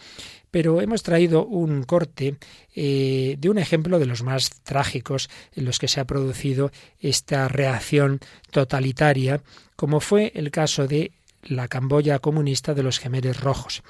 pero 0.50 0.80
hemos 0.80 1.02
traído 1.02 1.46
un 1.46 1.82
corte 1.84 2.36
eh, 2.74 3.36
de 3.38 3.50
un 3.50 3.58
ejemplo 3.58 3.98
de 3.98 4.06
los 4.06 4.22
más 4.22 4.50
trágicos 4.62 5.30
en 5.54 5.64
los 5.64 5.78
que 5.78 5.88
se 5.88 6.00
ha 6.00 6.04
producido 6.04 6.70
esta 7.00 7.48
reacción 7.48 8.20
totalitaria, 8.50 9.42
como 9.76 10.00
fue 10.00 10.30
el 10.34 10.50
caso 10.50 10.86
de 10.86 11.10
la 11.47 11.68
Camboya 11.68 12.18
comunista 12.18 12.74
de 12.74 12.82
los 12.82 12.99
Gemeres 12.99 13.40
Rojos. 13.40 13.82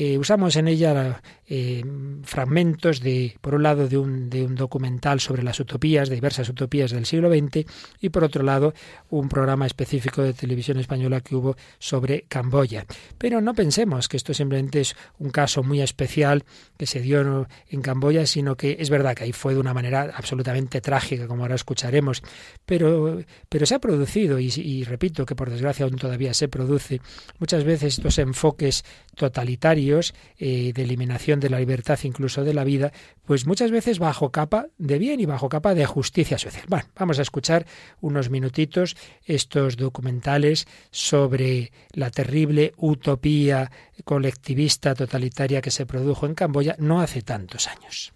Eh, 0.00 0.16
usamos 0.16 0.54
en 0.54 0.68
ella 0.68 1.20
eh, 1.48 1.84
fragmentos 2.22 3.00
de, 3.00 3.36
por 3.40 3.56
un 3.56 3.64
lado, 3.64 3.88
de 3.88 3.98
un, 3.98 4.30
de 4.30 4.44
un, 4.44 4.54
documental 4.54 5.18
sobre 5.18 5.42
las 5.42 5.58
utopías, 5.58 6.08
diversas 6.08 6.48
utopías 6.48 6.92
del 6.92 7.04
siglo 7.04 7.28
XX, 7.28 7.66
y 8.00 8.08
por 8.10 8.22
otro 8.22 8.44
lado, 8.44 8.74
un 9.10 9.28
programa 9.28 9.66
específico 9.66 10.22
de 10.22 10.34
televisión 10.34 10.78
española 10.78 11.20
que 11.20 11.34
hubo 11.34 11.56
sobre 11.80 12.26
Camboya. 12.28 12.86
Pero 13.18 13.40
no 13.40 13.54
pensemos 13.54 14.06
que 14.06 14.18
esto 14.18 14.32
simplemente 14.34 14.82
es 14.82 14.94
un 15.18 15.30
caso 15.30 15.64
muy 15.64 15.82
especial 15.82 16.44
que 16.76 16.86
se 16.86 17.00
dio 17.00 17.48
en 17.68 17.82
Camboya, 17.82 18.24
sino 18.24 18.56
que 18.56 18.76
es 18.78 18.90
verdad 18.90 19.16
que 19.16 19.24
ahí 19.24 19.32
fue 19.32 19.54
de 19.54 19.58
una 19.58 19.74
manera 19.74 20.12
absolutamente 20.14 20.80
trágica, 20.80 21.26
como 21.26 21.42
ahora 21.42 21.56
escucharemos, 21.56 22.22
pero, 22.64 23.20
pero 23.48 23.66
se 23.66 23.74
ha 23.74 23.80
producido, 23.80 24.38
y, 24.38 24.48
y 24.54 24.84
repito 24.84 25.26
que 25.26 25.34
por 25.34 25.50
desgracia 25.50 25.86
aún 25.86 25.96
todavía 25.96 26.34
se 26.34 26.46
produce, 26.46 27.00
muchas 27.40 27.64
veces 27.64 27.98
estos 27.98 28.16
enfoques 28.18 28.84
totalitarios 29.18 30.14
eh, 30.38 30.72
de 30.72 30.82
eliminación 30.82 31.40
de 31.40 31.50
la 31.50 31.58
libertad, 31.58 31.98
incluso 32.04 32.44
de 32.44 32.54
la 32.54 32.64
vida, 32.64 32.92
pues 33.26 33.46
muchas 33.46 33.70
veces 33.70 33.98
bajo 33.98 34.30
capa 34.30 34.68
de 34.78 34.98
bien 34.98 35.20
y 35.20 35.26
bajo 35.26 35.50
capa 35.50 35.74
de 35.74 35.84
justicia 35.84 36.38
social. 36.38 36.64
Bueno, 36.68 36.86
vamos 36.98 37.18
a 37.18 37.22
escuchar 37.22 37.66
unos 38.00 38.30
minutitos 38.30 38.96
estos 39.26 39.76
documentales 39.76 40.66
sobre 40.90 41.72
la 41.92 42.10
terrible 42.10 42.72
utopía 42.78 43.70
colectivista 44.04 44.94
totalitaria 44.94 45.60
que 45.60 45.70
se 45.70 45.84
produjo 45.84 46.24
en 46.24 46.34
Camboya 46.34 46.76
no 46.78 47.00
hace 47.00 47.20
tantos 47.20 47.68
años. 47.68 48.14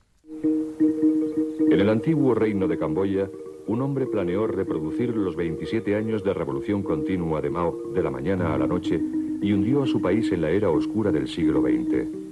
En 1.71 1.81
el 1.81 1.89
antiguo 1.89 2.35
reino 2.35 2.69
de 2.69 2.79
Camboya, 2.79 3.29
un 3.67 3.81
hombre 3.81 4.07
planeó 4.07 4.47
reproducir 4.47 5.17
los 5.17 5.37
27 5.37 5.95
años 5.97 6.25
de 6.25 6.35
revolución 6.35 6.83
continua 6.83 7.41
de 7.41 7.51
Mao 7.51 7.93
de 7.95 8.03
la 8.03 8.11
mañana 8.11 8.55
a 8.55 8.59
la 8.59 8.67
noche 8.67 9.01
y 9.41 9.53
hundió 9.53 9.83
a 9.83 9.87
su 9.87 10.01
país 10.01 10.31
en 10.33 10.43
la 10.43 10.51
era 10.51 10.71
oscura 10.71 11.11
del 11.11 11.29
siglo 11.29 11.63
XX. 11.63 12.23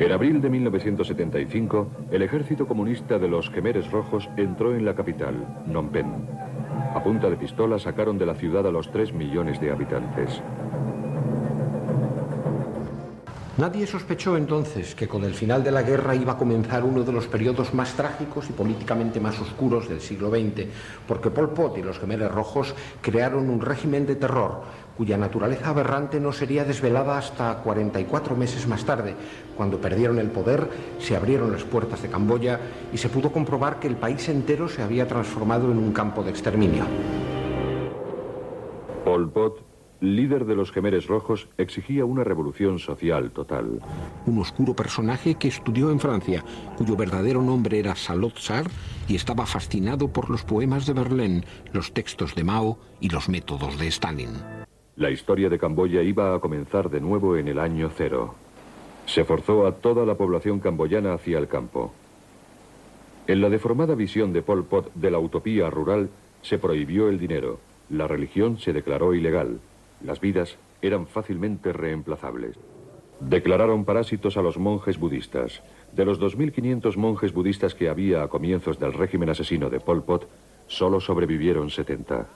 En 0.00 0.12
abril 0.12 0.40
de 0.40 0.48
1975, 0.48 1.86
el 2.10 2.22
ejército 2.22 2.66
comunista 2.66 3.18
de 3.18 3.28
los 3.28 3.50
Gemeres 3.50 3.90
Rojos 3.90 4.28
entró 4.36 4.74
en 4.74 4.84
la 4.84 4.94
capital, 4.94 5.34
Phnom. 5.66 5.90
A 6.94 7.02
punta 7.02 7.28
de 7.28 7.36
pistola 7.36 7.78
sacaron 7.78 8.16
de 8.16 8.24
la 8.24 8.34
ciudad 8.34 8.66
a 8.66 8.72
los 8.72 8.90
3 8.90 9.12
millones 9.12 9.60
de 9.60 9.70
habitantes. 9.70 10.42
Nadie 13.58 13.88
sospechó 13.88 14.36
entonces 14.36 14.94
que 14.94 15.08
con 15.08 15.24
el 15.24 15.34
final 15.34 15.64
de 15.64 15.72
la 15.72 15.82
guerra 15.82 16.14
iba 16.14 16.34
a 16.34 16.38
comenzar 16.38 16.84
uno 16.84 17.02
de 17.02 17.10
los 17.10 17.26
periodos 17.26 17.74
más 17.74 17.94
trágicos 17.94 18.48
y 18.48 18.52
políticamente 18.52 19.18
más 19.18 19.40
oscuros 19.40 19.88
del 19.88 20.00
siglo 20.00 20.30
XX, 20.30 20.68
porque 21.08 21.32
Pol 21.32 21.50
Pot 21.50 21.76
y 21.76 21.82
los 21.82 21.98
Gemeres 21.98 22.30
Rojos 22.30 22.72
crearon 23.00 23.50
un 23.50 23.60
régimen 23.60 24.06
de 24.06 24.14
terror 24.14 24.62
cuya 24.96 25.18
naturaleza 25.18 25.70
aberrante 25.70 26.20
no 26.20 26.32
sería 26.32 26.64
desvelada 26.64 27.18
hasta 27.18 27.56
44 27.58 28.36
meses 28.36 28.68
más 28.68 28.84
tarde, 28.84 29.16
cuando 29.56 29.80
perdieron 29.80 30.20
el 30.20 30.30
poder, 30.30 30.68
se 31.00 31.16
abrieron 31.16 31.50
las 31.50 31.64
puertas 31.64 32.00
de 32.00 32.08
Camboya 32.08 32.60
y 32.92 32.98
se 32.98 33.08
pudo 33.08 33.32
comprobar 33.32 33.80
que 33.80 33.88
el 33.88 33.96
país 33.96 34.28
entero 34.28 34.68
se 34.68 34.82
había 34.82 35.08
transformado 35.08 35.72
en 35.72 35.78
un 35.78 35.92
campo 35.92 36.22
de 36.22 36.30
exterminio. 36.30 36.84
Pol 39.04 39.28
Pot 39.32 39.67
líder 40.00 40.44
de 40.44 40.54
los 40.54 40.70
Gemeres 40.70 41.06
Rojos, 41.06 41.48
exigía 41.58 42.04
una 42.04 42.24
revolución 42.24 42.78
social 42.78 43.30
total. 43.30 43.80
Un 44.26 44.38
oscuro 44.38 44.74
personaje 44.74 45.34
que 45.34 45.48
estudió 45.48 45.90
en 45.90 46.00
Francia, 46.00 46.44
cuyo 46.76 46.96
verdadero 46.96 47.42
nombre 47.42 47.78
era 47.78 47.96
Salot 47.96 48.38
Sar 48.38 48.66
y 49.08 49.16
estaba 49.16 49.46
fascinado 49.46 50.08
por 50.08 50.30
los 50.30 50.44
poemas 50.44 50.86
de 50.86 50.92
Verlaine, 50.92 51.44
los 51.72 51.92
textos 51.92 52.34
de 52.34 52.44
Mao 52.44 52.78
y 53.00 53.08
los 53.08 53.28
métodos 53.28 53.78
de 53.78 53.88
Stalin. 53.88 54.30
La 54.96 55.10
historia 55.10 55.48
de 55.48 55.58
Camboya 55.58 56.02
iba 56.02 56.34
a 56.34 56.40
comenzar 56.40 56.90
de 56.90 57.00
nuevo 57.00 57.36
en 57.36 57.48
el 57.48 57.58
año 57.58 57.90
cero. 57.96 58.34
Se 59.06 59.24
forzó 59.24 59.66
a 59.66 59.72
toda 59.72 60.04
la 60.04 60.16
población 60.16 60.60
camboyana 60.60 61.14
hacia 61.14 61.38
el 61.38 61.48
campo. 61.48 61.92
En 63.26 63.40
la 63.40 63.48
deformada 63.48 63.94
visión 63.94 64.32
de 64.32 64.42
Pol 64.42 64.64
Pot 64.64 64.92
de 64.94 65.10
la 65.10 65.18
utopía 65.18 65.70
rural, 65.70 66.10
se 66.42 66.58
prohibió 66.58 67.08
el 67.08 67.18
dinero. 67.18 67.60
La 67.90 68.06
religión 68.06 68.58
se 68.58 68.72
declaró 68.72 69.14
ilegal. 69.14 69.60
Las 70.02 70.20
vidas 70.20 70.56
eran 70.80 71.06
fácilmente 71.06 71.72
reemplazables. 71.72 72.56
Declararon 73.20 73.84
parásitos 73.84 74.36
a 74.36 74.42
los 74.42 74.58
monjes 74.58 74.98
budistas. 74.98 75.62
De 75.92 76.04
los 76.04 76.20
2.500 76.20 76.96
monjes 76.96 77.32
budistas 77.32 77.74
que 77.74 77.88
había 77.88 78.22
a 78.22 78.28
comienzos 78.28 78.78
del 78.78 78.92
régimen 78.92 79.30
asesino 79.30 79.68
de 79.70 79.80
Pol 79.80 80.04
Pot, 80.04 80.28
solo 80.68 81.00
sobrevivieron 81.00 81.70
70. 81.70 82.28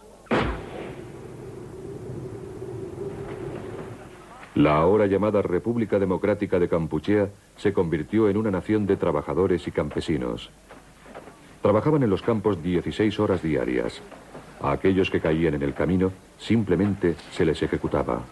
La 4.55 4.77
ahora 4.77 5.07
llamada 5.07 5.41
República 5.41 5.99
Democrática 5.99 6.59
de 6.59 6.69
Campuchea 6.69 7.31
se 7.57 7.73
convirtió 7.73 8.29
en 8.29 8.37
una 8.37 8.51
nación 8.51 8.87
de 8.87 8.97
trabajadores 8.97 9.67
y 9.67 9.71
campesinos. 9.71 10.51
Trabajaban 11.63 12.03
en 12.03 12.11
los 12.11 12.23
campos 12.23 12.63
16 12.63 13.19
horas 13.21 13.43
diarias. 13.43 14.03
A 14.63 14.71
aquellos 14.71 15.11
que 15.11 15.21
caían 15.21 15.55
en 15.55 15.63
el 15.63 15.75
camino 15.75 16.13
simplemente 16.39 17.17
se 17.33 17.45
les 17.45 17.61
ejecutaba. 17.63 18.23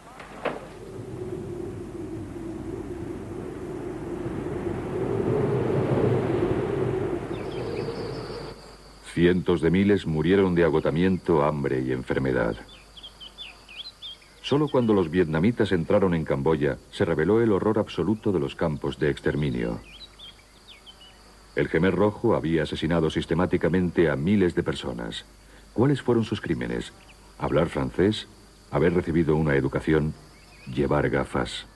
Cientos 9.12 9.60
de 9.60 9.70
miles 9.72 10.06
murieron 10.06 10.54
de 10.54 10.62
agotamiento, 10.62 11.42
hambre 11.42 11.82
y 11.82 11.90
enfermedad. 11.90 12.54
Solo 14.40 14.68
cuando 14.68 14.94
los 14.94 15.10
vietnamitas 15.10 15.72
entraron 15.72 16.14
en 16.14 16.24
Camboya 16.24 16.78
se 16.92 17.04
reveló 17.04 17.42
el 17.42 17.50
horror 17.50 17.78
absoluto 17.80 18.30
de 18.30 18.38
los 18.38 18.54
campos 18.54 19.00
de 19.00 19.10
exterminio. 19.10 19.80
El 21.56 21.68
Gemer 21.68 21.94
Rojo 21.94 22.36
había 22.36 22.62
asesinado 22.62 23.10
sistemáticamente 23.10 24.08
a 24.08 24.14
miles 24.14 24.54
de 24.54 24.62
personas. 24.62 25.24
¿Cuáles 25.72 26.02
fueron 26.02 26.24
sus 26.24 26.40
crímenes? 26.40 26.92
hablar 27.40 27.68
francés, 27.68 28.28
haber 28.70 28.94
recibido 28.94 29.34
una 29.34 29.54
educación, 29.54 30.14
llevar 30.72 31.08
gafas. 31.08 31.66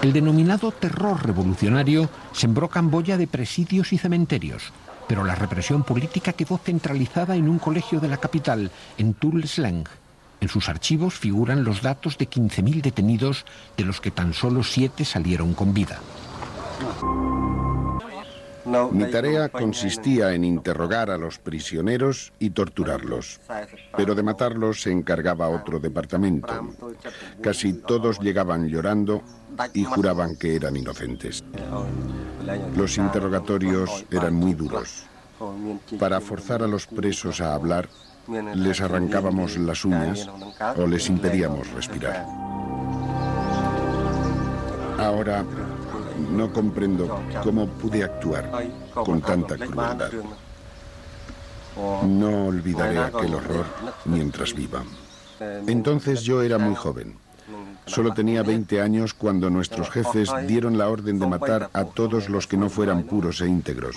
El 0.00 0.12
denominado 0.12 0.72
terror 0.72 1.24
revolucionario 1.24 2.10
sembró 2.32 2.68
Camboya 2.68 3.16
de 3.16 3.28
presidios 3.28 3.92
y 3.92 3.98
cementerios, 3.98 4.72
pero 5.06 5.22
la 5.24 5.36
represión 5.36 5.84
política 5.84 6.32
quedó 6.32 6.58
centralizada 6.58 7.36
en 7.36 7.48
un 7.48 7.58
colegio 7.58 8.00
de 8.00 8.08
la 8.08 8.16
capital, 8.16 8.70
en 8.98 9.14
Tul 9.14 9.46
Sleng. 9.46 9.84
En 10.40 10.48
sus 10.48 10.68
archivos 10.68 11.14
figuran 11.14 11.62
los 11.62 11.82
datos 11.82 12.18
de 12.18 12.28
15.000 12.28 12.82
detenidos, 12.82 13.46
de 13.76 13.84
los 13.84 14.00
que 14.00 14.10
tan 14.10 14.34
solo 14.34 14.64
siete 14.64 15.04
salieron 15.04 15.54
con 15.54 15.72
vida. 15.72 16.00
Mi 18.64 19.10
tarea 19.10 19.48
consistía 19.48 20.32
en 20.32 20.44
interrogar 20.44 21.10
a 21.10 21.18
los 21.18 21.38
prisioneros 21.38 22.32
y 22.38 22.50
torturarlos, 22.50 23.40
pero 23.96 24.14
de 24.14 24.22
matarlos 24.22 24.82
se 24.82 24.92
encargaba 24.92 25.48
otro 25.48 25.80
departamento. 25.80 26.68
Casi 27.40 27.72
todos 27.72 28.20
llegaban 28.20 28.68
llorando 28.68 29.22
y 29.74 29.84
juraban 29.84 30.36
que 30.36 30.56
eran 30.56 30.76
inocentes. 30.76 31.42
Los 32.76 32.98
interrogatorios 32.98 34.04
eran 34.10 34.34
muy 34.34 34.54
duros. 34.54 35.04
Para 35.98 36.20
forzar 36.20 36.62
a 36.62 36.68
los 36.68 36.86
presos 36.86 37.40
a 37.40 37.54
hablar, 37.54 37.88
les 38.54 38.80
arrancábamos 38.80 39.56
las 39.56 39.84
uñas 39.84 40.28
o 40.76 40.86
les 40.86 41.08
impedíamos 41.08 41.68
respirar. 41.72 42.26
Ahora 44.98 45.44
no 46.16 46.52
comprendo 46.52 47.20
cómo 47.42 47.66
pude 47.66 48.04
actuar 48.04 48.50
con 48.94 49.20
tanta 49.20 49.56
crueldad. 49.56 50.10
No 52.06 52.46
olvidaré 52.46 52.98
aquel 52.98 53.34
horror 53.34 53.66
mientras 54.04 54.54
viva. 54.54 54.82
Entonces 55.66 56.22
yo 56.22 56.42
era 56.42 56.58
muy 56.58 56.74
joven. 56.74 57.16
Solo 57.86 58.14
tenía 58.14 58.42
20 58.42 58.80
años 58.80 59.12
cuando 59.12 59.50
nuestros 59.50 59.90
jefes 59.90 60.30
dieron 60.46 60.78
la 60.78 60.88
orden 60.88 61.18
de 61.18 61.26
matar 61.26 61.70
a 61.72 61.84
todos 61.84 62.28
los 62.28 62.46
que 62.46 62.56
no 62.56 62.70
fueran 62.70 63.02
puros 63.04 63.40
e 63.40 63.48
íntegros. 63.48 63.96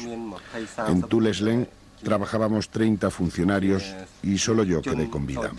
En 0.87 1.03
Tuleslen 1.03 1.69
trabajábamos 2.03 2.69
30 2.69 3.09
funcionarios 3.11 3.93
y 4.23 4.37
solo 4.37 4.63
yo 4.63 4.81
quedé 4.81 5.09
con 5.09 5.25
vida. 5.25 5.51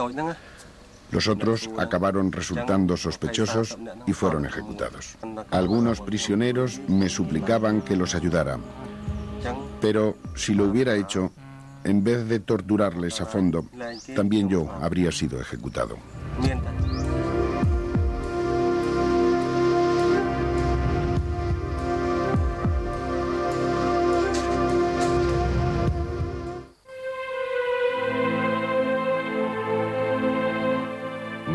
Los 1.11 1.29
otros 1.29 1.71
acabaron 1.79 2.33
resultando 2.33 2.97
sospechosos 2.97 3.79
y 4.07 4.13
fueron 4.13 4.45
ejecutados. 4.45 5.17
Algunos 5.51 6.01
prisioneros 6.01 6.81
me 6.89 7.09
suplicaban 7.09 7.83
que 7.83 7.97
los 7.97 8.15
ayudara, 8.15 8.59
pero 9.81 10.17
si 10.35 10.55
lo 10.55 10.65
hubiera 10.65 10.97
hecho, 10.97 11.33
en 11.85 12.03
vez 12.03 12.29
de 12.29 12.41
torturarles 12.41 13.21
a 13.21 13.27
fondo, 13.27 13.67
también 14.15 14.49
yo 14.49 14.71
habría 14.83 15.13
sido 15.13 15.41
ejecutado. 15.41 15.97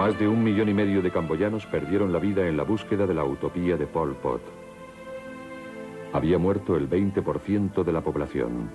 Más 0.01 0.17
de 0.17 0.27
un 0.27 0.43
millón 0.43 0.67
y 0.67 0.73
medio 0.73 1.03
de 1.03 1.11
camboyanos 1.11 1.67
perdieron 1.67 2.11
la 2.11 2.17
vida 2.17 2.47
en 2.47 2.57
la 2.57 2.63
búsqueda 2.63 3.05
de 3.05 3.13
la 3.13 3.23
utopía 3.23 3.77
de 3.77 3.85
Pol 3.85 4.15
Pot. 4.15 4.41
Había 6.11 6.39
muerto 6.39 6.75
el 6.75 6.89
20% 6.89 7.83
de 7.83 7.93
la 7.93 8.01
población. 8.01 8.67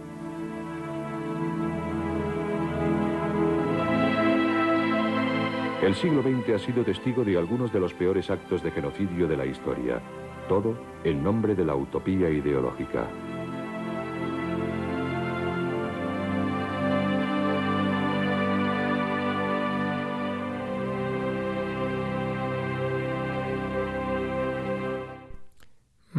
El 5.83 5.97
siglo 5.97 6.23
XX 6.23 6.51
ha 6.55 6.59
sido 6.61 6.85
testigo 6.85 7.25
de 7.25 7.37
algunos 7.37 7.73
de 7.73 7.81
los 7.81 7.93
peores 7.93 8.31
actos 8.31 8.63
de 8.63 8.71
genocidio 8.71 9.27
de 9.27 9.37
la 9.37 9.47
historia, 9.47 10.01
todo 10.49 10.79
en 11.03 11.25
nombre 11.25 11.57
de 11.57 11.65
la 11.65 11.75
utopía 11.75 12.31
ideológica. 12.31 13.09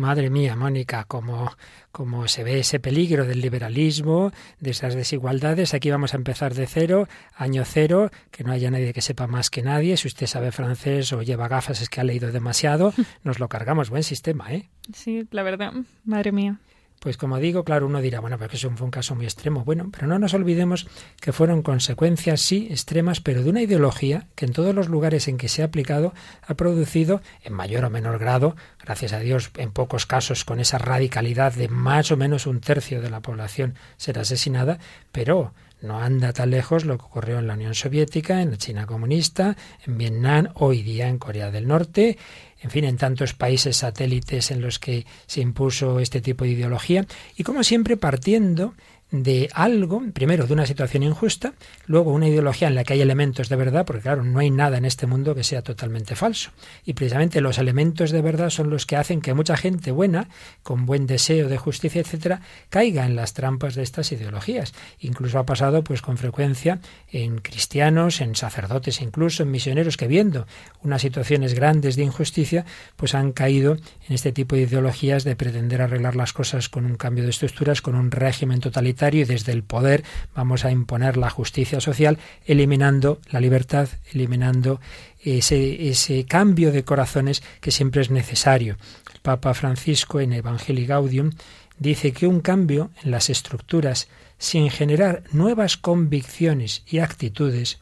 Madre 0.07 0.29
mía, 0.29 0.55
Mónica, 0.55 1.03
como, 1.03 1.51
como 1.91 2.29
se 2.29 2.45
ve 2.45 2.59
ese 2.59 2.79
peligro 2.79 3.25
del 3.25 3.41
liberalismo, 3.41 4.31
de 4.61 4.71
esas 4.71 4.95
desigualdades. 4.95 5.73
Aquí 5.73 5.91
vamos 5.91 6.13
a 6.13 6.17
empezar 6.17 6.53
de 6.53 6.65
cero, 6.65 7.09
año 7.35 7.65
cero, 7.65 8.09
que 8.31 8.45
no 8.45 8.53
haya 8.53 8.71
nadie 8.71 8.93
que 8.93 9.01
sepa 9.01 9.27
más 9.27 9.49
que 9.49 9.63
nadie. 9.63 9.97
Si 9.97 10.07
usted 10.07 10.25
sabe 10.25 10.53
francés 10.53 11.11
o 11.11 11.23
lleva 11.23 11.49
gafas 11.49 11.81
es 11.81 11.89
que 11.89 11.99
ha 11.99 12.05
leído 12.05 12.31
demasiado. 12.31 12.93
Nos 13.25 13.39
lo 13.39 13.49
cargamos. 13.49 13.89
Buen 13.89 14.03
sistema, 14.03 14.53
¿eh? 14.53 14.69
Sí, 14.93 15.27
la 15.31 15.43
verdad. 15.43 15.73
Madre 16.05 16.31
mía. 16.31 16.57
Pues 16.99 17.15
como 17.15 17.37
digo, 17.37 17.63
claro, 17.63 17.85
uno 17.85 18.01
dirá, 18.01 18.19
bueno, 18.19 18.39
porque 18.39 18.55
eso 18.55 18.71
fue 18.75 18.85
un 18.85 18.91
caso 18.91 19.13
muy 19.13 19.25
extremo. 19.25 19.63
Bueno, 19.63 19.89
pero 19.91 20.07
no 20.07 20.17
nos 20.17 20.33
olvidemos 20.33 20.87
que 21.21 21.31
fueron 21.31 21.61
consecuencias, 21.61 22.41
sí, 22.41 22.67
extremas, 22.71 23.21
pero 23.21 23.43
de 23.43 23.49
una 23.49 23.61
ideología 23.61 24.27
que 24.35 24.45
en 24.45 24.53
todos 24.53 24.73
los 24.73 24.87
lugares 24.87 25.27
en 25.27 25.37
que 25.37 25.47
se 25.47 25.61
ha 25.61 25.65
aplicado 25.65 26.13
ha 26.47 26.55
producido, 26.55 27.21
en 27.43 27.53
mayor 27.53 27.85
o 27.85 27.91
menor 27.91 28.17
grado, 28.17 28.55
gracias 28.83 29.13
a 29.13 29.19
Dios, 29.19 29.51
en 29.57 29.71
pocos 29.71 30.07
casos 30.07 30.43
con 30.43 30.59
esa 30.59 30.79
radicalidad 30.79 31.53
de 31.53 31.67
más 31.67 32.11
o 32.11 32.17
menos 32.17 32.47
un 32.47 32.61
tercio 32.61 33.01
de 33.01 33.11
la 33.11 33.21
población 33.21 33.75
ser 33.97 34.17
asesinada, 34.17 34.79
pero 35.11 35.53
no 35.81 35.99
anda 35.99 36.33
tan 36.33 36.49
lejos 36.49 36.85
lo 36.85 36.97
que 36.97 37.05
ocurrió 37.05 37.37
en 37.37 37.47
la 37.47 37.53
Unión 37.53 37.75
Soviética, 37.75 38.41
en 38.41 38.51
la 38.51 38.57
China 38.57 38.87
comunista, 38.87 39.55
en 39.85 39.97
Vietnam, 39.97 40.47
hoy 40.55 40.81
día 40.81 41.07
en 41.07 41.19
Corea 41.19 41.51
del 41.51 41.67
Norte, 41.67 42.17
en 42.61 42.71
fin, 42.71 42.85
en 42.85 42.97
tantos 42.97 43.33
países 43.33 43.77
satélites 43.77 44.51
en 44.51 44.61
los 44.61 44.79
que 44.79 45.05
se 45.25 45.41
impuso 45.41 45.99
este 45.99 46.21
tipo 46.21 46.43
de 46.43 46.51
ideología, 46.51 47.05
y 47.35 47.43
como 47.43 47.63
siempre 47.63 47.97
partiendo 47.97 48.73
de 49.09 49.49
algo, 49.53 50.03
primero 50.13 50.47
de 50.47 50.53
una 50.53 50.65
situación 50.65 51.01
injusta, 51.01 51.53
luego 51.85 52.11
una 52.11 52.27
ideología 52.27 52.67
en 52.67 52.75
la 52.75 52.83
que 52.83 52.93
hay 52.93 53.01
elementos 53.01 53.47
de 53.47 53.55
verdad, 53.55 53.85
porque 53.85 54.01
claro, 54.01 54.23
no 54.23 54.39
hay 54.39 54.51
nada 54.51 54.77
en 54.77 54.83
este 54.83 55.07
mundo 55.07 55.33
que 55.33 55.45
sea 55.45 55.61
totalmente 55.61 56.15
falso. 56.15 56.51
Y 56.83 56.93
precisamente 56.93 57.39
los 57.39 57.57
elementos 57.57 58.11
de 58.11 58.21
verdad 58.21 58.49
son 58.49 58.69
los 58.69 58.85
que 58.85 58.97
hacen 58.97 59.21
que 59.21 59.33
mucha 59.33 59.55
gente 59.55 59.91
buena, 59.91 60.27
con 60.61 60.85
buen 60.85 61.07
deseo 61.07 61.47
de 61.47 61.57
justicia, 61.57 62.01
etcétera, 62.01 62.41
caiga 62.69 63.05
en 63.05 63.15
las 63.15 63.33
trampas 63.33 63.75
de 63.75 63.83
estas 63.83 64.11
ideologías. 64.11 64.73
Incluso 64.99 65.39
ha 65.39 65.45
pasado 65.45 65.83
pues 65.85 66.01
con 66.01 66.17
frecuencia 66.17 66.79
en 67.09 67.37
cristianos, 67.37 68.19
en 68.19 68.35
sacerdotes, 68.35 69.01
incluso 69.01 69.43
en 69.43 69.51
misioneros 69.51 69.95
que 69.95 70.07
viendo 70.07 70.47
unas 70.83 71.01
situaciones 71.01 71.53
grandes 71.53 71.95
de 71.95 72.03
injusticia, 72.03 72.65
pues 72.97 73.15
han 73.15 73.31
caído 73.31 73.73
en 73.73 74.15
este 74.15 74.33
tipo 74.33 74.57
de 74.57 74.63
ideologías 74.63 75.23
de 75.23 75.37
pretender 75.37 75.81
arreglar 75.81 76.17
las 76.17 76.33
cosas 76.33 76.67
con 76.67 76.85
un 76.85 76.95
cambio 76.95 77.23
de 77.23 77.29
estructuras, 77.29 77.81
con 77.81 77.95
un 77.95 78.11
régimen 78.11 78.59
totalitario 78.59 78.96
y 79.13 79.23
desde 79.23 79.51
el 79.51 79.63
poder 79.63 80.03
vamos 80.35 80.65
a 80.65 80.71
imponer 80.71 81.17
la 81.17 81.29
justicia 81.29 81.79
social, 81.79 82.17
eliminando 82.45 83.19
la 83.29 83.39
libertad, 83.39 83.89
eliminando 84.11 84.79
ese, 85.21 85.89
ese 85.89 86.25
cambio 86.25 86.71
de 86.71 86.83
corazones 86.83 87.43
que 87.61 87.71
siempre 87.71 88.01
es 88.01 88.09
necesario. 88.09 88.77
El 89.13 89.19
Papa 89.21 89.53
Francisco 89.53 90.19
en 90.19 90.33
Evangelii 90.33 90.85
Gaudium 90.85 91.31
dice 91.79 92.11
que 92.11 92.27
un 92.27 92.41
cambio 92.41 92.91
en 93.03 93.11
las 93.11 93.29
estructuras 93.29 94.07
sin 94.37 94.69
generar 94.69 95.23
nuevas 95.31 95.77
convicciones 95.77 96.83
y 96.87 96.99
actitudes 96.99 97.79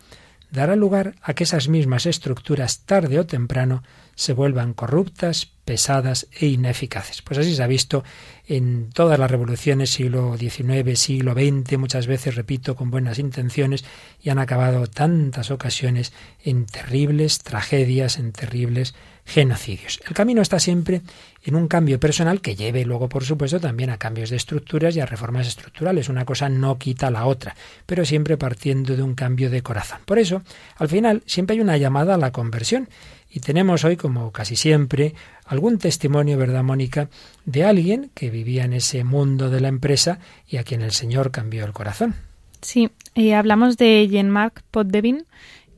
dará 0.51 0.75
lugar 0.75 1.15
a 1.21 1.33
que 1.33 1.43
esas 1.43 1.67
mismas 1.67 2.05
estructuras 2.05 2.79
tarde 2.85 3.19
o 3.19 3.25
temprano 3.25 3.83
se 4.15 4.33
vuelvan 4.33 4.73
corruptas, 4.73 5.51
pesadas 5.65 6.27
e 6.39 6.45
ineficaces. 6.45 7.21
Pues 7.21 7.39
así 7.39 7.55
se 7.55 7.63
ha 7.63 7.67
visto 7.67 8.03
en 8.47 8.89
todas 8.91 9.17
las 9.17 9.29
revoluciones, 9.29 9.89
siglo 9.89 10.37
XIX, 10.37 10.97
siglo 10.97 11.33
XX, 11.33 11.77
muchas 11.79 12.05
veces, 12.05 12.35
repito, 12.35 12.75
con 12.75 12.91
buenas 12.91 13.17
intenciones, 13.17 13.83
y 14.21 14.29
han 14.29 14.37
acabado 14.37 14.85
tantas 14.87 15.49
ocasiones 15.49 16.13
en 16.43 16.67
terribles 16.67 17.39
tragedias, 17.39 18.17
en 18.19 18.31
terribles 18.31 18.93
genocidios. 19.25 19.99
El 20.07 20.13
camino 20.13 20.43
está 20.43 20.59
siempre 20.59 21.01
en 21.43 21.55
un 21.55 21.67
cambio 21.67 21.99
personal 21.99 22.41
que 22.41 22.55
lleve 22.55 22.85
luego, 22.85 23.09
por 23.09 23.25
supuesto, 23.25 23.59
también 23.59 23.89
a 23.89 23.97
cambios 23.97 24.29
de 24.29 24.35
estructuras 24.35 24.95
y 24.95 24.99
a 24.99 25.07
reformas 25.07 25.47
estructurales. 25.47 26.09
Una 26.09 26.25
cosa 26.25 26.47
no 26.47 26.77
quita 26.77 27.09
la 27.09 27.25
otra, 27.25 27.55
pero 27.87 28.05
siempre 28.05 28.37
partiendo 28.37 28.95
de 28.95 29.01
un 29.01 29.15
cambio 29.15 29.49
de 29.49 29.63
corazón. 29.63 29.99
Por 30.05 30.19
eso, 30.19 30.43
al 30.77 30.89
final, 30.89 31.23
siempre 31.25 31.55
hay 31.55 31.61
una 31.61 31.77
llamada 31.77 32.13
a 32.13 32.19
la 32.19 32.31
conversión. 32.31 32.87
Y 33.35 33.41
tenemos 33.41 33.83
hoy, 33.83 33.97
como 33.97 34.31
casi 34.31 34.55
siempre, 34.55 35.13
algún 35.45 35.77
testimonio, 35.77 36.37
¿verdad, 36.37 36.63
Mónica?, 36.63 37.09
de 37.43 37.65
alguien 37.65 38.09
que 38.13 38.29
vivía 38.29 38.63
en 38.63 38.71
ese 38.71 39.03
mundo 39.03 39.49
de 39.49 39.59
la 39.59 39.67
empresa 39.67 40.19
y 40.47 40.55
a 40.55 40.63
quien 40.63 40.81
el 40.81 40.93
Señor 40.93 41.31
cambió 41.31 41.65
el 41.65 41.73
corazón. 41.73 42.15
Sí, 42.61 42.91
eh, 43.13 43.35
hablamos 43.35 43.75
de 43.75 44.07
Jean-Marc 44.07 44.63
Potvin, 44.71 45.25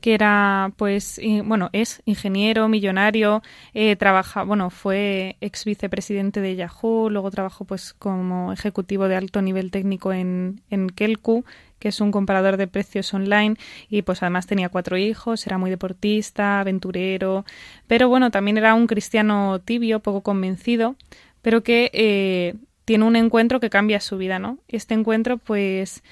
que 0.00 0.14
era, 0.14 0.70
pues, 0.76 1.20
bueno, 1.44 1.68
es 1.72 2.00
ingeniero, 2.04 2.68
millonario, 2.68 3.42
eh, 3.74 3.96
trabaja, 3.96 4.44
bueno, 4.44 4.70
fue 4.70 5.36
ex 5.40 5.64
vicepresidente 5.64 6.40
de 6.40 6.54
Yahoo, 6.54 7.10
luego 7.10 7.32
trabajó, 7.32 7.64
pues, 7.64 7.92
como 7.92 8.52
ejecutivo 8.52 9.08
de 9.08 9.16
alto 9.16 9.42
nivel 9.42 9.72
técnico 9.72 10.12
en, 10.12 10.60
en 10.70 10.88
Kelku, 10.90 11.44
que 11.78 11.88
es 11.88 12.00
un 12.00 12.10
comparador 12.10 12.56
de 12.56 12.66
precios 12.66 13.12
online, 13.14 13.56
y 13.88 14.02
pues 14.02 14.22
además 14.22 14.46
tenía 14.46 14.68
cuatro 14.68 14.96
hijos, 14.96 15.46
era 15.46 15.58
muy 15.58 15.70
deportista, 15.70 16.60
aventurero, 16.60 17.44
pero 17.86 18.08
bueno, 18.08 18.30
también 18.30 18.58
era 18.58 18.74
un 18.74 18.86
cristiano 18.86 19.60
tibio, 19.60 20.00
poco 20.00 20.22
convencido, 20.22 20.96
pero 21.42 21.62
que 21.62 21.90
eh, 21.92 22.54
tiene 22.84 23.04
un 23.04 23.16
encuentro 23.16 23.60
que 23.60 23.70
cambia 23.70 24.00
su 24.00 24.16
vida, 24.16 24.38
¿no? 24.38 24.58
Este 24.68 24.94
encuentro, 24.94 25.38
pues, 25.38 26.02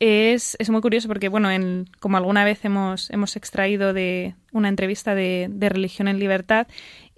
es, 0.00 0.56
es, 0.58 0.70
muy 0.70 0.80
curioso 0.80 1.08
porque, 1.08 1.28
bueno, 1.28 1.50
en, 1.50 1.88
como 2.00 2.16
alguna 2.16 2.44
vez 2.44 2.64
hemos, 2.64 3.10
hemos 3.10 3.36
extraído 3.36 3.92
de 3.92 4.34
una 4.52 4.68
entrevista 4.68 5.14
de, 5.14 5.48
de, 5.50 5.68
Religión 5.68 6.08
en 6.08 6.18
Libertad, 6.18 6.66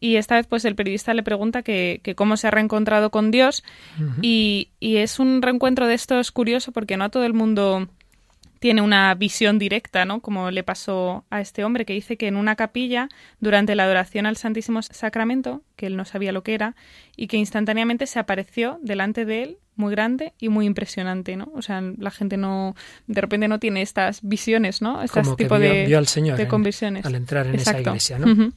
y 0.02 0.16
esta 0.16 0.34
vez 0.34 0.48
pues 0.48 0.64
el 0.64 0.74
periodista 0.74 1.14
le 1.14 1.22
pregunta 1.22 1.62
que, 1.62 2.00
que 2.02 2.16
cómo 2.16 2.36
se 2.36 2.48
ha 2.48 2.50
reencontrado 2.50 3.10
con 3.10 3.30
Dios, 3.30 3.62
y, 4.20 4.68
y, 4.80 4.96
es 4.96 5.20
un 5.20 5.40
reencuentro 5.40 5.86
de 5.86 5.94
estos 5.94 6.32
curioso 6.32 6.72
porque 6.72 6.96
no 6.96 7.04
a 7.04 7.08
todo 7.08 7.24
el 7.24 7.34
mundo 7.34 7.88
tiene 8.58 8.82
una 8.82 9.14
visión 9.14 9.60
directa, 9.60 10.04
¿no? 10.04 10.20
Como 10.20 10.50
le 10.50 10.64
pasó 10.64 11.24
a 11.30 11.40
este 11.40 11.62
hombre 11.64 11.84
que 11.84 11.92
dice 11.92 12.16
que 12.16 12.26
en 12.26 12.36
una 12.36 12.56
capilla, 12.56 13.08
durante 13.40 13.76
la 13.76 13.84
adoración 13.84 14.26
al 14.26 14.36
Santísimo 14.36 14.82
Sacramento, 14.82 15.62
que 15.76 15.86
él 15.86 15.96
no 15.96 16.04
sabía 16.04 16.32
lo 16.32 16.42
que 16.42 16.54
era, 16.54 16.74
y 17.16 17.28
que 17.28 17.36
instantáneamente 17.36 18.06
se 18.06 18.18
apareció 18.18 18.80
delante 18.82 19.24
de 19.24 19.42
él 19.44 19.58
muy 19.76 19.92
grande 19.92 20.32
y 20.38 20.48
muy 20.48 20.66
impresionante, 20.66 21.36
¿no? 21.36 21.50
O 21.54 21.62
sea, 21.62 21.80
la 21.80 22.10
gente 22.10 22.36
no, 22.36 22.74
de 23.06 23.20
repente 23.20 23.46
no 23.48 23.58
tiene 23.58 23.82
estas 23.82 24.20
visiones, 24.22 24.82
¿no? 24.82 25.02
Estas 25.02 25.24
Como 25.24 25.36
tipo 25.36 25.58
vio, 25.58 25.72
de, 25.72 25.86
vio 25.86 25.98
al 25.98 26.06
Señor 26.08 26.36
de 26.36 26.44
en, 26.44 26.48
conversiones. 26.48 27.06
al 27.06 27.14
entrar 27.14 27.46
en 27.46 27.54
Exacto. 27.54 27.80
esa 27.80 27.90
iglesia, 27.90 28.18
¿no? 28.18 28.26
Uh 28.26 28.36
-huh. 28.36 28.52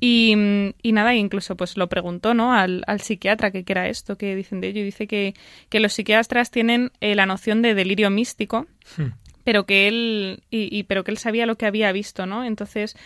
Y, 0.00 0.34
y, 0.82 0.92
nada, 0.92 1.14
incluso 1.14 1.56
pues 1.56 1.76
lo 1.76 1.88
preguntó 1.88 2.34
¿no? 2.34 2.52
al, 2.52 2.82
al 2.86 3.00
psiquiatra 3.00 3.50
que, 3.50 3.64
que, 3.64 3.72
era 3.72 3.88
esto, 3.88 4.16
que 4.16 4.34
dicen 4.36 4.60
de 4.60 4.68
ello, 4.68 4.80
y 4.80 4.84
dice 4.84 5.06
que, 5.06 5.34
que 5.68 5.80
los 5.80 5.92
psiquiatras 5.92 6.50
tienen 6.50 6.90
eh, 7.00 7.14
la 7.14 7.26
noción 7.26 7.62
de 7.62 7.74
delirio 7.74 8.10
místico, 8.10 8.66
hmm 8.96 9.24
pero 9.44 9.66
que 9.66 9.86
él 9.86 10.42
y, 10.50 10.76
y, 10.76 10.82
pero 10.84 11.04
que 11.04 11.10
él 11.10 11.18
sabía 11.18 11.46
lo 11.46 11.56
que 11.56 11.66
había 11.66 11.92
visto, 11.92 12.26
¿no? 12.26 12.44
Entonces 12.44 12.96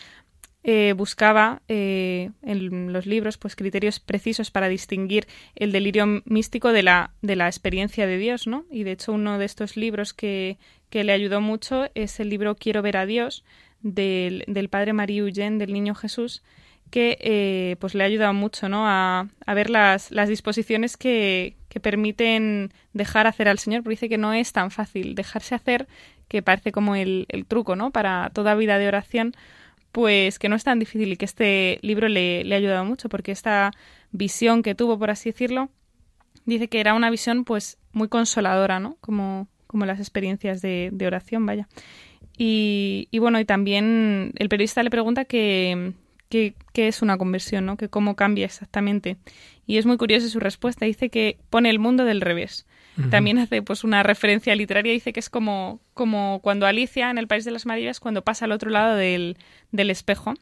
eh, 0.62 0.95
buscaba 0.97 1.62
eh, 1.68 2.30
en 2.43 2.93
los 2.93 3.07
libros 3.07 3.39
pues 3.39 3.57
criterios 3.57 4.01
precisos 4.01 4.51
para 4.51 4.68
distinguir 4.68 5.26
el 5.57 5.72
delirio 5.72 6.07
místico 6.24 6.72
de 6.72 6.82
la 6.84 7.12
de 7.22 7.36
la 7.36 7.49
experiencia 7.49 8.07
de 8.07 8.18
Dios, 8.18 8.47
¿no? 8.47 8.64
Y 8.70 8.84
de 8.84 8.93
hecho 8.93 9.12
uno 9.12 9.39
de 9.39 9.45
estos 9.45 9.76
libros 9.76 10.14
que, 10.14 10.59
que 10.91 11.05
le 11.05 11.12
ayudó 11.12 11.41
mucho 11.41 11.89
es 11.95 12.20
el 12.20 12.30
libro 12.30 12.57
Quiero 12.57 12.82
ver 12.82 12.97
a 12.97 13.07
Dios 13.07 13.45
del, 13.80 14.45
del 14.47 14.68
padre 14.68 14.93
María 14.93 15.20
Eugene 15.20 15.59
del 15.59 15.72
Niño 15.72 15.95
Jesús 15.95 16.43
que 16.91 17.18
eh, 17.20 17.76
pues 17.80 17.95
le 17.95 18.03
ha 18.03 18.07
ayudado 18.07 18.32
mucho 18.34 18.68
¿no? 18.68 18.86
a, 18.86 19.28
a 19.47 19.55
ver 19.55 19.70
las, 19.70 20.11
las 20.11 20.28
disposiciones 20.28 20.97
que, 20.97 21.57
que, 21.68 21.80
permiten 21.80 22.72
dejar 22.93 23.26
hacer 23.26 23.49
al 23.49 23.59
Señor, 23.59 23.82
porque 23.82 23.95
dice 23.95 24.09
que 24.09 24.18
no 24.18 24.32
es 24.32 24.53
tan 24.53 24.70
fácil 24.70 25.14
dejarse 25.14 25.55
hacer, 25.55 25.86
que 26.28 26.43
parece 26.43 26.72
como 26.72 26.95
el, 26.97 27.26
el, 27.28 27.47
truco 27.47 27.76
¿no? 27.76 27.91
para 27.91 28.30
toda 28.30 28.55
vida 28.55 28.78
de 28.78 28.89
oración, 28.89 29.34
pues 29.93 30.39
que 30.39 30.49
no 30.49 30.57
es 30.57 30.64
tan 30.64 30.78
difícil 30.78 31.12
y 31.12 31.16
que 31.16 31.24
este 31.24 31.78
libro 31.82 32.09
le, 32.09 32.45
le 32.45 32.55
ha 32.55 32.59
ayudado 32.59 32.84
mucho, 32.84 33.09
porque 33.09 33.32
esta 33.32 33.72
visión 34.11 34.62
que 34.62 34.74
tuvo, 34.74 34.99
por 34.99 35.11
así 35.11 35.30
decirlo, 35.30 35.70
dice 36.45 36.68
que 36.68 36.80
era 36.80 36.95
una 36.95 37.11
visión 37.11 37.45
pues 37.45 37.78
muy 37.93 38.09
consoladora, 38.09 38.80
¿no? 38.80 38.97
Como, 39.01 39.49
como 39.66 39.86
las 39.86 39.99
experiencias 39.99 40.62
de, 40.62 40.91
de 40.93 41.07
oración, 41.07 41.47
vaya. 41.47 41.68
Y, 42.36 43.09
y 43.11 43.18
bueno, 43.18 43.41
y 43.41 43.45
también 43.45 44.32
el 44.36 44.49
periodista 44.49 44.82
le 44.82 44.91
pregunta 44.91 45.24
que 45.24 45.95
qué, 46.29 46.55
qué 46.72 46.89
es 46.89 47.03
una 47.03 47.18
conversión, 47.18 47.66
¿no? 47.66 47.76
Que 47.76 47.89
cómo 47.89 48.16
cambia 48.16 48.47
exactamente. 48.47 49.16
Y 49.66 49.79
es 49.79 49.87
muy 49.87 49.97
curiosa 49.97 50.29
su 50.29 50.41
respuesta. 50.41 50.87
Dice 50.87 51.11
que 51.11 51.39
pone 51.51 51.70
el 51.70 51.79
mundo 51.79 52.05
del 52.05 52.20
revés. 52.20 52.66
Uh 52.97 53.03
-huh. 53.03 53.11
También 53.11 53.39
hace 53.39 53.62
pues 53.62 53.85
una 53.85 54.03
referencia 54.03 54.55
literaria. 54.55 54.93
Dice 54.93 55.12
que 55.12 55.20
es 55.20 55.31
como, 55.31 55.81
como 55.95 56.41
cuando 56.43 56.66
Alicia 56.66 57.11
en 57.11 57.18
el 57.18 57.26
País 57.26 57.45
de 57.45 57.51
las 57.51 57.66
Maravillas, 57.66 58.01
cuando 58.01 58.22
pasa 58.22 58.45
al 58.45 58.53
otro 58.53 58.70
lado 58.70 58.97
del, 58.97 59.37
del 59.72 59.91
espejo. 59.91 60.35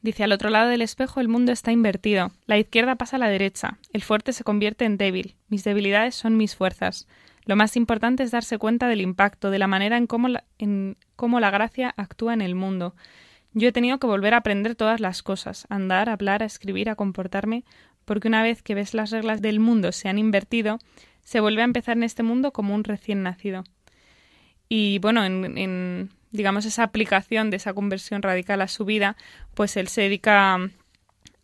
Dice, 0.00 0.22
al 0.22 0.30
otro 0.32 0.48
lado 0.50 0.68
del 0.68 0.82
espejo 0.82 1.20
el 1.20 1.28
mundo 1.28 1.50
está 1.50 1.72
invertido. 1.72 2.30
La 2.46 2.56
izquierda 2.56 2.94
pasa 2.94 3.16
a 3.16 3.18
la 3.18 3.28
derecha. 3.28 3.78
El 3.92 4.02
fuerte 4.02 4.32
se 4.32 4.44
convierte 4.44 4.84
en 4.84 4.96
débil. 4.96 5.34
Mis 5.48 5.64
debilidades 5.64 6.14
son 6.14 6.36
mis 6.36 6.54
fuerzas. 6.54 7.08
Lo 7.46 7.56
más 7.56 7.76
importante 7.76 8.22
es 8.22 8.30
darse 8.30 8.58
cuenta 8.58 8.86
del 8.88 9.00
impacto, 9.00 9.50
de 9.50 9.58
la 9.58 9.66
manera 9.66 9.96
en 9.96 10.06
cómo 10.06 10.28
la, 10.28 10.44
en 10.58 10.96
cómo 11.16 11.40
la 11.40 11.50
gracia 11.50 11.94
actúa 11.96 12.32
en 12.34 12.42
el 12.42 12.54
mundo. 12.54 12.94
Yo 13.54 13.68
he 13.68 13.72
tenido 13.72 13.98
que 13.98 14.06
volver 14.06 14.34
a 14.34 14.38
aprender 14.38 14.74
todas 14.74 15.00
las 15.00 15.22
cosas, 15.22 15.66
a 15.68 15.76
andar, 15.76 16.08
a 16.08 16.12
hablar, 16.12 16.42
a 16.42 16.46
escribir, 16.46 16.90
a 16.90 16.96
comportarme, 16.96 17.64
porque 18.04 18.28
una 18.28 18.42
vez 18.42 18.62
que 18.62 18.74
ves 18.74 18.94
las 18.94 19.10
reglas 19.10 19.40
del 19.42 19.60
mundo 19.60 19.92
se 19.92 20.08
han 20.08 20.18
invertido, 20.18 20.78
se 21.22 21.40
vuelve 21.40 21.62
a 21.62 21.66
empezar 21.66 21.96
en 21.96 22.04
este 22.04 22.22
mundo 22.22 22.52
como 22.52 22.74
un 22.74 22.84
recién 22.84 23.22
nacido. 23.22 23.64
Y 24.68 24.98
bueno, 24.98 25.24
en, 25.24 25.58
en 25.58 26.10
digamos 26.30 26.64
esa 26.66 26.82
aplicación 26.82 27.50
de 27.50 27.56
esa 27.56 27.74
conversión 27.74 28.22
radical 28.22 28.60
a 28.60 28.68
su 28.68 28.84
vida, 28.84 29.16
pues 29.54 29.76
él 29.76 29.88
se 29.88 30.02
dedica 30.02 30.58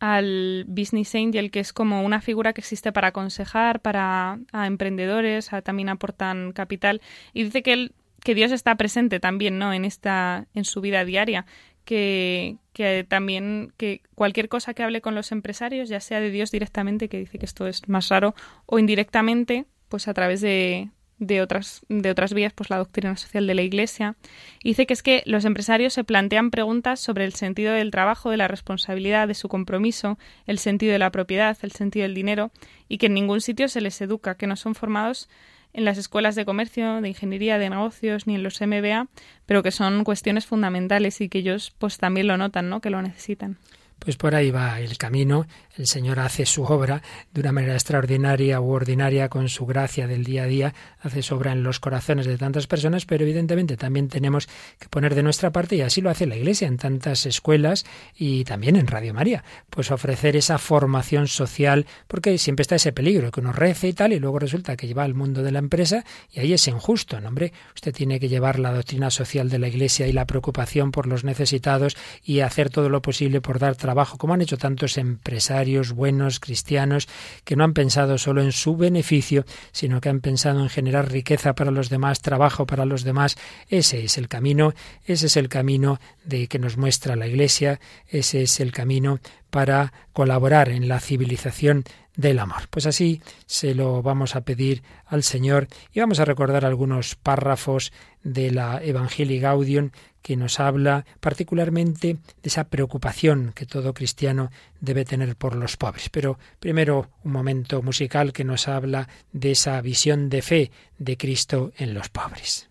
al 0.00 0.64
Business 0.68 1.14
Angel, 1.14 1.50
que 1.50 1.60
es 1.60 1.72
como 1.72 2.04
una 2.04 2.20
figura 2.20 2.52
que 2.52 2.60
existe 2.60 2.92
para 2.92 3.08
aconsejar, 3.08 3.80
para 3.80 4.38
a 4.52 4.66
emprendedores, 4.66 5.52
a, 5.52 5.62
también 5.62 5.88
aportan 5.88 6.52
capital, 6.52 7.00
y 7.32 7.44
dice 7.44 7.62
que 7.62 7.72
él 7.72 7.94
que 8.22 8.34
Dios 8.34 8.52
está 8.52 8.74
presente 8.76 9.20
también, 9.20 9.58
¿no? 9.58 9.74
En 9.74 9.84
esta, 9.84 10.46
en 10.54 10.64
su 10.64 10.80
vida 10.80 11.04
diaria, 11.04 11.44
que, 11.84 12.56
que, 12.72 13.04
también 13.08 13.72
que 13.76 14.02
cualquier 14.14 14.48
cosa 14.48 14.74
que 14.74 14.82
hable 14.82 15.00
con 15.00 15.14
los 15.14 15.32
empresarios, 15.32 15.88
ya 15.88 16.00
sea 16.00 16.20
de 16.20 16.30
Dios 16.30 16.50
directamente, 16.50 17.08
que 17.08 17.18
dice 17.18 17.38
que 17.38 17.46
esto 17.46 17.66
es 17.66 17.88
más 17.88 18.08
raro, 18.08 18.34
o 18.66 18.78
indirectamente, 18.78 19.66
pues 19.88 20.08
a 20.08 20.14
través 20.14 20.40
de, 20.40 20.90
de 21.18 21.40
otras, 21.40 21.82
de 21.88 22.10
otras 22.10 22.34
vías, 22.34 22.52
pues 22.52 22.70
la 22.70 22.78
doctrina 22.78 23.16
social 23.16 23.46
de 23.46 23.54
la 23.54 23.62
Iglesia. 23.62 24.16
Dice 24.62 24.86
que 24.86 24.94
es 24.94 25.02
que 25.02 25.22
los 25.26 25.44
empresarios 25.44 25.92
se 25.92 26.04
plantean 26.04 26.50
preguntas 26.50 27.00
sobre 27.00 27.24
el 27.24 27.34
sentido 27.34 27.72
del 27.72 27.90
trabajo, 27.90 28.30
de 28.30 28.36
la 28.36 28.48
responsabilidad, 28.48 29.28
de 29.28 29.34
su 29.34 29.48
compromiso, 29.48 30.18
el 30.46 30.58
sentido 30.58 30.92
de 30.92 30.98
la 30.98 31.10
propiedad, 31.10 31.56
el 31.62 31.72
sentido 31.72 32.04
del 32.04 32.14
dinero, 32.14 32.50
y 32.88 32.98
que 32.98 33.06
en 33.06 33.14
ningún 33.14 33.40
sitio 33.40 33.68
se 33.68 33.80
les 33.80 34.00
educa, 34.00 34.36
que 34.36 34.46
no 34.46 34.56
son 34.56 34.74
formados 34.74 35.28
en 35.74 35.84
las 35.84 35.98
escuelas 35.98 36.36
de 36.36 36.44
comercio, 36.44 37.00
de 37.00 37.08
ingeniería, 37.08 37.58
de 37.58 37.68
negocios, 37.68 38.26
ni 38.26 38.36
en 38.36 38.42
los 38.42 38.60
MBA, 38.60 39.08
pero 39.44 39.62
que 39.62 39.72
son 39.72 40.04
cuestiones 40.04 40.46
fundamentales 40.46 41.20
y 41.20 41.28
que 41.28 41.38
ellos 41.38 41.74
pues 41.78 41.98
también 41.98 42.28
lo 42.28 42.36
notan, 42.38 42.70
¿no? 42.70 42.80
Que 42.80 42.90
lo 42.90 43.02
necesitan. 43.02 43.58
Pues 44.04 44.16
por 44.16 44.34
ahí 44.34 44.50
va 44.50 44.80
el 44.80 44.98
camino. 44.98 45.46
El 45.76 45.86
Señor 45.86 46.20
hace 46.20 46.46
su 46.46 46.62
obra 46.62 47.02
de 47.32 47.40
una 47.40 47.52
manera 47.52 47.72
extraordinaria 47.72 48.60
u 48.60 48.70
ordinaria 48.70 49.28
con 49.28 49.48
su 49.48 49.66
gracia 49.66 50.06
del 50.06 50.22
día 50.22 50.44
a 50.44 50.46
día, 50.46 50.74
hace 51.00 51.22
su 51.22 51.34
obra 51.34 51.52
en 51.52 51.62
los 51.62 51.80
corazones 51.80 52.26
de 52.26 52.38
tantas 52.38 52.66
personas, 52.66 53.06
pero 53.06 53.24
evidentemente 53.24 53.76
también 53.76 54.08
tenemos 54.08 54.46
que 54.78 54.88
poner 54.88 55.14
de 55.14 55.22
nuestra 55.22 55.50
parte, 55.50 55.76
y 55.76 55.80
así 55.80 56.00
lo 56.00 56.10
hace 56.10 56.26
la 56.26 56.36
Iglesia 56.36 56.68
en 56.68 56.76
tantas 56.76 57.26
escuelas 57.26 57.84
y 58.16 58.44
también 58.44 58.76
en 58.76 58.86
Radio 58.86 59.14
María, 59.14 59.42
pues 59.70 59.90
ofrecer 59.90 60.36
esa 60.36 60.58
formación 60.58 61.26
social, 61.26 61.86
porque 62.06 62.38
siempre 62.38 62.62
está 62.62 62.76
ese 62.76 62.92
peligro, 62.92 63.32
que 63.32 63.40
uno 63.40 63.52
rece 63.52 63.88
y 63.88 63.92
tal, 63.94 64.12
y 64.12 64.20
luego 64.20 64.38
resulta 64.38 64.76
que 64.76 64.86
lleva 64.86 65.02
al 65.02 65.14
mundo 65.14 65.42
de 65.42 65.50
la 65.50 65.58
empresa 65.58 66.04
y 66.30 66.40
ahí 66.40 66.52
es 66.52 66.68
injusto, 66.68 67.20
¿no? 67.20 67.28
Hombre, 67.28 67.52
usted 67.74 67.92
tiene 67.92 68.20
que 68.20 68.28
llevar 68.28 68.60
la 68.60 68.72
doctrina 68.72 69.10
social 69.10 69.48
de 69.48 69.58
la 69.58 69.66
Iglesia 69.66 70.06
y 70.06 70.12
la 70.12 70.26
preocupación 70.26 70.92
por 70.92 71.08
los 71.08 71.24
necesitados 71.24 71.96
y 72.22 72.40
hacer 72.40 72.70
todo 72.70 72.88
lo 72.88 73.02
posible 73.02 73.40
por 73.40 73.58
dar 73.58 73.74
trabajo, 73.74 73.93
como 74.18 74.34
han 74.34 74.42
hecho 74.42 74.58
tantos 74.58 74.98
empresarios 74.98 75.92
buenos, 75.92 76.40
cristianos, 76.40 77.08
que 77.44 77.56
no 77.56 77.64
han 77.64 77.74
pensado 77.74 78.18
solo 78.18 78.42
en 78.42 78.52
su 78.52 78.76
beneficio, 78.76 79.44
sino 79.72 80.00
que 80.00 80.08
han 80.08 80.20
pensado 80.20 80.60
en 80.60 80.68
generar 80.68 81.10
riqueza 81.10 81.54
para 81.54 81.70
los 81.70 81.88
demás, 81.88 82.20
trabajo 82.20 82.66
para 82.66 82.84
los 82.84 83.04
demás. 83.04 83.36
Ese 83.68 84.04
es 84.04 84.18
el 84.18 84.28
camino, 84.28 84.74
ese 85.04 85.26
es 85.26 85.36
el 85.36 85.48
camino 85.48 86.00
de 86.24 86.48
que 86.48 86.58
nos 86.58 86.76
muestra 86.76 87.16
la 87.16 87.26
Iglesia, 87.26 87.80
ese 88.08 88.42
es 88.42 88.60
el 88.60 88.72
camino 88.72 89.20
para 89.50 89.92
colaborar 90.12 90.68
en 90.68 90.88
la 90.88 91.00
civilización 91.00 91.84
del 92.16 92.38
amor. 92.38 92.68
Pues 92.70 92.86
así 92.86 93.22
se 93.46 93.74
lo 93.74 94.02
vamos 94.02 94.36
a 94.36 94.42
pedir 94.42 94.82
al 95.06 95.22
Señor 95.22 95.68
y 95.92 96.00
vamos 96.00 96.20
a 96.20 96.24
recordar 96.24 96.64
algunos 96.64 97.14
párrafos 97.16 97.92
de 98.22 98.50
la 98.50 98.82
Evangelii 98.82 99.40
Gaudium 99.40 99.90
que 100.24 100.36
nos 100.38 100.58
habla 100.58 101.04
particularmente 101.20 102.16
de 102.16 102.48
esa 102.48 102.64
preocupación 102.64 103.52
que 103.54 103.66
todo 103.66 103.92
cristiano 103.92 104.50
debe 104.80 105.04
tener 105.04 105.36
por 105.36 105.54
los 105.54 105.76
pobres. 105.76 106.08
Pero 106.08 106.38
primero 106.60 107.10
un 107.24 107.32
momento 107.32 107.82
musical 107.82 108.32
que 108.32 108.42
nos 108.42 108.66
habla 108.66 109.06
de 109.32 109.50
esa 109.50 109.78
visión 109.82 110.30
de 110.30 110.40
fe 110.40 110.70
de 110.96 111.18
Cristo 111.18 111.72
en 111.76 111.92
los 111.92 112.08
pobres. 112.08 112.70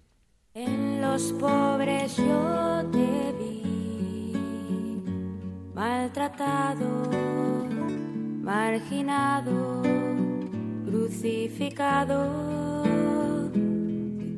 En 0.55 0.99
los 0.99 1.31
pobres 1.33 2.17
yo 2.17 2.89
te 2.91 3.33
vi, 3.37 4.33
maltratado, 5.75 7.07
marginado, 8.41 9.83
crucificado, 10.87 12.81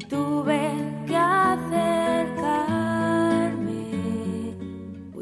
tuve 0.10 0.72
que 1.08 1.16
acercarme 1.16 2.65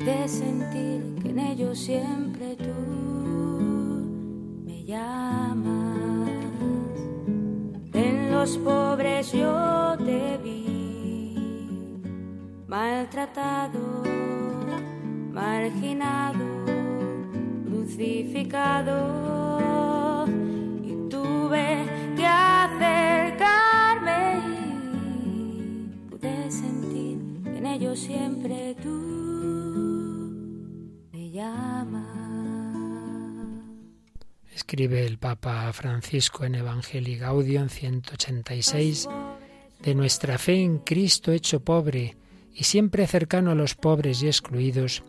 pude 0.03 0.27
sentir 0.27 1.15
que 1.21 1.29
en 1.29 1.39
ellos 1.39 1.79
siempre 1.79 2.57
tú 2.57 2.73
me 4.65 4.83
llamas. 4.83 6.29
En 7.93 8.31
los 8.31 8.57
pobres 8.57 9.31
yo 9.31 9.95
te 9.99 10.37
vi, 10.43 12.01
maltratado, 12.67 14.03
marginado, 15.31 16.65
crucificado, 17.65 18.97
y 20.83 21.09
tuve 21.09 21.85
que 22.17 22.25
acercarme 22.25 23.61
y 25.23 25.87
pude 26.09 26.51
sentir 26.51 27.19
que 27.45 27.57
en 27.57 27.65
ellos 27.67 27.99
siempre 27.99 28.75
tú. 28.83 29.52
Escribe 34.53 35.03
el 35.03 35.17
Papa 35.17 35.73
Francisco 35.73 36.45
en 36.45 36.53
Evangelii 36.53 37.17
Gaudium 37.17 37.69
186 37.69 39.09
de 39.81 39.95
nuestra 39.95 40.37
fe 40.37 40.61
en 40.61 40.77
Cristo 40.77 41.31
hecho 41.31 41.61
pobre 41.61 42.15
y 42.53 42.65
siempre 42.65 43.07
cercano 43.07 43.49
a 43.49 43.55
los 43.55 43.73
pobres 43.73 44.21
y 44.21 44.27
excluidos, 44.27 45.01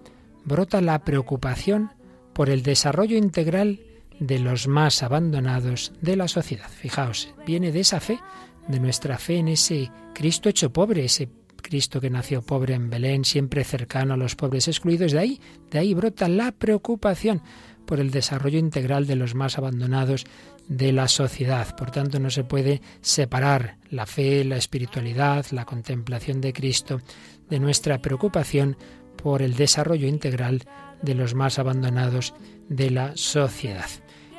brota 0.46 0.80
la 0.80 1.04
preocupación 1.04 1.90
por 2.32 2.48
el 2.48 2.62
desarrollo 2.62 3.18
integral 3.18 3.80
de 4.18 4.38
los 4.38 4.66
más 4.66 5.02
abandonados 5.02 5.92
de 6.00 6.16
la 6.16 6.28
sociedad. 6.28 6.70
Fijaos, 6.70 7.34
viene 7.46 7.70
de 7.70 7.80
esa 7.80 8.00
fe, 8.00 8.18
de 8.66 8.80
nuestra 8.80 9.18
fe 9.18 9.36
en 9.36 9.48
ese 9.48 9.90
Cristo 10.14 10.48
hecho 10.48 10.72
pobre, 10.72 11.04
ese 11.04 11.28
Cristo 11.64 12.00
que 12.00 12.10
nació 12.10 12.42
pobre 12.42 12.74
en 12.74 12.90
Belén, 12.90 13.24
siempre 13.24 13.64
cercano 13.64 14.14
a 14.14 14.16
los 14.16 14.36
pobres 14.36 14.68
excluidos, 14.68 15.12
de 15.12 15.18
ahí, 15.18 15.40
de 15.70 15.78
ahí 15.78 15.94
brota 15.94 16.28
la 16.28 16.52
preocupación 16.52 17.42
por 17.86 18.00
el 18.00 18.10
desarrollo 18.10 18.58
integral 18.58 19.06
de 19.06 19.16
los 19.16 19.34
más 19.34 19.58
abandonados 19.58 20.24
de 20.68 20.92
la 20.92 21.08
sociedad. 21.08 21.74
Por 21.76 21.90
tanto, 21.90 22.20
no 22.20 22.30
se 22.30 22.44
puede 22.44 22.80
separar 23.00 23.78
la 23.90 24.06
fe, 24.06 24.44
la 24.44 24.56
espiritualidad, 24.56 25.46
la 25.50 25.64
contemplación 25.64 26.40
de 26.40 26.52
Cristo 26.52 27.00
de 27.48 27.58
nuestra 27.58 27.98
preocupación 27.98 28.76
por 29.16 29.42
el 29.42 29.54
desarrollo 29.54 30.06
integral 30.06 30.62
de 31.02 31.14
los 31.14 31.34
más 31.34 31.58
abandonados 31.58 32.34
de 32.68 32.90
la 32.90 33.16
sociedad. 33.16 33.88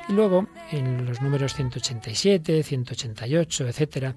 Y 0.08 0.12
luego, 0.12 0.46
en 0.70 1.04
los 1.04 1.20
números 1.20 1.54
187, 1.54 2.62
188, 2.62 3.68
etcétera, 3.68 4.16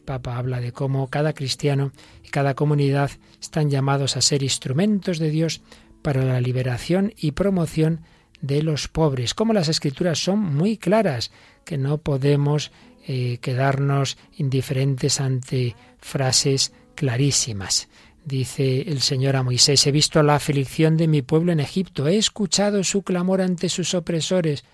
el 0.00 0.06
Papa 0.06 0.38
habla 0.38 0.60
de 0.60 0.72
cómo 0.72 1.08
cada 1.08 1.34
cristiano 1.34 1.92
y 2.24 2.28
cada 2.30 2.54
comunidad 2.54 3.10
están 3.40 3.68
llamados 3.68 4.16
a 4.16 4.22
ser 4.22 4.42
instrumentos 4.42 5.18
de 5.18 5.30
Dios 5.30 5.60
para 6.00 6.24
la 6.24 6.40
liberación 6.40 7.12
y 7.18 7.32
promoción 7.32 8.00
de 8.40 8.62
los 8.62 8.88
pobres. 8.88 9.34
Como 9.34 9.52
las 9.52 9.68
escrituras 9.68 10.18
son 10.18 10.38
muy 10.38 10.78
claras, 10.78 11.30
que 11.66 11.76
no 11.76 11.98
podemos 11.98 12.72
eh, 13.06 13.38
quedarnos 13.42 14.16
indiferentes 14.38 15.20
ante 15.20 15.76
frases 15.98 16.72
clarísimas. 16.94 17.88
Dice 18.24 18.82
el 18.82 19.02
Señor 19.02 19.36
a 19.36 19.42
Moisés, 19.42 19.86
he 19.86 19.92
visto 19.92 20.22
la 20.22 20.36
aflicción 20.36 20.96
de 20.96 21.08
mi 21.08 21.20
pueblo 21.20 21.52
en 21.52 21.60
Egipto, 21.60 22.08
he 22.08 22.16
escuchado 22.16 22.82
su 22.84 23.02
clamor 23.02 23.42
ante 23.42 23.68
sus 23.68 23.92
opresores, 23.94 24.64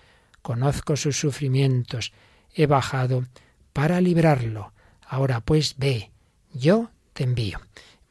conozco 0.41 0.95
sus 0.95 1.19
sufrimientos, 1.19 2.13
he 2.53 2.65
bajado 2.65 3.25
para 3.73 3.99
librarlo. 3.99 4.71
Ahora 5.07 5.39
pues 5.39 5.75
ve, 5.77 6.11
yo 6.53 6.91
te 7.13 7.23
envío. 7.23 7.59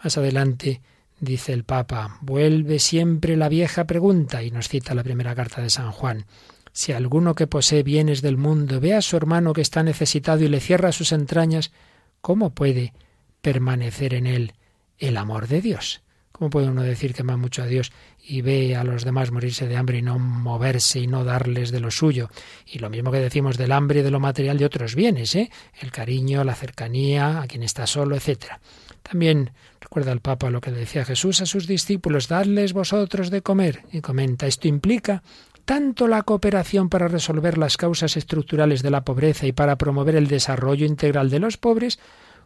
Más 0.02 0.16
adelante 0.16 0.80
dice 1.20 1.52
el 1.52 1.64
Papa, 1.64 2.18
vuelve 2.20 2.78
siempre 2.78 3.36
la 3.36 3.48
vieja 3.48 3.84
pregunta, 3.84 4.42
y 4.42 4.50
nos 4.50 4.68
cita 4.68 4.94
la 4.94 5.04
primera 5.04 5.34
carta 5.34 5.62
de 5.62 5.70
San 5.70 5.92
Juan. 5.92 6.26
Si 6.72 6.92
alguno 6.92 7.34
que 7.34 7.46
posee 7.46 7.82
bienes 7.82 8.22
del 8.22 8.36
mundo 8.36 8.80
ve 8.80 8.94
a 8.94 9.02
su 9.02 9.16
hermano 9.16 9.52
que 9.52 9.62
está 9.62 9.82
necesitado 9.82 10.44
y 10.44 10.48
le 10.48 10.60
cierra 10.60 10.92
sus 10.92 11.12
entrañas, 11.12 11.72
¿cómo 12.20 12.50
puede 12.50 12.92
permanecer 13.40 14.14
en 14.14 14.26
él 14.26 14.52
el 14.98 15.16
amor 15.16 15.48
de 15.48 15.62
Dios? 15.62 16.02
¿Cómo 16.36 16.50
puede 16.50 16.68
uno 16.68 16.82
decir 16.82 17.14
que 17.14 17.22
ama 17.22 17.38
mucho 17.38 17.62
a 17.62 17.66
Dios 17.66 17.92
y 18.22 18.42
ve 18.42 18.76
a 18.76 18.84
los 18.84 19.04
demás 19.04 19.30
morirse 19.30 19.66
de 19.66 19.78
hambre 19.78 19.98
y 19.98 20.02
no 20.02 20.18
moverse 20.18 20.98
y 20.98 21.06
no 21.06 21.24
darles 21.24 21.70
de 21.70 21.80
lo 21.80 21.90
suyo? 21.90 22.28
Y 22.66 22.78
lo 22.78 22.90
mismo 22.90 23.10
que 23.10 23.20
decimos 23.20 23.56
del 23.56 23.72
hambre 23.72 24.00
y 24.00 24.02
de 24.02 24.10
lo 24.10 24.20
material 24.20 24.58
de 24.58 24.66
otros 24.66 24.94
bienes, 24.94 25.34
¿eh? 25.34 25.50
El 25.80 25.90
cariño, 25.90 26.44
la 26.44 26.54
cercanía, 26.54 27.40
a 27.40 27.46
quien 27.46 27.62
está 27.62 27.86
solo, 27.86 28.16
etcétera. 28.16 28.60
También 29.02 29.52
recuerda 29.80 30.12
el 30.12 30.20
Papa 30.20 30.50
lo 30.50 30.60
que 30.60 30.72
decía 30.72 31.06
Jesús 31.06 31.40
a 31.40 31.46
sus 31.46 31.66
discípulos, 31.66 32.28
dadles 32.28 32.74
vosotros 32.74 33.30
de 33.30 33.40
comer. 33.40 33.84
Y 33.90 34.02
comenta, 34.02 34.46
esto 34.46 34.68
implica 34.68 35.22
tanto 35.64 36.06
la 36.06 36.20
cooperación 36.20 36.90
para 36.90 37.08
resolver 37.08 37.56
las 37.56 37.78
causas 37.78 38.14
estructurales 38.18 38.82
de 38.82 38.90
la 38.90 39.06
pobreza 39.06 39.46
y 39.46 39.52
para 39.52 39.76
promover 39.76 40.16
el 40.16 40.26
desarrollo 40.26 40.84
integral 40.84 41.30
de 41.30 41.38
los 41.38 41.56
pobres, 41.56 41.98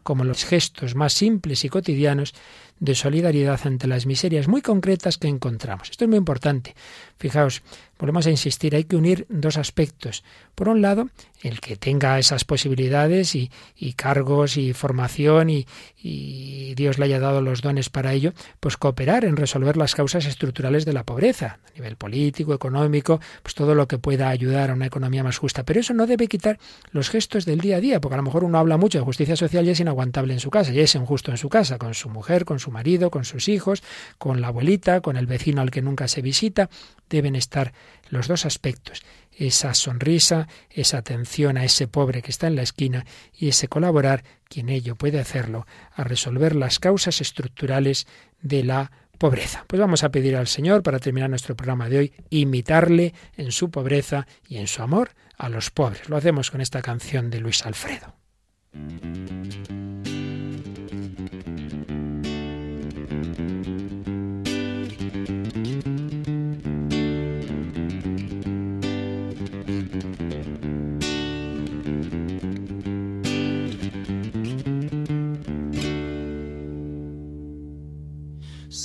como 0.05 0.22
los 0.24 0.45
gestos 0.45 0.95
más 0.95 1.12
simples 1.12 1.64
y 1.64 1.68
cotidianos 1.68 2.34
de 2.81 2.95
solidaridad 2.95 3.61
ante 3.64 3.87
las 3.87 4.07
miserias 4.07 4.49
muy 4.49 4.62
concretas 4.62 5.18
que 5.18 5.28
encontramos. 5.28 5.91
Esto 5.91 6.05
es 6.05 6.09
muy 6.09 6.18
importante. 6.18 6.74
Fijaos, 7.18 7.62
volvemos 7.99 8.26
a 8.26 8.31
insistir, 8.31 8.74
hay 8.74 8.85
que 8.85 8.97
unir 8.97 9.26
dos 9.28 9.59
aspectos. 9.59 10.24
Por 10.55 10.70
un 10.70 10.81
lado, 10.81 11.11
el 11.43 11.61
que 11.61 11.76
tenga 11.76 12.18
esas 12.18 12.45
posibilidades 12.45 13.35
y, 13.35 13.51
cargos 13.95 14.57
y 14.57 14.72
formación 14.72 15.51
y, 15.51 15.66
y, 16.03 16.74
Dios 16.74 16.99
le 16.99 17.05
haya 17.05 17.20
dado 17.20 17.43
los 17.43 17.61
dones 17.61 17.91
para 17.91 18.14
ello, 18.14 18.33
pues 18.59 18.78
cooperar 18.78 19.24
en 19.26 19.37
resolver 19.37 19.76
las 19.76 19.95
causas 19.95 20.24
estructurales 20.24 20.87
de 20.87 20.95
la 20.95 21.05
pobreza, 21.05 21.59
a 21.68 21.74
nivel 21.74 21.97
político, 21.97 22.55
económico, 22.55 23.20
pues 23.43 23.55
todo 23.55 23.74
lo 23.74 23.87
que 23.87 23.99
pueda 23.99 24.31
ayudar 24.31 24.70
a 24.70 24.74
una 24.74 24.87
economía 24.87 25.22
más 25.22 25.37
justa. 25.37 25.64
Pero 25.64 25.81
eso 25.81 25.93
no 25.93 26.07
debe 26.07 26.26
quitar 26.28 26.59
los 26.93 27.11
gestos 27.11 27.45
del 27.45 27.61
día 27.61 27.76
a 27.76 27.81
día, 27.81 28.01
porque 28.01 28.14
a 28.14 28.18
lo 28.18 28.22
mejor 28.22 28.45
uno 28.45 28.59
habla 28.59 28.78
mucho 28.78 28.99
de 28.99 29.05
justicia 29.05 29.37
social 29.37 29.66
y 29.66 29.70
es 29.70 29.81
inaguantable 29.81 30.33
en 30.33 30.41
su 30.41 30.51
casa, 30.51 30.72
y 30.72 30.81
es 30.81 30.95
injusto 30.95 31.31
en 31.31 31.37
su 31.37 31.51
casa, 31.51 31.76
con 31.76 31.93
su 31.93 32.09
mujer, 32.09 32.47
con 32.47 32.59
su 32.59 32.70
marido, 32.71 33.11
con 33.11 33.25
sus 33.25 33.49
hijos, 33.49 33.83
con 34.18 34.41
la 34.41 34.49
abuelita, 34.49 35.01
con 35.01 35.16
el 35.16 35.27
vecino 35.27 35.61
al 35.61 35.71
que 35.71 35.83
nunca 35.83 36.09
se 36.09 36.23
visita. 36.23 36.71
Deben 37.09 37.37
estar 37.37 37.73
los 38.09 38.29
dos 38.29 38.47
aspectos, 38.47 39.03
esa 39.33 39.75
sonrisa, 39.75 40.49
esa 40.71 40.99
atención 40.99 41.57
a 41.57 41.64
ese 41.64 41.89
pobre 41.89 42.23
que 42.23 42.31
está 42.31 42.47
en 42.47 42.57
la 42.57 42.62
esquina 42.62 43.05
y 43.33 43.49
ese 43.49 43.68
colaborar, 43.68 44.25
quien 44.49 44.68
ello 44.68 44.97
puede 44.97 45.21
hacerlo, 45.21 45.66
a 45.95 46.05
resolver 46.05 46.57
las 46.57 46.79
causas 46.79 47.21
estructurales 47.21 48.07
de 48.43 48.64
la 48.64 48.91
pobreza. 49.18 49.64
Pues 49.66 49.79
vamos 49.79 50.03
a 50.03 50.11
pedir 50.11 50.35
al 50.35 50.47
Señor, 50.47 50.83
para 50.83 50.99
terminar 50.99 51.31
nuestro 51.31 51.55
programa 51.55 51.89
de 51.89 51.99
hoy, 51.99 52.12
imitarle 52.31 53.12
en 53.37 53.53
su 53.53 53.71
pobreza 53.71 54.27
y 54.49 54.57
en 54.57 54.66
su 54.66 54.83
amor 54.83 55.11
a 55.37 55.49
los 55.49 55.71
pobres. 55.71 56.09
Lo 56.09 56.16
hacemos 56.16 56.51
con 56.51 56.61
esta 56.61 56.83
canción 56.83 57.31
de 57.31 57.41
Luis 57.41 57.64
Alfredo. 57.66 58.14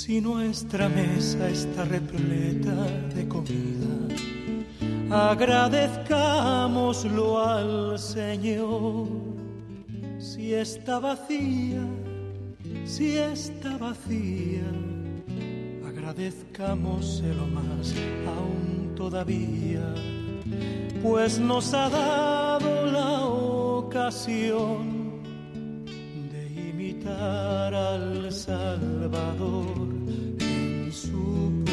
Si 0.06 0.20
nuestra 0.20 0.88
mesa 0.88 1.48
está 1.48 1.84
repleta 1.84 2.86
de 3.12 3.26
comida, 3.26 3.88
agradezcámoslo 5.10 7.44
al 7.44 7.98
Señor. 7.98 9.08
Si 10.20 10.54
está 10.54 11.00
vacía, 11.00 11.82
si 12.84 13.18
está 13.18 13.76
vacía, 13.78 14.62
agradezcámoselo 15.84 17.48
más 17.48 17.92
aún 18.28 18.92
todavía, 18.94 19.92
pues 21.02 21.40
nos 21.40 21.74
ha 21.74 21.90
dado 21.90 22.86
la 22.92 23.26
ocasión 23.26 24.95
al 27.08 28.32
Salvador 28.32 29.76
su 30.92 31.65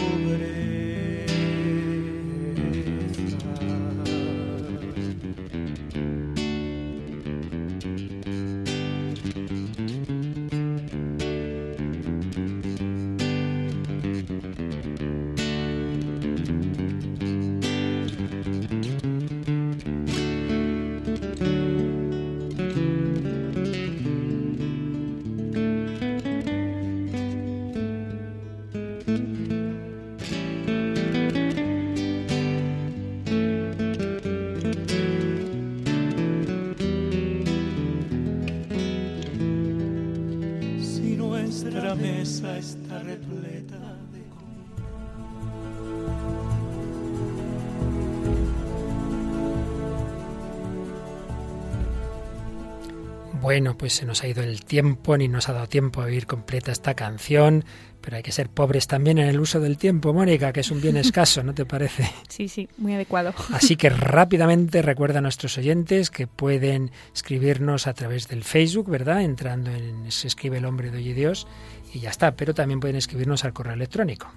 Bueno, 53.53 53.77
pues 53.77 53.93
se 53.93 54.07
nos 54.07 54.23
ha 54.23 54.27
ido 54.27 54.41
el 54.41 54.65
tiempo, 54.65 55.15
ni 55.15 55.27
nos 55.27 55.47
ha 55.47 55.53
dado 55.53 55.67
tiempo 55.67 56.01
a 56.01 56.05
oír 56.05 56.25
completa 56.25 56.71
esta 56.71 56.95
canción, 56.95 57.65
pero 58.01 58.17
hay 58.17 58.23
que 58.23 58.31
ser 58.31 58.49
pobres 58.49 58.87
también 58.87 59.19
en 59.19 59.27
el 59.27 59.39
uso 59.39 59.59
del 59.59 59.77
tiempo, 59.77 60.11
Mónica, 60.11 60.51
que 60.51 60.61
es 60.61 60.71
un 60.71 60.81
bien 60.81 60.97
escaso, 61.05 61.43
¿no 61.43 61.53
te 61.53 61.63
parece? 61.63 62.09
Sí, 62.27 62.47
sí, 62.47 62.67
muy 62.79 62.95
adecuado. 62.95 63.31
Así 63.51 63.75
que 63.75 63.89
rápidamente 63.91 64.81
recuerda 64.81 65.19
a 65.19 65.21
nuestros 65.21 65.55
oyentes 65.59 66.09
que 66.09 66.25
pueden 66.25 66.89
escribirnos 67.13 67.85
a 67.85 67.93
través 67.93 68.27
del 68.27 68.43
Facebook, 68.43 68.89
¿verdad? 68.89 69.21
Entrando 69.21 69.69
en 69.69 70.11
se 70.11 70.25
escribe 70.25 70.57
el 70.57 70.65
hombre 70.65 70.89
de 70.89 70.97
hoy 70.97 71.09
y 71.09 71.13
Dios 71.13 71.45
y 71.93 71.99
ya 71.99 72.09
está, 72.09 72.35
pero 72.35 72.55
también 72.55 72.79
pueden 72.79 72.95
escribirnos 72.95 73.45
al 73.45 73.53
correo 73.53 73.75
electrónico. 73.75 74.31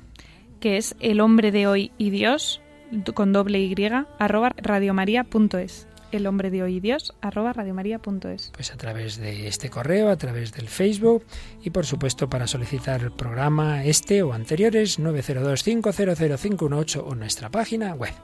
Que 0.60 0.76
es 0.76 0.94
el 1.00 1.20
hombre 1.22 1.52
de 1.52 1.66
hoy 1.66 1.90
y 1.96 2.10
Dios 2.10 2.60
con 3.14 3.32
doble 3.32 3.60
y 3.60 3.74
arroba 4.18 4.52
radiomaria.es 4.58 5.88
el 6.12 6.26
hombre 6.26 6.50
de 6.50 6.62
hoy 6.62 6.80
Dios, 6.80 7.14
arroba 7.20 7.52
radiomaria.es. 7.52 8.52
Pues 8.54 8.72
a 8.72 8.76
través 8.76 9.18
de 9.18 9.48
este 9.48 9.70
correo, 9.70 10.10
a 10.10 10.16
través 10.16 10.52
del 10.52 10.68
Facebook 10.68 11.24
y 11.62 11.70
por 11.70 11.86
supuesto 11.86 12.28
para 12.28 12.46
solicitar 12.46 13.02
el 13.02 13.12
programa 13.12 13.84
este 13.84 14.22
o 14.22 14.32
anteriores 14.32 14.98
902-500-518 14.98 17.04
o 17.06 17.14
nuestra 17.14 17.50
página 17.50 17.94
web. 17.94 18.14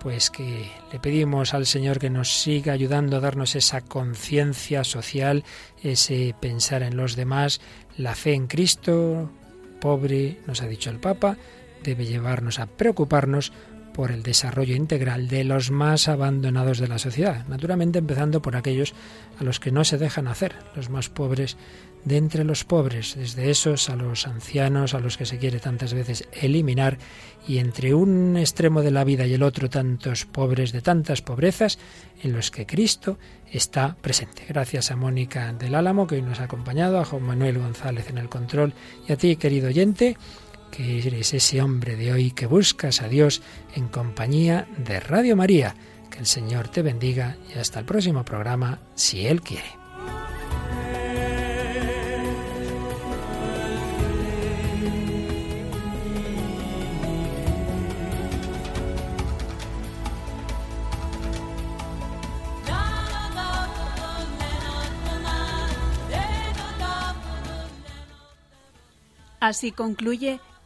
Pues 0.00 0.30
que 0.30 0.68
le 0.92 0.98
pedimos 0.98 1.54
al 1.54 1.66
Señor 1.66 2.00
que 2.00 2.10
nos 2.10 2.28
siga 2.28 2.72
ayudando 2.72 3.16
a 3.16 3.20
darnos 3.20 3.54
esa 3.54 3.82
conciencia 3.82 4.82
social, 4.82 5.44
ese 5.82 6.34
pensar 6.40 6.82
en 6.82 6.96
los 6.96 7.14
demás, 7.14 7.60
la 7.96 8.16
fe 8.16 8.34
en 8.34 8.48
Cristo, 8.48 9.30
pobre, 9.80 10.40
nos 10.46 10.60
ha 10.60 10.66
dicho 10.66 10.90
el 10.90 10.98
Papa, 10.98 11.36
debe 11.82 12.06
llevarnos 12.06 12.58
a 12.58 12.66
preocuparnos 12.66 13.52
por 13.92 14.10
el 14.10 14.22
desarrollo 14.22 14.74
integral 14.74 15.28
de 15.28 15.44
los 15.44 15.70
más 15.70 16.08
abandonados 16.08 16.78
de 16.78 16.88
la 16.88 16.98
sociedad, 16.98 17.46
naturalmente 17.48 17.98
empezando 17.98 18.42
por 18.42 18.56
aquellos 18.56 18.94
a 19.38 19.44
los 19.44 19.60
que 19.60 19.72
no 19.72 19.84
se 19.84 19.98
dejan 19.98 20.28
hacer, 20.28 20.54
los 20.74 20.90
más 20.90 21.08
pobres 21.08 21.56
de 22.04 22.16
entre 22.16 22.44
los 22.44 22.64
pobres, 22.64 23.14
desde 23.16 23.50
esos 23.50 23.88
a 23.88 23.96
los 23.96 24.26
ancianos, 24.26 24.94
a 24.94 25.00
los 25.00 25.16
que 25.16 25.26
se 25.26 25.38
quiere 25.38 25.60
tantas 25.60 25.94
veces 25.94 26.28
eliminar, 26.32 26.98
y 27.46 27.58
entre 27.58 27.94
un 27.94 28.36
extremo 28.36 28.82
de 28.82 28.90
la 28.90 29.04
vida 29.04 29.26
y 29.26 29.34
el 29.34 29.42
otro 29.42 29.68
tantos 29.68 30.26
pobres 30.26 30.72
de 30.72 30.80
tantas 30.80 31.22
pobrezas 31.22 31.78
en 32.22 32.32
los 32.32 32.50
que 32.50 32.66
Cristo 32.66 33.18
está 33.50 33.96
presente. 34.00 34.44
Gracias 34.48 34.90
a 34.90 34.96
Mónica 34.96 35.52
del 35.52 35.74
Álamo 35.74 36.06
que 36.06 36.16
hoy 36.16 36.22
nos 36.22 36.40
ha 36.40 36.44
acompañado, 36.44 36.98
a 36.98 37.04
Juan 37.04 37.22
Manuel 37.22 37.58
González 37.58 38.08
en 38.10 38.18
el 38.18 38.28
control 38.28 38.72
y 39.08 39.12
a 39.12 39.16
ti, 39.16 39.36
querido 39.36 39.68
oyente, 39.68 40.16
que 40.72 41.06
eres 41.06 41.34
ese 41.34 41.60
hombre 41.60 41.96
de 41.96 42.12
hoy 42.12 42.30
que 42.30 42.46
buscas 42.46 43.02
a 43.02 43.08
Dios 43.08 43.42
en 43.74 43.88
compañía 43.88 44.66
de 44.78 44.98
Radio 44.98 45.36
María. 45.36 45.76
Que 46.10 46.18
el 46.18 46.26
Señor 46.26 46.68
te 46.68 46.82
bendiga 46.82 47.36
y 47.54 47.58
hasta 47.58 47.78
el 47.78 47.84
próximo 47.84 48.24
programa, 48.24 48.80
si 48.94 49.26
Él 49.26 49.42
quiere. 49.42 49.82
Así 69.38 69.72
concluye 69.72 70.40